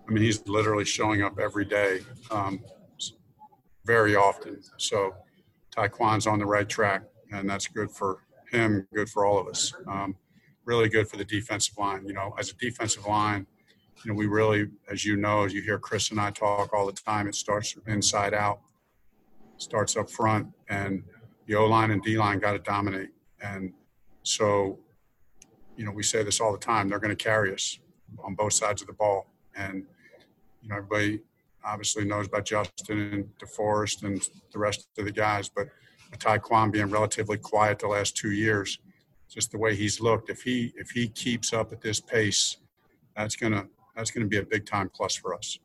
I 0.08 0.10
mean, 0.10 0.22
he's 0.22 0.46
literally 0.48 0.86
showing 0.86 1.22
up 1.22 1.38
every 1.38 1.66
day, 1.66 2.00
um, 2.30 2.60
very 3.84 4.16
often. 4.16 4.62
So 4.78 5.14
Tyquan's 5.76 6.26
on 6.26 6.38
the 6.38 6.46
right 6.46 6.68
track, 6.68 7.02
and 7.30 7.48
that's 7.48 7.66
good 7.66 7.90
for 7.90 8.24
him, 8.50 8.86
good 8.94 9.10
for 9.10 9.26
all 9.26 9.38
of 9.38 9.46
us. 9.46 9.74
Um, 9.86 10.16
really 10.64 10.88
good 10.88 11.08
for 11.08 11.18
the 11.18 11.24
defensive 11.24 11.76
line. 11.76 12.06
You 12.06 12.14
know, 12.14 12.34
as 12.38 12.50
a 12.50 12.54
defensive 12.54 13.06
line, 13.06 13.46
you 14.04 14.12
know, 14.12 14.16
we 14.16 14.26
really, 14.26 14.68
as 14.90 15.04
you 15.04 15.16
know, 15.16 15.44
as 15.44 15.52
you 15.52 15.60
hear 15.60 15.78
Chris 15.78 16.10
and 16.10 16.20
I 16.20 16.30
talk 16.30 16.72
all 16.72 16.86
the 16.86 16.92
time, 16.92 17.28
it 17.28 17.34
starts 17.34 17.72
from 17.72 17.82
inside 17.86 18.32
out, 18.32 18.60
starts 19.58 19.96
up 19.96 20.10
front, 20.10 20.48
and 20.70 21.02
the 21.46 21.54
O 21.56 21.66
line 21.66 21.90
and 21.90 22.02
D 22.02 22.16
line 22.16 22.38
got 22.38 22.52
to 22.52 22.58
dominate. 22.60 23.10
And 23.42 23.72
so 24.22 24.78
you 25.76 25.84
know, 25.84 25.92
we 25.92 26.02
say 26.02 26.22
this 26.24 26.40
all 26.40 26.52
the 26.52 26.58
time. 26.58 26.88
They're 26.88 26.98
going 26.98 27.16
to 27.16 27.24
carry 27.24 27.54
us 27.54 27.78
on 28.24 28.34
both 28.34 28.52
sides 28.52 28.82
of 28.82 28.88
the 28.88 28.94
ball, 28.94 29.32
and 29.54 29.84
you 30.62 30.68
know, 30.68 30.76
everybody 30.76 31.20
obviously 31.64 32.04
knows 32.04 32.26
about 32.26 32.44
Justin 32.44 33.00
and 33.12 33.28
DeForest 33.38 34.04
and 34.04 34.26
the 34.52 34.58
rest 34.58 34.88
of 34.98 35.04
the 35.04 35.12
guys, 35.12 35.48
but 35.48 35.68
Tyquan 36.16 36.72
being 36.72 36.86
relatively 36.90 37.36
quiet 37.36 37.78
the 37.78 37.88
last 37.88 38.16
two 38.16 38.30
years, 38.30 38.78
just 39.28 39.50
the 39.50 39.58
way 39.58 39.74
he's 39.74 40.00
looked. 40.00 40.30
If 40.30 40.42
he 40.42 40.72
if 40.76 40.90
he 40.90 41.08
keeps 41.08 41.52
up 41.52 41.72
at 41.72 41.80
this 41.80 42.00
pace, 42.00 42.56
that's 43.16 43.36
gonna 43.36 43.66
that's 43.94 44.10
gonna 44.10 44.26
be 44.26 44.38
a 44.38 44.42
big 44.42 44.64
time 44.66 44.90
plus 44.94 45.14
for 45.14 45.34
us. 45.34 45.58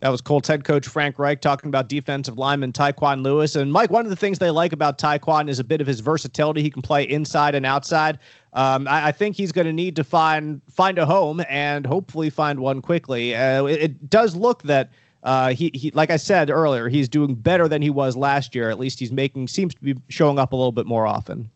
That 0.00 0.10
was 0.10 0.20
Colts 0.20 0.46
head 0.46 0.64
coach 0.64 0.86
Frank 0.86 1.18
Reich 1.18 1.40
talking 1.40 1.68
about 1.68 1.88
defensive 1.88 2.36
lineman 2.36 2.72
Tyquan 2.72 3.22
Lewis. 3.22 3.56
And 3.56 3.72
Mike, 3.72 3.90
one 3.90 4.04
of 4.04 4.10
the 4.10 4.16
things 4.16 4.38
they 4.38 4.50
like 4.50 4.74
about 4.74 4.98
Tyquan 4.98 5.48
is 5.48 5.58
a 5.58 5.64
bit 5.64 5.80
of 5.80 5.86
his 5.86 6.00
versatility. 6.00 6.62
He 6.62 6.70
can 6.70 6.82
play 6.82 7.04
inside 7.04 7.54
and 7.54 7.64
outside. 7.64 8.18
Um, 8.52 8.86
I, 8.88 9.06
I, 9.06 9.12
think 9.12 9.36
he's 9.36 9.52
going 9.52 9.66
to 9.66 9.72
need 9.72 9.96
to 9.96 10.04
find 10.04 10.60
find 10.70 10.98
a 10.98 11.06
home 11.06 11.42
and 11.48 11.86
hopefully 11.86 12.28
find 12.28 12.60
one 12.60 12.82
quickly. 12.82 13.34
Uh, 13.34 13.64
it, 13.64 13.82
it, 13.82 14.10
does 14.10 14.36
look 14.36 14.62
that 14.64 14.90
uh, 15.22 15.54
he, 15.54 15.70
he, 15.74 15.90
like 15.92 16.10
I 16.10 16.16
said 16.16 16.50
earlier, 16.50 16.88
he's 16.88 17.08
doing 17.08 17.34
better 17.34 17.66
than 17.66 17.80
he 17.80 17.90
was 17.90 18.16
last 18.16 18.54
year. 18.54 18.70
At 18.70 18.78
least 18.78 18.98
he's 18.98 19.12
making 19.12 19.48
seems 19.48 19.74
to 19.74 19.80
be 19.80 19.94
showing 20.08 20.38
up 20.38 20.52
a 20.52 20.56
little 20.56 20.72
bit 20.72 20.86
more 20.86 21.06
often. 21.06 21.50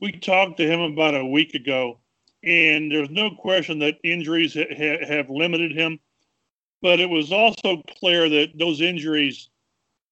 We 0.00 0.12
talked 0.12 0.58
to 0.58 0.66
him 0.66 0.80
about 0.80 1.16
a 1.16 1.24
week 1.24 1.54
ago, 1.54 1.98
and 2.44 2.90
there's 2.90 3.10
no 3.10 3.30
question 3.30 3.80
that 3.80 3.98
injuries 4.04 4.54
ha- 4.54 5.06
have 5.06 5.28
limited 5.28 5.72
him 5.72 5.98
but 6.82 7.00
it 7.00 7.10
was 7.10 7.32
also 7.32 7.82
clear 7.98 8.28
that 8.28 8.58
those 8.58 8.80
injuries 8.80 9.48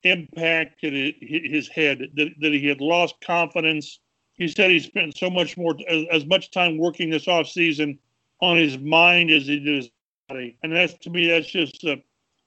impacted 0.03 1.14
his 1.21 1.69
head, 1.69 2.11
that, 2.14 2.29
that 2.41 2.53
he 2.53 2.67
had 2.67 2.81
lost 2.81 3.14
confidence. 3.21 4.01
He 4.35 4.49
said 4.49 4.71
he 4.71 4.81
spent 4.81 5.17
so 5.17 5.31
much 5.31 5.57
more, 5.57 5.75
as, 6.11 6.27
much 6.27 6.51
time 6.51 6.79
working 6.79 7.11
this 7.11 7.29
off 7.29 7.49
season 7.49 7.99
on 8.41 8.57
his 8.57 8.79
mind 8.79 9.31
as 9.31 9.47
he 9.47 9.59
did 9.59 9.77
his 9.77 9.91
body. 10.29 10.57
And 10.62 10.73
that's, 10.75 10.95
to 10.95 11.11
me, 11.11 11.29
that's 11.29 11.49
just 11.49 11.83
a, 11.85 12.03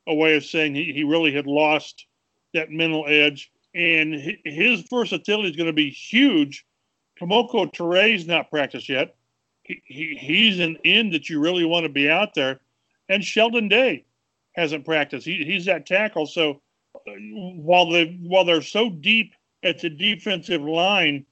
a 0.08 0.14
way 0.14 0.36
of 0.36 0.46
saying 0.46 0.76
he, 0.76 0.94
he 0.94 1.04
really 1.04 1.34
had 1.34 1.48
lost 1.48 2.06
that 2.54 2.72
mental 2.72 3.06
edge. 3.08 3.52
And 3.76 4.16
his 4.46 4.82
versatility 4.90 5.50
is 5.50 5.56
going 5.56 5.68
to 5.68 5.74
be 5.74 5.90
huge. 5.90 6.66
Kemoko 7.20 7.72
Turay 7.74 8.26
not 8.28 8.50
practiced 8.50 8.90
yet. 8.90 9.16
he, 9.64 9.82
he, 9.86 10.18
he's 10.20 10.60
an 10.60 10.78
end 10.86 11.14
that 11.14 11.30
you 11.30 11.40
really 11.40 11.66
want 11.66 11.84
to 11.84 11.90
be 11.90 12.10
out 12.10 12.34
there. 12.34 12.62
And 13.10 13.24
Sheldon 13.24 13.68
Day 13.68 14.06
hasn't 14.56 14.86
practiced. 14.86 15.26
He, 15.26 15.44
he's 15.44 15.66
that 15.66 15.86
tackle. 15.86 16.26
So 16.26 16.62
uh, 16.96 17.12
while 17.56 17.90
they 17.90 18.18
while 18.22 18.46
they're 18.46 18.62
so 18.62 18.90
deep 18.90 19.34
at 19.64 19.80
the 19.80 19.90
defensive 19.90 20.62
line, 20.62 21.26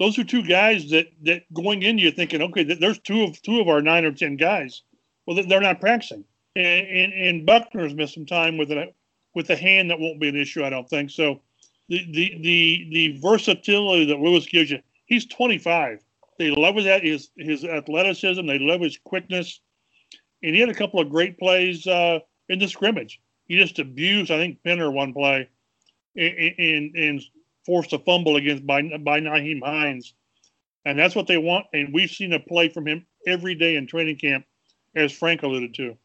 those 0.00 0.18
are 0.18 0.24
two 0.24 0.46
guys 0.46 0.90
that 0.90 1.08
that 1.22 1.42
going 1.52 1.82
in 1.82 1.98
you're 1.98 2.12
thinking, 2.12 2.42
okay, 2.42 2.64
there's 2.64 2.98
two 2.98 3.22
of 3.22 3.40
two 3.42 3.60
of 3.60 3.68
our 3.68 3.80
nine 3.80 4.04
or 4.04 4.12
ten 4.12 4.36
guys. 4.36 4.82
Well, 5.26 5.42
they're 5.46 5.60
not 5.60 5.80
practicing, 5.80 6.24
and 6.56 6.86
and, 6.86 7.12
and 7.12 7.46
Buckner's 7.46 7.94
missed 7.94 8.14
some 8.14 8.26
time 8.26 8.56
with 8.56 8.70
a 8.70 8.92
with 9.34 9.50
a 9.50 9.56
hand 9.56 9.90
that 9.90 9.98
won't 9.98 10.20
be 10.20 10.28
an 10.28 10.36
issue, 10.36 10.64
I 10.64 10.70
don't 10.70 10.88
think. 10.88 11.10
So 11.10 11.40
the 11.88 12.04
the 12.12 12.38
the 12.40 12.88
the 12.92 13.20
versatility 13.20 14.06
that 14.06 14.18
Lewis 14.18 14.46
gives 14.46 14.70
you, 14.70 14.80
he's 15.06 15.26
25. 15.26 16.00
They 16.38 16.50
love 16.50 16.76
his 16.76 16.86
his 17.02 17.30
his 17.36 17.64
athleticism. 17.64 18.46
They 18.46 18.58
love 18.58 18.80
his 18.80 18.98
quickness, 19.04 19.60
and 20.42 20.54
he 20.54 20.60
had 20.60 20.70
a 20.70 20.74
couple 20.74 21.00
of 21.00 21.10
great 21.10 21.38
plays 21.38 21.86
uh, 21.86 22.20
in 22.48 22.58
the 22.58 22.68
scrimmage. 22.68 23.20
He 23.46 23.58
just 23.58 23.78
abused, 23.78 24.30
I 24.30 24.38
think, 24.38 24.58
Penner 24.64 24.92
one 24.92 25.12
play, 25.12 25.48
and, 26.16 26.94
and, 26.94 27.22
forced 27.66 27.94
a 27.94 27.98
fumble 27.98 28.36
against 28.36 28.66
by 28.66 28.82
by 28.82 29.20
Nyheim 29.20 29.62
Hines, 29.64 30.14
and 30.84 30.98
that's 30.98 31.16
what 31.16 31.26
they 31.26 31.38
want. 31.38 31.66
And 31.72 31.94
we've 31.94 32.10
seen 32.10 32.34
a 32.34 32.40
play 32.40 32.68
from 32.68 32.86
him 32.86 33.06
every 33.26 33.54
day 33.54 33.76
in 33.76 33.86
training 33.86 34.18
camp, 34.18 34.44
as 34.94 35.12
Frank 35.12 35.42
alluded 35.42 35.74
to. 35.76 35.96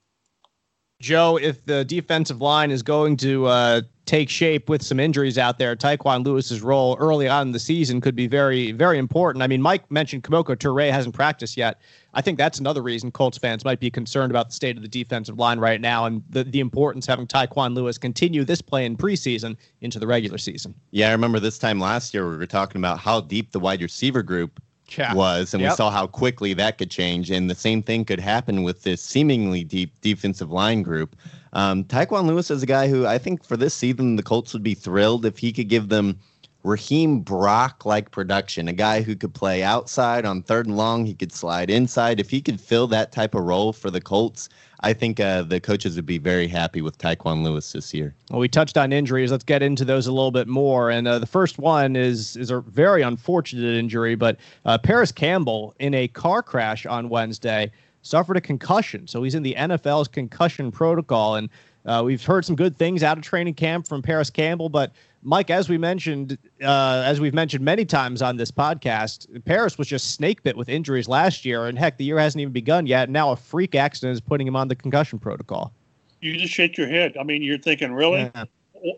Joe, 1.01 1.37
if 1.37 1.65
the 1.65 1.85
defensive 1.85 2.41
line 2.41 2.71
is 2.71 2.83
going 2.83 3.17
to 3.17 3.45
uh, 3.45 3.81
take 4.09 4.27
shape 4.27 4.69
with 4.69 4.81
some 4.81 4.99
injuries 4.99 5.37
out 5.37 5.59
there, 5.59 5.75
Tyquan 5.75 6.25
Lewis's 6.25 6.61
role 6.61 6.97
early 6.99 7.27
on 7.27 7.49
in 7.49 7.51
the 7.53 7.59
season 7.59 8.01
could 8.01 8.15
be 8.15 8.25
very, 8.25 8.71
very 8.71 8.97
important. 8.97 9.43
I 9.43 9.47
mean, 9.47 9.61
Mike 9.61 9.89
mentioned 9.91 10.23
Kemoko 10.23 10.55
Turay 10.55 10.91
hasn't 10.91 11.13
practiced 11.13 11.55
yet. 11.55 11.79
I 12.15 12.21
think 12.21 12.39
that's 12.39 12.59
another 12.59 12.81
reason 12.81 13.11
Colts 13.11 13.37
fans 13.37 13.63
might 13.63 13.79
be 13.79 13.91
concerned 13.91 14.31
about 14.31 14.47
the 14.47 14.55
state 14.55 14.77
of 14.77 14.81
the 14.81 14.89
defensive 14.89 15.37
line 15.37 15.59
right 15.59 15.79
now 15.79 16.05
and 16.05 16.23
the, 16.27 16.43
the 16.43 16.59
importance 16.59 17.05
having 17.05 17.27
Tyquan 17.27 17.75
Lewis 17.75 17.99
continue 17.99 18.43
this 18.43 18.63
play 18.63 18.83
in 18.83 18.97
preseason 18.97 19.55
into 19.81 19.99
the 19.99 20.07
regular 20.07 20.39
season. 20.39 20.73
Yeah, 20.89 21.09
I 21.09 21.11
remember 21.11 21.39
this 21.39 21.59
time 21.59 21.79
last 21.79 22.11
year 22.11 22.27
we 22.27 22.35
were 22.35 22.47
talking 22.47 22.81
about 22.81 22.97
how 22.97 23.21
deep 23.21 23.51
the 23.51 23.59
wide 23.59 23.83
receiver 23.83 24.23
group 24.23 24.59
yeah. 24.97 25.13
was, 25.13 25.53
and 25.53 25.61
yep. 25.61 25.73
we 25.73 25.75
saw 25.75 25.91
how 25.91 26.07
quickly 26.07 26.55
that 26.55 26.79
could 26.79 26.89
change. 26.89 27.29
And 27.29 27.47
the 27.47 27.53
same 27.53 27.83
thing 27.83 28.05
could 28.05 28.19
happen 28.19 28.63
with 28.63 28.81
this 28.81 29.03
seemingly 29.03 29.63
deep 29.63 30.01
defensive 30.01 30.49
line 30.49 30.81
group. 30.81 31.15
Um, 31.53 31.83
Tyquan 31.83 32.27
Lewis 32.27 32.51
is 32.51 32.63
a 32.63 32.67
guy 32.67 32.87
who 32.87 33.05
I 33.05 33.17
think 33.17 33.43
for 33.43 33.57
this 33.57 33.73
season 33.73 34.15
the 34.15 34.23
Colts 34.23 34.53
would 34.53 34.63
be 34.63 34.75
thrilled 34.75 35.25
if 35.25 35.37
he 35.37 35.51
could 35.51 35.69
give 35.69 35.89
them 35.89 36.19
Raheem 36.63 37.21
Brock 37.21 37.85
like 37.85 38.11
production, 38.11 38.67
a 38.67 38.73
guy 38.73 39.01
who 39.01 39.15
could 39.15 39.33
play 39.33 39.63
outside 39.63 40.25
on 40.25 40.43
third 40.43 40.67
and 40.67 40.75
long. 40.75 41.05
He 41.05 41.13
could 41.13 41.31
slide 41.31 41.69
inside. 41.69 42.19
If 42.19 42.29
he 42.29 42.41
could 42.41 42.59
fill 42.59 42.85
that 42.87 43.13
type 43.13 43.33
of 43.33 43.43
role 43.43 43.71
for 43.71 43.89
the 43.89 44.01
Colts, 44.01 44.49
I 44.81 44.91
think 44.91 45.21
uh, 45.21 45.43
the 45.43 45.61
coaches 45.61 45.95
would 45.95 46.05
be 46.05 46.17
very 46.17 46.47
happy 46.47 46.81
with 46.81 46.97
Tyquan 46.97 47.43
Lewis 47.43 47.71
this 47.71 47.93
year. 47.93 48.13
Well, 48.29 48.39
we 48.39 48.49
touched 48.49 48.77
on 48.77 48.91
injuries. 48.91 49.31
Let's 49.31 49.43
get 49.43 49.61
into 49.61 49.85
those 49.85 50.07
a 50.07 50.11
little 50.11 50.31
bit 50.31 50.47
more. 50.47 50.89
And 50.89 51.07
uh, 51.07 51.19
the 51.19 51.25
first 51.25 51.59
one 51.59 51.95
is 51.95 52.35
is 52.35 52.51
a 52.51 52.59
very 52.61 53.03
unfortunate 53.03 53.77
injury, 53.77 54.15
but 54.15 54.37
uh, 54.65 54.77
Parris 54.77 55.13
Campbell 55.13 55.75
in 55.79 55.93
a 55.93 56.09
car 56.09 56.43
crash 56.43 56.85
on 56.85 57.07
Wednesday 57.07 57.71
suffered 58.01 58.37
a 58.37 58.41
concussion. 58.41 59.07
So 59.07 59.23
he's 59.23 59.35
in 59.35 59.43
the 59.43 59.55
NFL's 59.57 60.07
concussion 60.07 60.71
protocol. 60.71 61.35
And 61.35 61.49
uh, 61.85 62.03
we've 62.05 62.23
heard 62.23 62.45
some 62.45 62.55
good 62.55 62.77
things 62.77 63.03
out 63.03 63.17
of 63.17 63.23
training 63.23 63.55
camp 63.55 63.87
from 63.87 64.01
Parris 64.01 64.29
Campbell, 64.29 64.69
but 64.69 64.91
Mike, 65.21 65.49
as 65.49 65.67
we 65.67 65.77
mentioned, 65.77 66.37
uh, 66.63 67.03
as 67.05 67.19
we've 67.19 67.33
mentioned 67.33 67.63
many 67.63 67.83
times 67.83 68.21
on 68.21 68.37
this 68.37 68.51
podcast, 68.51 69.43
Parris 69.45 69.77
was 69.77 69.87
just 69.87 70.11
snake 70.11 70.43
bit 70.43 70.55
with 70.55 70.69
injuries 70.69 71.07
last 71.09 71.43
year, 71.43 71.65
and 71.65 71.77
heck, 71.77 71.97
the 71.97 72.05
year 72.05 72.17
hasn't 72.17 72.41
even 72.41 72.53
begun 72.53 72.85
yet. 72.85 73.09
Now 73.09 73.31
a 73.31 73.35
freak 73.35 73.75
accident 73.75 74.13
is 74.13 74.21
putting 74.21 74.47
him 74.47 74.55
on 74.55 74.69
the 74.69 74.75
concussion 74.75 75.19
protocol. 75.19 75.73
You 76.21 76.37
just 76.37 76.53
shake 76.53 76.77
your 76.77 76.87
head. 76.87 77.17
I 77.19 77.23
mean, 77.23 77.41
you're 77.41 77.57
thinking, 77.57 77.93
really? 77.93 78.31
Yeah. 78.33 78.45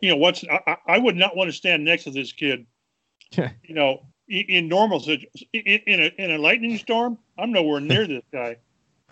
You 0.02 0.12
know, 0.12 0.18
what's? 0.18 0.44
I, 0.48 0.78
I, 0.86 0.98
would 1.00 1.16
not 1.16 1.36
want 1.36 1.48
to 1.48 1.54
stand 1.54 1.84
next 1.84 2.04
to 2.04 2.12
this 2.12 2.32
kid. 2.32 2.68
you 3.36 3.74
know, 3.74 4.06
in, 4.28 4.46
in 4.48 4.68
normal 4.68 5.04
in 5.08 5.20
a 5.54 6.14
in 6.20 6.32
a 6.32 6.38
lightning 6.38 6.78
storm, 6.78 7.18
I'm 7.40 7.52
nowhere 7.52 7.80
near 7.80 8.06
this 8.06 8.24
guy. 8.32 8.58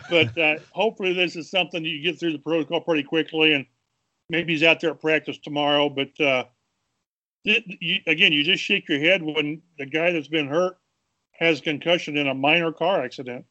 But 0.10 0.38
uh, 0.38 0.56
hopefully, 0.72 1.14
this 1.14 1.36
is 1.36 1.50
something 1.50 1.84
you 1.84 2.02
get 2.02 2.20
through 2.20 2.34
the 2.34 2.40
protocol 2.40 2.82
pretty 2.82 3.04
quickly, 3.04 3.54
and 3.54 3.66
maybe 4.30 4.54
he's 4.54 4.64
out 4.64 4.80
there 4.80 4.92
at 4.92 5.02
practice 5.02 5.38
tomorrow. 5.38 5.90
But 5.90 6.20
uh, 6.20 6.46
you, 7.44 7.98
again, 8.08 8.32
you 8.32 8.44
just 8.44 8.64
shake 8.64 8.88
your 8.88 9.00
head 9.00 9.24
when 9.24 9.62
the 9.78 9.86
guy 9.86 10.12
that's 10.12 10.28
been 10.28 10.48
hurt 10.48 10.78
has 11.34 11.62
concussion 11.62 12.18
in 12.18 12.28
a 12.28 12.34
minor 12.34 12.72
car 12.72 13.02
accident. 13.02 13.46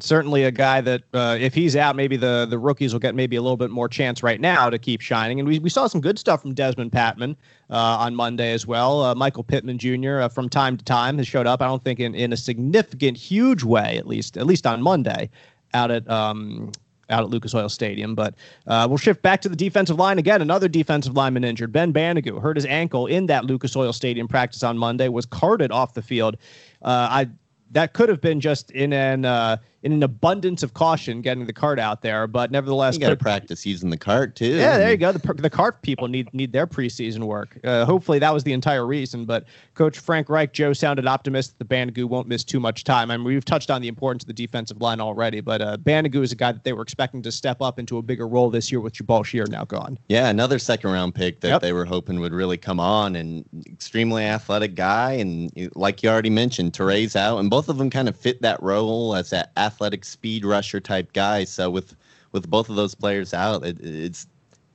Certainly, 0.00 0.42
a 0.42 0.50
guy 0.50 0.80
that 0.80 1.02
uh, 1.12 1.36
if 1.38 1.54
he's 1.54 1.76
out, 1.76 1.94
maybe 1.94 2.16
the 2.16 2.48
the 2.50 2.58
rookies 2.58 2.92
will 2.92 2.98
get 2.98 3.14
maybe 3.14 3.36
a 3.36 3.42
little 3.42 3.56
bit 3.56 3.70
more 3.70 3.88
chance 3.88 4.24
right 4.24 4.40
now 4.40 4.68
to 4.68 4.76
keep 4.76 5.00
shining. 5.00 5.38
And 5.38 5.48
we, 5.48 5.60
we 5.60 5.70
saw 5.70 5.86
some 5.86 6.00
good 6.00 6.18
stuff 6.18 6.42
from 6.42 6.52
Dezmon 6.52 6.90
Patmon 6.90 7.36
uh, 7.70 7.76
on 7.76 8.16
Monday 8.16 8.52
as 8.52 8.66
well. 8.66 9.02
Uh, 9.04 9.14
Michael 9.14 9.44
Pittman 9.44 9.78
Jr. 9.78 10.22
Uh, 10.22 10.28
from 10.28 10.48
time 10.48 10.76
to 10.76 10.84
time 10.84 11.16
has 11.18 11.28
showed 11.28 11.46
up. 11.46 11.62
I 11.62 11.66
don't 11.66 11.84
think 11.84 12.00
in, 12.00 12.12
in 12.12 12.32
a 12.32 12.36
significant, 12.36 13.16
huge 13.16 13.62
way, 13.62 13.96
at 13.96 14.08
least 14.08 14.36
at 14.36 14.46
least 14.46 14.66
on 14.66 14.82
Monday, 14.82 15.30
out 15.74 15.90
at 15.90 16.08
um, 16.08 16.72
out 17.10 17.24
at 17.24 17.30
Lucas 17.30 17.54
Oil 17.54 17.68
Stadium. 17.68 18.14
But 18.14 18.34
uh, 18.66 18.86
we'll 18.88 18.98
shift 18.98 19.22
back 19.22 19.40
to 19.42 19.48
the 19.48 19.56
defensive 19.56 19.98
line 19.98 20.18
again. 20.18 20.40
Another 20.40 20.68
defensive 20.68 21.14
lineman 21.14 21.44
injured. 21.44 21.72
Ben 21.72 21.92
Banogu 21.92 22.40
hurt 22.40 22.56
his 22.56 22.66
ankle 22.66 23.06
in 23.06 23.26
that 23.26 23.44
Lucas 23.44 23.76
Oil 23.76 23.92
Stadium 23.92 24.26
practice 24.28 24.62
on 24.62 24.78
Monday. 24.78 25.08
Was 25.08 25.26
carted 25.26 25.70
off 25.70 25.94
the 25.94 26.02
field. 26.02 26.36
Uh, 26.82 27.08
I 27.10 27.28
that 27.72 27.92
could 27.92 28.08
have 28.08 28.20
been 28.20 28.40
just 28.40 28.70
in 28.70 28.92
an 28.92 29.24
uh, 29.24 29.58
in 29.84 29.92
an 29.92 30.02
abundance 30.02 30.62
of 30.62 30.72
caution 30.72 31.20
getting 31.20 31.44
the 31.44 31.52
cart 31.52 31.78
out 31.78 32.00
there, 32.00 32.26
but 32.26 32.50
nevertheless, 32.50 32.94
you 32.94 33.00
got 33.00 33.10
to 33.10 33.16
practice 33.16 33.66
using 33.66 33.90
the 33.90 33.98
cart 33.98 34.34
too. 34.34 34.56
Yeah, 34.56 34.78
there 34.78 34.90
you 34.90 34.96
go. 34.96 35.12
The, 35.12 35.34
the 35.34 35.50
cart 35.50 35.82
people 35.82 36.08
need 36.08 36.32
need 36.32 36.52
their 36.52 36.66
preseason 36.66 37.24
work. 37.24 37.58
Uh, 37.62 37.84
hopefully, 37.84 38.18
that 38.18 38.32
was 38.32 38.44
the 38.44 38.54
entire 38.54 38.86
reason. 38.86 39.26
But 39.26 39.44
Coach 39.74 39.98
Frank 39.98 40.30
Reich, 40.30 40.54
Joe 40.54 40.72
sounded 40.72 41.06
optimistic 41.06 41.58
the 41.58 41.66
Banogu 41.66 42.06
won't 42.06 42.26
miss 42.26 42.44
too 42.44 42.58
much 42.58 42.84
time. 42.84 43.10
I 43.10 43.18
mean, 43.18 43.24
we've 43.24 43.44
touched 43.44 43.70
on 43.70 43.82
the 43.82 43.88
importance 43.88 44.22
of 44.22 44.28
the 44.28 44.32
defensive 44.32 44.80
line 44.80 45.00
already, 45.00 45.42
but 45.42 45.60
uh, 45.60 45.76
Banogu 45.76 46.22
is 46.22 46.32
a 46.32 46.36
guy 46.36 46.52
that 46.52 46.64
they 46.64 46.72
were 46.72 46.82
expecting 46.82 47.20
to 47.20 47.30
step 47.30 47.60
up 47.60 47.78
into 47.78 47.98
a 47.98 48.02
bigger 48.02 48.26
role 48.26 48.48
this 48.48 48.72
year 48.72 48.80
with 48.80 48.94
Jabaal 48.94 49.22
Sheard 49.22 49.50
now 49.50 49.66
gone. 49.66 49.98
Yeah, 50.08 50.30
another 50.30 50.58
second 50.58 50.92
round 50.92 51.14
pick 51.14 51.40
that 51.42 51.48
yep. 51.48 51.60
they 51.60 51.74
were 51.74 51.84
hoping 51.84 52.20
would 52.20 52.32
really 52.32 52.56
come 52.56 52.80
on, 52.80 53.16
and 53.16 53.44
extremely 53.66 54.24
athletic 54.24 54.74
guy, 54.74 55.12
and 55.12 55.52
like 55.74 56.02
you 56.02 56.08
already 56.08 56.30
mentioned, 56.30 56.72
Turay's 56.72 57.14
out, 57.16 57.36
and 57.36 57.50
both 57.50 57.68
of 57.68 57.76
them 57.76 57.90
kind 57.90 58.08
of 58.08 58.16
fit 58.16 58.40
that 58.40 58.62
role 58.62 59.14
as 59.14 59.28
that 59.28 59.52
athletic 59.58 59.73
speed 60.02 60.44
rusher 60.44 60.80
type 60.80 61.12
guy. 61.12 61.44
So 61.44 61.70
with 61.70 61.96
with 62.32 62.50
both 62.50 62.68
of 62.68 62.76
those 62.76 62.94
players 62.94 63.32
out, 63.32 63.64
it, 63.64 63.78
it's 63.80 64.26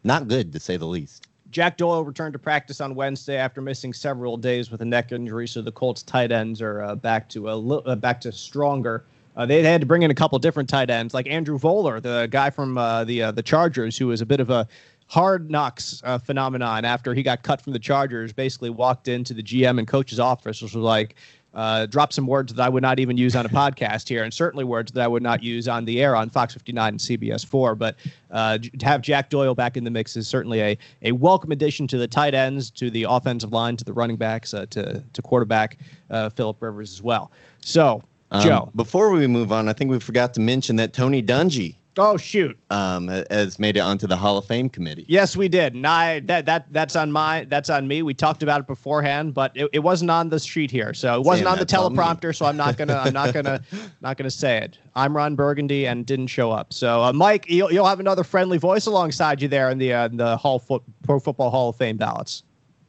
not 0.03 0.27
good 0.27 0.53
to 0.53 0.59
say 0.59 0.77
the 0.77 0.85
least. 0.85 1.27
Jack 1.51 1.77
Doyle 1.77 2.03
returned 2.03 2.33
to 2.33 2.39
practice 2.39 2.79
on 2.79 2.93
Wednesday 2.93 3.37
after 3.37 3.61
missing 3.61 3.91
several 3.91 4.37
days 4.37 4.69
with 4.69 4.81
a 4.81 4.85
neck 4.85 5.11
injury. 5.11 5.47
So 5.47 5.61
the 5.61 5.71
Colts 5.71 6.03
tight 6.03 6.31
ends 6.31 6.61
are 6.61 6.83
uh, 6.83 6.95
back 6.95 7.27
to 7.29 7.49
a 7.49 7.55
li- 7.55 7.81
uh, 7.85 7.95
back 7.95 8.21
to 8.21 8.31
stronger. 8.31 9.03
Uh, 9.35 9.45
they, 9.45 9.61
they, 9.61 9.71
had 9.71 9.81
to 9.81 9.87
bring 9.87 10.03
in 10.03 10.11
a 10.11 10.15
couple 10.15 10.37
different 10.37 10.69
tight 10.69 10.89
ends, 10.89 11.13
like 11.13 11.27
Andrew 11.27 11.57
Vollert, 11.57 12.01
the 12.01 12.27
guy 12.29 12.49
from 12.49 12.77
uh, 12.77 13.03
the 13.03 13.23
uh, 13.23 13.31
the 13.31 13.41
Chargers, 13.41 13.97
who 13.97 14.07
was 14.07 14.21
a 14.21 14.25
bit 14.25 14.39
of 14.39 14.49
a 14.49 14.67
hard 15.07 15.49
knocks 15.49 16.01
uh, 16.05 16.17
phenomenon 16.17 16.85
after 16.85 17.13
he 17.13 17.23
got 17.23 17.41
cut 17.41 17.61
from 17.61 17.73
the 17.73 17.79
Chargers. 17.79 18.31
Basically, 18.31 18.69
walked 18.69 19.07
into 19.07 19.33
the 19.33 19.43
GM 19.43 19.79
and 19.79 19.87
coach's 19.87 20.19
office, 20.19 20.61
which 20.61 20.75
was 20.75 20.83
like, 20.83 21.15
uh, 21.53 21.85
drop 21.87 22.13
some 22.13 22.27
words 22.27 22.53
that 22.53 22.63
I 22.63 22.69
would 22.69 22.83
not 22.83 22.99
even 22.99 23.17
use 23.17 23.35
on 23.35 23.45
a 23.45 23.49
podcast 23.49 24.07
here, 24.07 24.23
and 24.23 24.33
certainly 24.33 24.63
words 24.63 24.91
that 24.91 25.03
I 25.03 25.07
would 25.07 25.23
not 25.23 25.41
use 25.41 25.67
on 25.67 25.85
the 25.85 26.01
air 26.01 26.15
on 26.15 26.29
Fox 26.29 26.53
59 26.53 26.89
and 26.89 26.99
CBS 26.99 27.45
4. 27.45 27.75
But 27.75 27.95
uh, 28.31 28.57
to 28.57 28.85
have 28.85 29.01
Jack 29.01 29.29
Doyle 29.29 29.55
back 29.55 29.75
in 29.75 29.83
the 29.83 29.89
mix 29.89 30.15
is 30.15 30.27
certainly 30.27 30.61
a, 30.61 30.77
a 31.01 31.11
welcome 31.11 31.51
addition 31.51 31.87
to 31.87 31.97
the 31.97 32.07
tight 32.07 32.33
ends, 32.35 32.69
to 32.71 32.89
the 32.91 33.05
offensive 33.09 33.51
line, 33.51 33.77
to 33.77 33.83
the 33.83 33.93
running 33.93 34.17
backs, 34.17 34.53
uh, 34.53 34.65
to, 34.69 35.03
to 35.13 35.21
quarterback 35.21 35.77
uh, 36.09 36.29
Philip 36.29 36.61
Rivers 36.61 36.93
as 36.93 37.01
well. 37.01 37.31
So, 37.61 38.03
um, 38.31 38.43
Joe. 38.43 38.71
Before 38.75 39.09
we 39.09 39.25
move 39.25 39.51
on, 39.51 39.67
I 39.67 39.73
think 39.73 39.89
we 39.89 39.99
forgot 39.99 40.35
to 40.35 40.39
mention 40.39 40.75
that 40.75 40.93
Tony 40.93 41.23
Dungy 41.23 41.78
Oh 41.99 42.15
shoot! 42.15 42.57
Um, 42.69 43.09
has 43.09 43.59
made 43.59 43.75
it 43.75 43.81
onto 43.81 44.07
the 44.07 44.15
Hall 44.15 44.37
of 44.37 44.45
Fame 44.45 44.69
committee. 44.69 45.05
Yes, 45.09 45.35
we 45.35 45.49
did, 45.49 45.75
and 45.75 45.85
I 45.85 46.21
that 46.21 46.45
that 46.45 46.71
that's 46.71 46.95
on 46.95 47.11
my 47.11 47.43
that's 47.49 47.69
on 47.69 47.89
me. 47.89 48.01
We 48.03 48.13
talked 48.13 48.41
about 48.41 48.61
it 48.61 48.67
beforehand, 48.67 49.33
but 49.33 49.51
it, 49.53 49.69
it 49.73 49.79
wasn't 49.79 50.09
on 50.09 50.29
the 50.29 50.39
sheet 50.39 50.71
here, 50.71 50.93
so 50.93 51.15
it 51.15 51.25
wasn't 51.25 51.47
Saying 51.47 51.59
on 51.59 51.59
the 51.59 51.65
teleprompter. 51.65 52.33
So 52.33 52.45
I'm 52.45 52.55
not 52.55 52.77
gonna 52.77 52.95
I'm 52.95 53.11
not 53.13 53.33
gonna 53.33 53.61
not 54.01 54.17
gonna 54.17 54.31
say 54.31 54.59
it. 54.59 54.77
I'm 54.95 55.15
Ron 55.15 55.35
Burgundy 55.35 55.87
and 55.87 56.05
didn't 56.05 56.27
show 56.27 56.51
up. 56.51 56.71
So 56.71 57.03
uh, 57.03 57.11
Mike, 57.11 57.49
you'll, 57.49 57.71
you'll 57.71 57.87
have 57.87 57.99
another 57.99 58.23
friendly 58.23 58.57
voice 58.57 58.85
alongside 58.85 59.41
you 59.41 59.49
there 59.49 59.69
in 59.69 59.77
the 59.77 59.91
uh, 59.91 60.07
the 60.07 60.37
Hall 60.37 60.59
Foot 60.59 60.83
Pro 61.03 61.19
Football 61.19 61.49
Hall 61.49 61.69
of 61.69 61.75
Fame 61.75 61.97
ballots. 61.97 62.43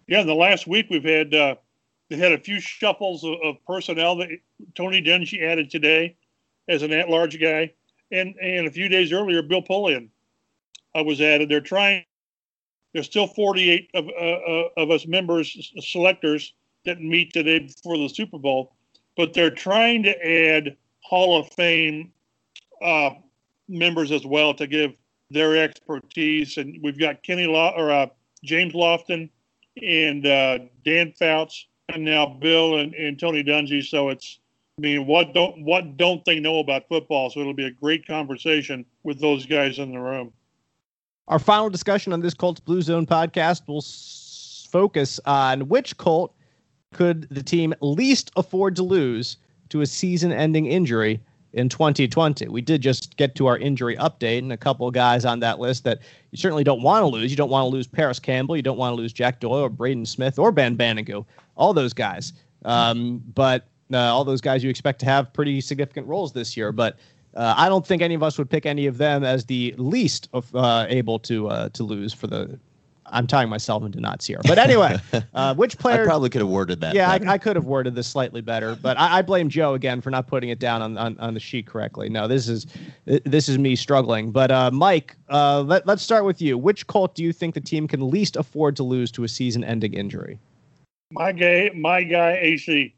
Yeah, 0.07 0.21
in 0.21 0.29
the 0.29 0.35
last 0.35 0.69
week 0.69 0.87
we've 0.89 1.03
had 1.03 1.35
uh, 1.35 1.57
they 2.11 2.17
had 2.17 2.31
a 2.31 2.39
few 2.39 2.61
shuffles 2.61 3.25
of, 3.25 3.35
of 3.43 3.57
personnel 3.67 4.15
that 4.17 4.29
Tony 4.77 5.03
Dungy 5.03 5.43
added 5.43 5.69
today 5.69 6.17
as 6.69 6.83
an 6.83 6.93
at-large 6.93 7.41
guy 7.41 7.73
and 8.13 8.35
and 8.41 8.67
a 8.67 8.71
few 8.71 8.89
days 8.89 9.13
earlier, 9.13 9.43
Bill 9.43 9.63
Polian 9.63 10.09
uh, 10.99 11.05
was 11.05 11.21
added. 11.21 11.49
They're 11.49 11.61
trying. 11.61 12.05
There's 12.93 13.07
still 13.07 13.29
48 13.29 13.91
of 13.95 14.09
uh, 14.09 14.11
uh, 14.11 14.69
of 14.77 14.91
us 14.91 15.07
members 15.07 15.73
selectors 15.81 16.55
that 16.85 17.01
meet 17.01 17.33
today 17.33 17.61
before 17.61 17.99
the 17.99 18.09
Super 18.09 18.39
Bowl, 18.39 18.75
but 19.17 19.33
they're 19.33 19.51
trying 19.51 20.03
to 20.05 20.27
add 20.27 20.77
Hall 21.03 21.39
of 21.39 21.49
Fame 21.53 22.13
uh, 22.83 23.11
members 23.69 24.11
as 24.11 24.27
well 24.27 24.55
to 24.55 24.67
give 24.67 24.97
their 25.31 25.57
expertise. 25.57 26.57
And 26.57 26.79
we've 26.83 26.99
got 26.99 27.23
Kenny 27.23 27.47
Law 27.47 27.73
or 27.77 27.91
uh, 27.91 28.07
James 28.43 28.73
Lofton 28.73 29.31
and 29.83 30.27
uh, 30.27 30.59
Dan 30.85 31.13
Fouts, 31.13 31.67
and 31.89 32.05
now 32.05 32.27
Bill 32.27 32.79
and, 32.79 32.95
and 32.95 33.19
Tony 33.19 33.45
Dungy. 33.45 33.85
So 33.85 34.09
it's, 34.09 34.41
I 34.81 34.83
mean, 34.83 35.07
what 35.07 35.35
don't 35.35 35.63
what 35.63 35.99
don't 35.99 36.25
they 36.25 36.41
know 36.41 36.59
about 36.59 36.89
football? 36.89 37.29
So 37.29 37.41
it'll 37.41 37.53
be 37.53 37.67
a 37.67 37.71
great 37.71 38.07
conversation 38.07 38.87
with 39.03 39.21
those 39.21 39.45
guys 39.45 39.79
in 39.79 39.93
the 39.93 39.99
room. 39.99 40.33
Our 41.29 41.39
final 41.39 41.69
discussion 41.69 42.15
on 42.15 42.21
this 42.23 42.33
Colts 42.33 42.61
Blue 42.61 42.81
Zone 42.81 43.05
podcast 43.05 43.69
will 43.69 43.83
s- 43.83 44.67
focus 44.73 45.21
on 45.27 45.69
which 45.69 45.99
Colt 45.99 46.35
could 46.95 47.29
the 47.31 47.43
team 47.43 47.75
least 47.83 48.31
afford 48.37 48.75
to 48.77 48.83
lose 48.83 49.37
to 49.69 49.83
a 49.83 49.87
season-ending 49.87 50.65
injury 50.65 51.21
in 51.53 51.69
2020. 51.69 52.49
We 52.49 52.63
did 52.63 52.81
just 52.81 53.19
get 53.19 53.35
to 53.35 53.49
our 53.49 53.59
injury 53.59 53.99
update, 53.99 54.39
and 54.39 54.51
a 54.51 54.57
couple 54.57 54.89
of 54.89 54.95
guys 54.95 55.27
on 55.27 55.41
that 55.41 55.59
list 55.59 55.85
that 55.85 55.99
you 56.31 56.39
certainly 56.39 56.65
don't 56.65 56.83
want 56.83 57.03
to 57.03 57.07
lose. 57.07 57.31
You 57.31 57.37
don't 57.37 57.51
want 57.51 57.65
to 57.65 57.69
lose 57.69 57.87
Parris 57.87 58.19
Campbell. 58.19 58.57
You 58.57 58.63
don't 58.63 58.79
want 58.79 58.93
to 58.93 58.97
lose 58.97 59.13
Jack 59.13 59.41
Doyle 59.41 59.65
or 59.65 59.69
Braden 59.69 60.07
Smith 60.07 60.39
or 60.39 60.51
Ben 60.51 60.75
Banogu. 60.75 61.27
All 61.55 61.75
those 61.75 61.93
guys. 61.93 62.33
Um, 62.65 63.23
but 63.35 63.67
uh, 63.93 63.99
all 63.99 64.25
those 64.25 64.41
guys 64.41 64.63
you 64.63 64.71
expect 64.71 65.01
to 65.01 65.07
have 65.07 65.33
pretty 65.33 65.61
significant 65.61 66.07
roles 66.07 66.33
this 66.33 66.57
year. 66.57 66.73
But 66.73 66.99
uh, 67.35 67.55
I 67.57 67.69
don't 67.69 67.87
think 67.87 68.03
any 68.03 68.15
of 68.15 68.23
us 68.23 68.39
would 68.39 68.51
pick 68.51 68.67
any 68.67 68.87
of 68.87 68.99
them 68.99 69.25
as 69.25 69.45
the 69.45 69.75
least 69.79 70.29
of, 70.33 70.55
uh, 70.55 70.87
able 70.89 71.19
to 71.21 71.49
uh, 71.49 71.69
to 71.71 71.83
lose 71.83 72.13
for 72.13 72.27
the. 72.27 72.59
I'm 73.13 73.27
tying 73.27 73.49
myself 73.49 73.83
into 73.83 73.99
knots 73.99 74.25
here, 74.25 74.39
but 74.45 74.57
anyway, 74.57 74.97
uh, 75.35 75.53
which 75.57 75.79
player? 75.79 76.03
I 76.03 76.07
probably 76.07 76.31
could 76.31 76.43
have 76.43 76.49
worded 76.51 76.81
that. 76.83 76.95
Yeah, 76.95 77.11
I. 77.11 77.19
I 77.27 77.39
could 77.39 77.57
have 77.57 77.65
worded 77.65 77.97
this 77.97 78.07
slightly 78.07 78.41
better, 78.41 78.77
but 78.77 78.97
I, 78.99 79.19
I 79.19 79.23
blame 79.23 79.49
Joe 79.49 79.75
again 79.75 80.01
for 80.01 80.11
not 80.11 80.29
putting 80.29 80.51
it 80.51 80.61
down 80.61 80.81
on, 80.81 80.97
on, 80.97 81.19
on 81.19 81.35
the 81.35 81.41
sheet 81.41 81.67
correctly. 81.67 82.09
No, 82.09 82.29
this 82.29 82.49
is 82.49 82.67
this 83.07 83.49
is 83.49 83.59
me 83.59 83.75
struggling. 83.75 84.31
But 84.31 84.53
uh, 84.53 84.71
Mike, 84.71 85.17
uh, 85.29 85.63
let, 85.63 85.89
let's 85.89 86.03
start 86.03 86.25
with 86.25 86.41
you. 86.41 86.57
Which 86.57 86.87
Colt 86.87 87.17
do 87.17 87.25
you 87.25 87.33
think 87.33 87.55
the 87.55 87.61
team 87.61 87.89
can 87.89 88.11
least 88.11 88.37
afford 88.37 88.77
to 88.77 88.85
lose 88.85 89.11
to 89.13 89.25
a 89.25 89.29
season-ending 89.29 89.93
injury? 89.93 90.39
My 91.11 91.33
guy, 91.33 91.71
my 91.75 92.05
guy, 92.05 92.39
AC. 92.41 92.95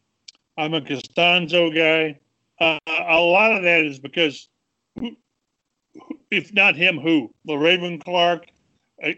I'm 0.56 0.74
a 0.74 0.80
Castonzo 0.80 1.74
guy. 1.74 2.18
Uh, 2.60 2.78
a 2.86 3.20
lot 3.20 3.52
of 3.52 3.62
that 3.62 3.84
is 3.84 3.98
because, 3.98 4.48
if 6.30 6.52
not 6.52 6.76
him, 6.76 6.98
who? 6.98 7.32
Le'Raven 7.48 8.02
Clark. 8.02 8.46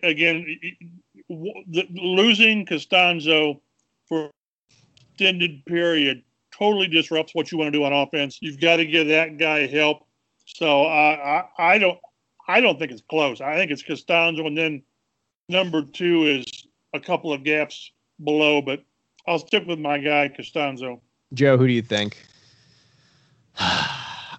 Again, 0.03 0.59
losing 1.29 2.65
Castonzo 2.65 3.61
for 4.07 4.31
extended 5.11 5.65
period 5.67 6.23
totally 6.57 6.87
disrupts 6.87 7.35
what 7.35 7.51
you 7.51 7.59
want 7.59 7.73
to 7.73 7.79
do 7.79 7.85
on 7.85 7.93
offense. 7.93 8.39
You've 8.41 8.61
got 8.61 8.77
to 8.77 8.87
give 8.87 9.09
that 9.09 9.39
guy 9.39 9.67
help. 9.67 10.07
So 10.47 10.85
uh, 10.85 11.43
I, 11.59 11.75
I 11.75 11.79
don't, 11.79 11.99
I 12.49 12.61
don't 12.61 12.79
think 12.79 12.93
it's 12.93 13.03
close. 13.09 13.41
I 13.41 13.57
think 13.57 13.71
it's 13.71 13.83
Castonzo, 13.83 14.47
and 14.47 14.57
then 14.57 14.83
number 15.49 15.83
two 15.83 16.25
is 16.25 16.67
a 16.93 17.01
couple 17.01 17.33
of 17.33 17.45
gaps 17.45 17.91
below, 18.23 18.63
but 18.63 18.83
I'll 19.27 19.39
stick 19.39 19.67
with 19.67 19.79
my 19.79 19.99
guy 19.99 20.29
Castonzo. 20.29 21.01
Joe, 21.35 21.57
who 21.57 21.67
do 21.67 21.73
you 21.73 21.83
think? 21.83 22.25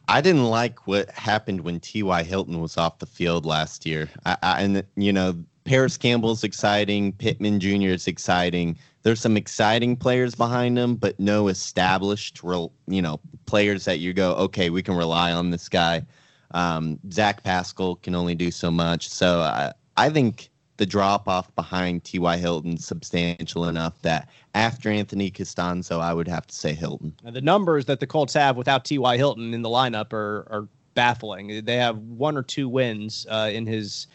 I 0.08 0.22
didn't 0.22 0.46
like 0.46 0.88
what 0.88 1.10
happened 1.12 1.62
when 1.62 1.80
T.Y. 1.80 2.24
Hilton 2.24 2.62
was 2.62 2.78
off 2.78 3.00
the 3.00 3.06
field 3.06 3.46
last 3.46 3.86
year. 3.86 4.10
I, 4.26 4.38
I, 4.44 4.62
and, 4.62 4.84
you 4.96 5.12
know, 5.12 5.36
Parris 5.66 5.98
Campbell's 5.98 6.44
exciting. 6.44 7.12
Pittman 7.14 7.60
Jr. 7.60 7.90
is 7.90 8.08
exciting. 8.08 8.78
There's 9.02 9.20
some 9.20 9.36
exciting 9.36 9.96
players 9.96 10.36
behind 10.36 10.78
him, 10.78 10.96
but 10.96 11.20
no 11.20 11.48
established, 11.48 12.44
real, 12.44 12.72
you 12.88 13.02
know, 13.02 13.20
players 13.46 13.86
that 13.86 14.00
you 14.00 14.14
go, 14.14 14.34
okay, 14.36 14.70
we 14.70 14.84
can 14.84 14.96
rely 14.96 15.32
on 15.32 15.50
this 15.50 15.68
guy. 15.68 16.06
Um, 16.52 17.00
Zach 17.12 17.44
Pascal 17.44 17.96
can 17.96 18.16
only 18.16 18.36
do 18.36 18.52
so 18.52 18.70
much. 18.70 19.10
So 19.10 19.42
I, 19.42 19.74
I 19.98 20.10
think 20.10 20.50
the 20.78 20.86
drop 20.86 21.28
off 21.28 21.54
behind 21.56 22.04
T.Y. 22.04 22.38
Hilton 22.38 22.78
substantial 22.78 23.66
enough 23.68 24.02
that 24.02 24.30
after 24.54 24.90
Anthony 24.90 25.32
Castonzo, 25.32 26.02
I 26.02 26.14
would 26.14 26.28
have 26.28 26.48
to 26.48 26.56
say 26.56 26.74
Hilton. 26.74 27.14
Now, 27.24 27.32
the 27.32 27.42
numbers 27.42 27.86
that 27.86 28.00
the 28.00 28.08
Colts 28.08 28.34
have 28.34 28.58
without 28.58 28.86
T.Y. 28.86 29.18
Hilton 29.18 29.54
in 29.54 29.62
the 29.62 29.70
lineup 29.70 30.12
are 30.14 30.48
are 30.50 30.68
baffling. 30.94 31.64
They 31.64 31.76
have 31.76 31.98
one 31.98 32.36
or 32.36 32.44
two 32.44 32.68
wins 32.68 33.28
uh, 33.30 33.50
in 33.54 33.66
his 33.66 34.08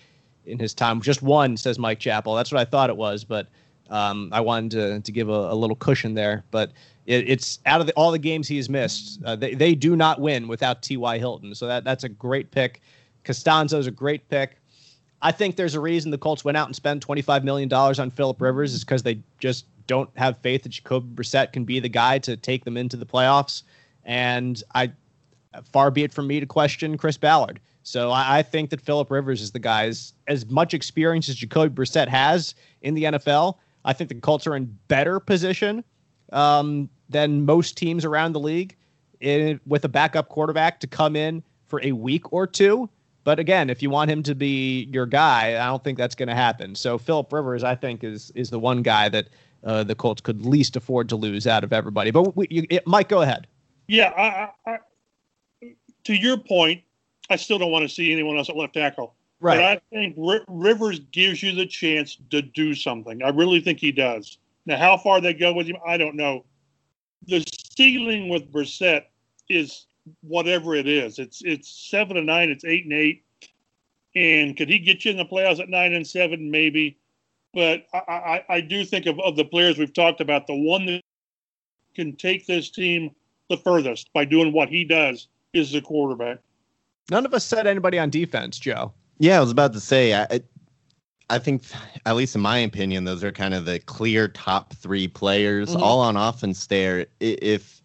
in 0.46 0.58
his 0.58 0.74
time. 0.74 1.00
Just 1.00 1.22
one, 1.22 1.56
says 1.56 1.78
Mike 1.78 2.00
Chappell. 2.00 2.34
That's 2.34 2.50
what 2.50 2.60
I 2.60 2.64
thought 2.64 2.90
it 2.90 2.96
was, 2.96 3.24
but 3.24 3.48
um, 3.90 4.30
I 4.32 4.40
wanted 4.40 4.70
to 4.72 5.00
to 5.00 5.12
give 5.12 5.28
a, 5.28 5.32
a 5.32 5.54
little 5.54 5.76
cushion 5.76 6.14
there. 6.14 6.44
But 6.50 6.72
it, 7.06 7.28
it's 7.28 7.60
out 7.66 7.80
of 7.80 7.86
the, 7.86 7.92
all 7.94 8.10
the 8.10 8.18
games 8.18 8.48
he's 8.48 8.68
missed. 8.68 9.22
Uh, 9.24 9.36
they 9.36 9.54
they 9.54 9.74
do 9.74 9.96
not 9.96 10.20
win 10.20 10.48
without 10.48 10.82
T.Y. 10.82 11.18
Hilton. 11.18 11.54
So 11.54 11.66
that 11.66 11.84
that's 11.84 12.04
a 12.04 12.08
great 12.08 12.50
pick. 12.50 12.80
Castonzo's 13.24 13.86
a 13.86 13.90
great 13.90 14.28
pick. 14.28 14.59
I 15.22 15.32
think 15.32 15.56
there's 15.56 15.74
a 15.74 15.80
reason 15.80 16.10
the 16.10 16.18
Colts 16.18 16.44
went 16.44 16.56
out 16.56 16.66
and 16.66 16.74
spent 16.74 17.06
$25 17.06 17.44
million 17.44 17.72
on 17.72 18.10
Philip 18.10 18.40
Rivers 18.40 18.72
is 18.72 18.84
because 18.84 19.02
they 19.02 19.20
just 19.38 19.66
don't 19.86 20.08
have 20.16 20.38
faith 20.38 20.62
that 20.62 20.70
Jacoby 20.70 21.08
Brissett 21.14 21.52
can 21.52 21.64
be 21.64 21.80
the 21.80 21.88
guy 21.88 22.18
to 22.20 22.36
take 22.36 22.64
them 22.64 22.76
into 22.76 22.96
the 22.96 23.04
playoffs. 23.04 23.62
And 24.04 24.62
I, 24.74 24.92
far 25.64 25.90
be 25.90 26.04
it 26.04 26.12
from 26.12 26.26
me 26.26 26.40
to 26.40 26.46
question 26.46 26.96
Chris 26.96 27.16
Ballard. 27.16 27.60
So 27.82 28.10
I, 28.10 28.38
I 28.38 28.42
think 28.42 28.70
that 28.70 28.80
Philip 28.80 29.10
Rivers 29.10 29.42
is 29.42 29.50
the 29.50 29.58
guy. 29.58 29.86
As, 29.86 30.12
as 30.26 30.46
much 30.46 30.74
experience 30.74 31.28
as 31.28 31.36
Jacoby 31.36 31.74
Brissett 31.74 32.08
has 32.08 32.54
in 32.82 32.94
the 32.94 33.04
NFL, 33.04 33.56
I 33.84 33.92
think 33.92 34.08
the 34.08 34.14
Colts 34.16 34.46
are 34.46 34.56
in 34.56 34.76
better 34.88 35.20
position 35.20 35.84
um, 36.32 36.88
than 37.08 37.44
most 37.44 37.76
teams 37.76 38.04
around 38.04 38.32
the 38.32 38.40
league 38.40 38.76
in, 39.20 39.60
with 39.66 39.84
a 39.84 39.88
backup 39.88 40.28
quarterback 40.28 40.80
to 40.80 40.86
come 40.86 41.16
in 41.16 41.42
for 41.66 41.80
a 41.82 41.92
week 41.92 42.32
or 42.32 42.46
two. 42.46 42.88
But 43.24 43.38
again, 43.38 43.68
if 43.68 43.82
you 43.82 43.90
want 43.90 44.10
him 44.10 44.22
to 44.24 44.34
be 44.34 44.84
your 44.92 45.06
guy, 45.06 45.62
I 45.62 45.66
don't 45.66 45.84
think 45.84 45.98
that's 45.98 46.14
going 46.14 46.28
to 46.28 46.34
happen. 46.34 46.74
So 46.74 46.96
Philip 46.98 47.32
Rivers, 47.32 47.62
I 47.64 47.74
think, 47.74 48.02
is 48.02 48.30
is 48.34 48.50
the 48.50 48.58
one 48.58 48.82
guy 48.82 49.08
that 49.10 49.28
uh, 49.64 49.84
the 49.84 49.94
Colts 49.94 50.20
could 50.20 50.44
least 50.46 50.76
afford 50.76 51.08
to 51.10 51.16
lose 51.16 51.46
out 51.46 51.64
of 51.64 51.72
everybody. 51.72 52.10
But 52.10 52.36
we, 52.36 52.46
you, 52.50 52.66
it, 52.70 52.86
Mike, 52.86 53.08
go 53.08 53.20
ahead. 53.20 53.46
Yeah, 53.88 54.12
I, 54.16 54.70
I, 54.70 54.78
to 56.04 56.14
your 56.14 56.38
point, 56.38 56.82
I 57.28 57.36
still 57.36 57.58
don't 57.58 57.70
want 57.70 57.82
to 57.82 57.88
see 57.88 58.12
anyone 58.12 58.38
else 58.38 58.48
at 58.48 58.56
left 58.56 58.74
tackle. 58.74 59.14
But 59.40 59.60
I 59.62 59.80
think 59.90 60.16
R- 60.18 60.44
Rivers 60.48 61.00
gives 61.12 61.42
you 61.42 61.52
the 61.52 61.66
chance 61.66 62.18
to 62.30 62.42
do 62.42 62.74
something. 62.74 63.22
I 63.22 63.30
really 63.30 63.60
think 63.60 63.78
he 63.78 63.90
does. 63.90 64.38
Now, 64.66 64.76
how 64.76 64.96
far 64.98 65.20
they 65.20 65.32
go 65.32 65.52
with 65.52 65.66
him, 65.66 65.76
I 65.86 65.96
don't 65.96 66.14
know. 66.14 66.44
The 67.26 67.44
ceiling 67.76 68.28
with 68.28 68.52
Brissett 68.52 69.04
is 69.48 69.86
whatever 70.22 70.74
it 70.74 70.88
is. 70.88 71.18
It's 71.18 71.42
it's 71.44 71.68
seven 71.90 72.16
and 72.16 72.26
nine. 72.26 72.50
It's 72.50 72.64
eight 72.64 72.84
and 72.84 72.92
eight. 72.92 73.24
And 74.16 74.56
could 74.56 74.68
he 74.68 74.78
get 74.78 75.04
you 75.04 75.12
in 75.12 75.16
the 75.16 75.24
playoffs 75.24 75.60
at 75.60 75.68
nine 75.68 75.92
and 75.92 76.06
seven? 76.06 76.50
Maybe. 76.50 76.98
But 77.54 77.86
I, 77.92 77.98
I, 77.98 78.44
I 78.48 78.60
do 78.60 78.84
think 78.84 79.06
of, 79.06 79.18
of 79.20 79.36
the 79.36 79.44
players 79.44 79.78
we've 79.78 79.92
talked 79.92 80.20
about, 80.20 80.46
the 80.46 80.54
one 80.54 80.86
that 80.86 81.02
can 81.94 82.14
take 82.16 82.46
this 82.46 82.70
team 82.70 83.10
the 83.48 83.56
furthest 83.56 84.12
by 84.12 84.24
doing 84.24 84.52
what 84.52 84.68
he 84.68 84.84
does 84.84 85.28
is 85.52 85.72
the 85.72 85.80
quarterback. 85.80 86.38
None 87.10 87.26
of 87.26 87.34
us 87.34 87.44
said 87.44 87.66
anybody 87.66 87.98
on 87.98 88.10
defense, 88.10 88.58
Joe. 88.58 88.92
Yeah, 89.18 89.38
I 89.38 89.40
was 89.40 89.50
about 89.50 89.72
to 89.72 89.80
say. 89.80 90.14
I, 90.14 90.40
I 91.28 91.38
think, 91.38 91.64
at 92.06 92.14
least 92.16 92.34
in 92.36 92.40
my 92.40 92.58
opinion, 92.58 93.04
those 93.04 93.22
are 93.24 93.32
kind 93.32 93.54
of 93.54 93.64
the 93.64 93.80
clear 93.80 94.28
top 94.28 94.72
three 94.74 95.08
players, 95.08 95.74
Mhm. 95.74 95.80
all 95.80 96.00
on 96.00 96.16
offense. 96.16 96.66
There, 96.66 97.06
if 97.18 97.79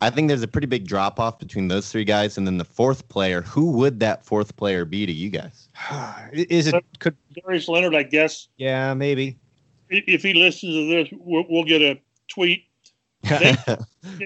I 0.00 0.10
think 0.10 0.28
there's 0.28 0.42
a 0.42 0.48
pretty 0.48 0.68
big 0.68 0.86
drop 0.86 1.18
off 1.18 1.38
between 1.40 1.66
those 1.68 1.90
three 1.90 2.04
guys, 2.04 2.38
and 2.38 2.46
then 2.46 2.56
the 2.58 2.64
fourth 2.64 3.08
player. 3.08 3.42
Who 3.42 3.72
would 3.72 3.98
that 4.00 4.24
fourth 4.24 4.56
player 4.56 4.84
be 4.84 5.06
to 5.06 5.12
you 5.12 5.28
guys? 5.28 5.68
is 6.32 6.68
it 6.68 6.84
could? 7.00 7.16
Darius 7.42 7.68
Leonard, 7.68 7.94
I 7.94 8.04
guess, 8.04 8.48
Yeah, 8.56 8.94
maybe. 8.94 9.36
if 9.90 10.22
he 10.22 10.34
listens 10.34 10.72
to 10.74 10.88
this, 10.88 11.08
we'll, 11.20 11.44
we'll 11.48 11.64
get 11.64 11.82
a 11.82 12.00
tweet. 12.28 12.64
They- 13.28 13.56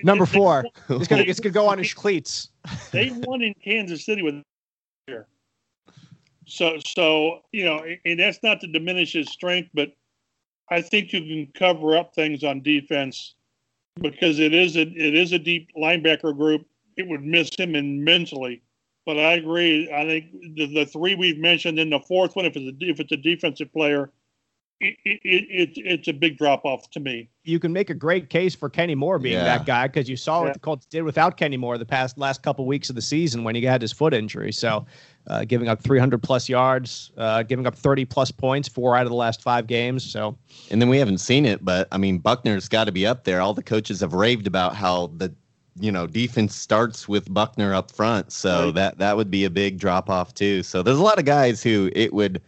Number 0.04 0.26
they- 0.26 0.32
four. 0.32 0.64
It's 0.90 1.08
gonna 1.08 1.22
it's 1.22 1.40
gonna 1.40 1.52
go 1.52 1.66
on 1.66 1.78
his 1.78 1.94
cleats. 1.94 2.50
They 2.92 3.10
won 3.24 3.42
in 3.42 3.54
Kansas 3.54 4.04
City 4.04 4.20
with 4.22 4.42
here. 5.06 5.26
So, 6.46 6.78
so 6.84 7.40
you 7.52 7.64
know, 7.64 7.82
and 8.04 8.20
that's 8.20 8.42
not 8.42 8.60
to 8.60 8.66
diminish 8.66 9.14
his 9.14 9.30
strength, 9.30 9.70
but 9.72 9.92
I 10.70 10.82
think 10.82 11.12
you 11.14 11.20
can 11.22 11.52
cover 11.54 11.96
up 11.96 12.14
things 12.14 12.44
on 12.44 12.60
defense 12.60 13.34
because 14.00 14.38
it 14.38 14.54
is 14.54 14.76
a 14.76 14.82
it 14.82 15.14
is 15.14 15.32
a 15.32 15.38
deep 15.38 15.68
linebacker 15.76 16.36
group. 16.36 16.66
It 16.96 17.08
would 17.08 17.22
miss 17.22 17.50
him 17.58 17.74
immensely. 17.74 18.62
But 19.04 19.18
I 19.18 19.32
agree. 19.32 19.90
I 19.92 20.04
think 20.04 20.32
the, 20.54 20.66
the 20.66 20.86
three 20.86 21.14
we've 21.14 21.38
mentioned, 21.38 21.78
and 21.78 21.90
the 21.90 22.00
fourth 22.00 22.36
one, 22.36 22.44
if 22.44 22.56
it's 22.56 22.82
a, 22.82 22.90
if 22.90 23.00
it's 23.00 23.12
a 23.12 23.16
defensive 23.16 23.72
player, 23.72 24.12
it, 24.82 24.96
it, 25.04 25.20
it, 25.24 25.70
it's 25.76 26.08
a 26.08 26.12
big 26.12 26.36
drop 26.36 26.64
off 26.64 26.90
to 26.90 27.00
me. 27.00 27.28
You 27.44 27.58
can 27.58 27.72
make 27.72 27.88
a 27.90 27.94
great 27.94 28.28
case 28.30 28.54
for 28.54 28.68
Kenny 28.68 28.94
Moore 28.94 29.18
being 29.18 29.34
Yeah. 29.34 29.44
that 29.44 29.66
guy 29.66 29.86
because 29.86 30.08
you 30.08 30.16
saw 30.16 30.38
Yeah. 30.40 30.44
what 30.46 30.52
the 30.54 30.58
Colts 30.58 30.86
did 30.86 31.02
without 31.02 31.36
Kenny 31.36 31.56
Moore 31.56 31.78
the 31.78 31.84
past 31.86 32.18
last 32.18 32.42
couple 32.42 32.66
weeks 32.66 32.88
of 32.90 32.96
the 32.96 33.02
season 33.02 33.44
when 33.44 33.54
he 33.54 33.62
had 33.62 33.80
his 33.80 33.92
foot 33.92 34.12
injury. 34.12 34.52
So, 34.52 34.84
uh, 35.28 35.44
giving 35.44 35.68
up 35.68 35.80
300 35.82 36.22
plus 36.22 36.48
yards, 36.48 37.12
uh, 37.16 37.42
giving 37.44 37.66
up 37.66 37.74
30 37.76 38.04
plus 38.04 38.30
points, 38.32 38.68
four 38.68 38.96
out 38.96 39.02
of 39.04 39.10
the 39.10 39.16
last 39.16 39.40
five 39.42 39.66
games. 39.66 40.04
So, 40.04 40.36
And 40.70 40.82
then 40.82 40.88
we 40.88 40.98
haven't 40.98 41.18
seen 41.18 41.46
it, 41.46 41.64
but 41.64 41.86
I 41.92 41.98
mean, 41.98 42.18
Buckner's 42.18 42.68
got 42.68 42.84
to 42.84 42.92
be 42.92 43.06
up 43.06 43.24
there. 43.24 43.40
All 43.40 43.54
the 43.54 43.62
coaches 43.62 44.00
have 44.00 44.12
raved 44.14 44.46
about 44.46 44.74
how 44.74 45.08
the 45.16 45.32
you 45.80 45.90
know, 45.90 46.06
defense 46.06 46.54
starts 46.54 47.08
with 47.08 47.32
Buckner 47.32 47.72
up 47.72 47.90
front, 47.90 48.30
so 48.30 48.66
Right. 48.66 48.74
that 48.74 48.98
that 48.98 49.16
would 49.16 49.30
be 49.30 49.46
a 49.46 49.50
big 49.50 49.78
drop 49.78 50.10
off 50.10 50.34
too. 50.34 50.62
So 50.62 50.82
there's 50.82 50.98
a 50.98 51.02
lot 51.02 51.18
of 51.18 51.24
guys 51.24 51.62
who 51.62 51.90
it 51.94 52.12
would 52.12 52.42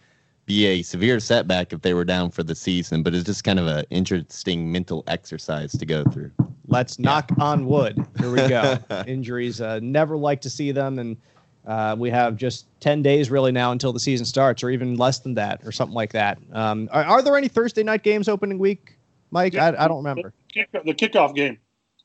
be 0.46 0.66
a 0.66 0.82
severe 0.82 1.20
setback 1.20 1.72
if 1.72 1.82
they 1.82 1.94
were 1.94 2.04
down 2.04 2.30
for 2.30 2.42
the 2.42 2.54
season, 2.54 3.02
but 3.02 3.14
it's 3.14 3.24
just 3.24 3.44
kind 3.44 3.58
of 3.58 3.66
an 3.66 3.84
interesting 3.90 4.70
mental 4.70 5.04
exercise 5.06 5.72
to 5.72 5.86
go 5.86 6.04
through. 6.04 6.30
Let's 6.66 6.98
knock 6.98 7.30
on 7.38 7.66
wood. 7.66 8.04
Here 8.18 8.30
we 8.30 8.48
go. 8.48 8.78
Injuries, 9.06 9.60
uh, 9.60 9.80
never 9.82 10.16
like 10.16 10.40
to 10.42 10.50
see 10.50 10.72
them, 10.72 10.98
and 10.98 11.16
uh, 11.66 11.96
we 11.98 12.10
have 12.10 12.36
just 12.36 12.66
ten 12.80 13.02
days 13.02 13.30
really 13.30 13.52
now 13.52 13.72
until 13.72 13.92
the 13.92 14.00
season 14.00 14.26
starts, 14.26 14.62
or 14.62 14.70
even 14.70 14.96
less 14.96 15.20
than 15.20 15.34
that, 15.34 15.60
or 15.64 15.72
something 15.72 15.94
like 15.94 16.12
that. 16.12 16.38
Um, 16.52 16.88
are, 16.92 17.04
are 17.04 17.22
there 17.22 17.36
any 17.36 17.48
Thursday 17.48 17.82
night 17.82 18.02
games 18.02 18.28
opening 18.28 18.58
week, 18.58 18.96
Mike? 19.30 19.54
I, 19.56 19.68
I 19.68 19.88
don't 19.88 19.98
remember. 19.98 20.32
Kick, 20.52 20.70
the 20.72 20.94
kickoff 20.94 21.34
game, 21.34 21.58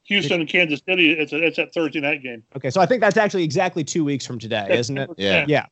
Houston 0.03 0.41
and 0.41 0.49
Kansas 0.49 0.81
City. 0.87 1.11
It's 1.11 1.33
a 1.33 1.43
it's 1.45 1.57
that 1.57 1.73
Thursday 1.73 1.99
night 1.99 2.23
game. 2.23 2.43
Okay, 2.55 2.69
so 2.69 2.81
I 2.81 2.85
think 2.85 3.01
that's 3.01 3.17
actually 3.17 3.43
exactly 3.43 3.83
two 3.83 4.03
weeks 4.03 4.25
from 4.25 4.39
today, 4.39 4.67
isn't 4.69 4.97
it? 4.97 5.09
Yeah. 5.17 5.45
Yeah. 5.47 5.65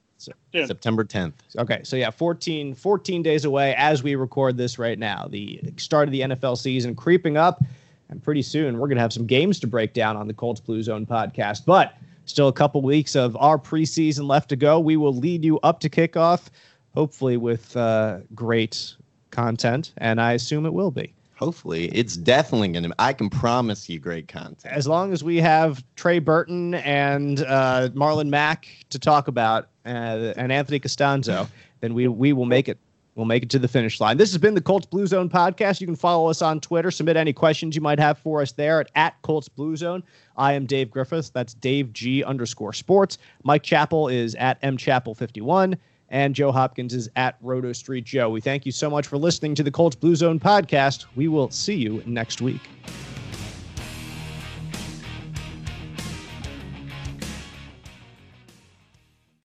Yeah. 0.52 0.66
September 0.66 1.04
10th. 1.04 1.34
Okay, 1.58 1.82
so 1.84 1.96
yeah, 1.96 2.10
14, 2.10 2.74
14 2.74 3.24
days 3.24 3.46
away 3.46 3.76
as 3.76 4.04
we 4.04 4.16
record 4.16 4.58
this 4.58 4.80
right 4.80 4.98
now. 4.98 5.28
The 5.30 5.62
start 5.78 6.08
of 6.08 6.12
the 6.12 6.22
NFL 6.22 6.58
season 6.58 6.96
creeping 6.96 7.38
up, 7.38 7.64
and 8.10 8.24
pretty 8.24 8.42
soon 8.42 8.78
we're 8.78 8.88
going 8.88 8.98
to 8.98 9.02
have 9.02 9.14
some 9.14 9.28
games 9.28 9.60
to 9.60 9.68
break 9.68 9.94
down 9.94 10.18
on 10.18 10.28
the 10.28 10.34
Colts 10.34 10.60
Blue 10.60 10.82
Zone 10.82 11.06
podcast. 11.06 11.66
But 11.66 11.94
still 12.26 12.48
a 12.48 12.54
couple 12.54 12.82
weeks 12.82 13.16
of 13.16 13.36
our 13.38 13.58
preseason 13.58 14.28
left 14.28 14.50
to 14.50 14.56
go. 14.56 14.80
We 14.80 14.98
will 14.98 15.14
lead 15.14 15.44
you 15.44 15.60
up 15.60 15.80
to 15.82 15.90
kickoff, 15.90 16.48
hopefully 16.94 17.38
with 17.38 17.76
uh, 17.78 18.20
great 18.34 18.96
content, 19.32 19.94
and 19.98 20.20
I 20.20 20.34
assume 20.34 20.66
it 20.66 20.74
will 20.74 20.92
be. 20.92 21.14
Hopefully, 21.38 21.86
it's 21.90 22.18
definitely 22.18 22.70
going 22.70 22.84
to. 22.84 22.96
I 22.98 23.14
can 23.14 23.30
promise 23.30 23.88
you 23.88 24.00
great 24.00 24.28
content. 24.28 24.74
As 24.74 24.88
long 24.88 25.14
as 25.14 25.24
we 25.24 25.38
have 25.38 25.84
Trey 25.96 26.18
Burton 26.18 26.74
and 26.74 27.42
uh, 27.42 27.90
Marlon 27.94 28.30
Mack 28.30 28.68
to 28.90 28.98
talk 28.98 29.28
about, 29.28 29.70
uh, 29.86 30.34
and 30.36 30.52
Anthony 30.52 30.80
Castonzo, 30.80 31.48
then 31.82 31.94
we 31.94 32.08
we 32.08 32.34
will 32.34 32.46
make 32.46 32.68
it. 32.68 32.80
We'll 33.14 33.26
make 33.26 33.42
it 33.42 33.50
to 33.50 33.60
the 33.60 33.68
finish 33.68 34.00
line. 34.00 34.18
This 34.18 34.32
has 34.32 34.38
been 34.38 34.54
the 34.54 34.62
Colts 34.62 34.86
Blue 34.86 35.08
Zone 35.08 35.28
podcast. 35.28 35.82
You 35.82 35.88
can 35.88 35.96
follow 35.96 36.30
us 36.30 36.44
on 36.44 36.60
Twitter. 36.60 36.92
Submit 36.92 37.18
any 37.18 37.34
questions 37.34 37.76
you 37.76 37.82
might 37.82 37.98
have 37.98 38.20
for 38.20 38.44
us 38.44 38.52
there 38.52 38.80
at, 38.80 38.92
at 38.94 39.20
Colts 39.24 39.50
Blue 39.50 39.76
Zone. 39.76 40.04
I 40.38 40.54
am 40.54 40.68
Dave 40.68 40.92
Griffiths. 40.92 41.30
That's 41.30 41.56
Dave 41.56 41.92
G 41.94 42.24
underscore 42.24 42.74
sports. 42.74 43.18
Mike 43.44 43.64
Chappell 43.64 44.08
is 44.08 44.36
at 44.36 44.62
mchappell51. 44.62 45.78
And 46.10 46.34
Joe 46.34 46.52
Hopkins 46.52 46.94
is 46.94 47.10
at 47.16 47.36
Roto 47.42 47.74
Street 47.74 48.06
Joe. 48.06 48.30
We 48.30 48.42
thank 48.42 48.66
you 48.66 48.72
so 48.72 48.90
much 48.90 49.08
for 49.08 49.18
listening 49.18 49.56
to 49.56 49.64
the 49.64 49.72
Colts 49.72 49.96
Blue 49.96 50.16
Zone 50.16 50.40
podcast. 50.40 51.06
We 51.16 51.28
will 51.28 51.50
see 51.52 51.76
you 51.76 52.02
next 52.06 52.42
week. 52.42 52.62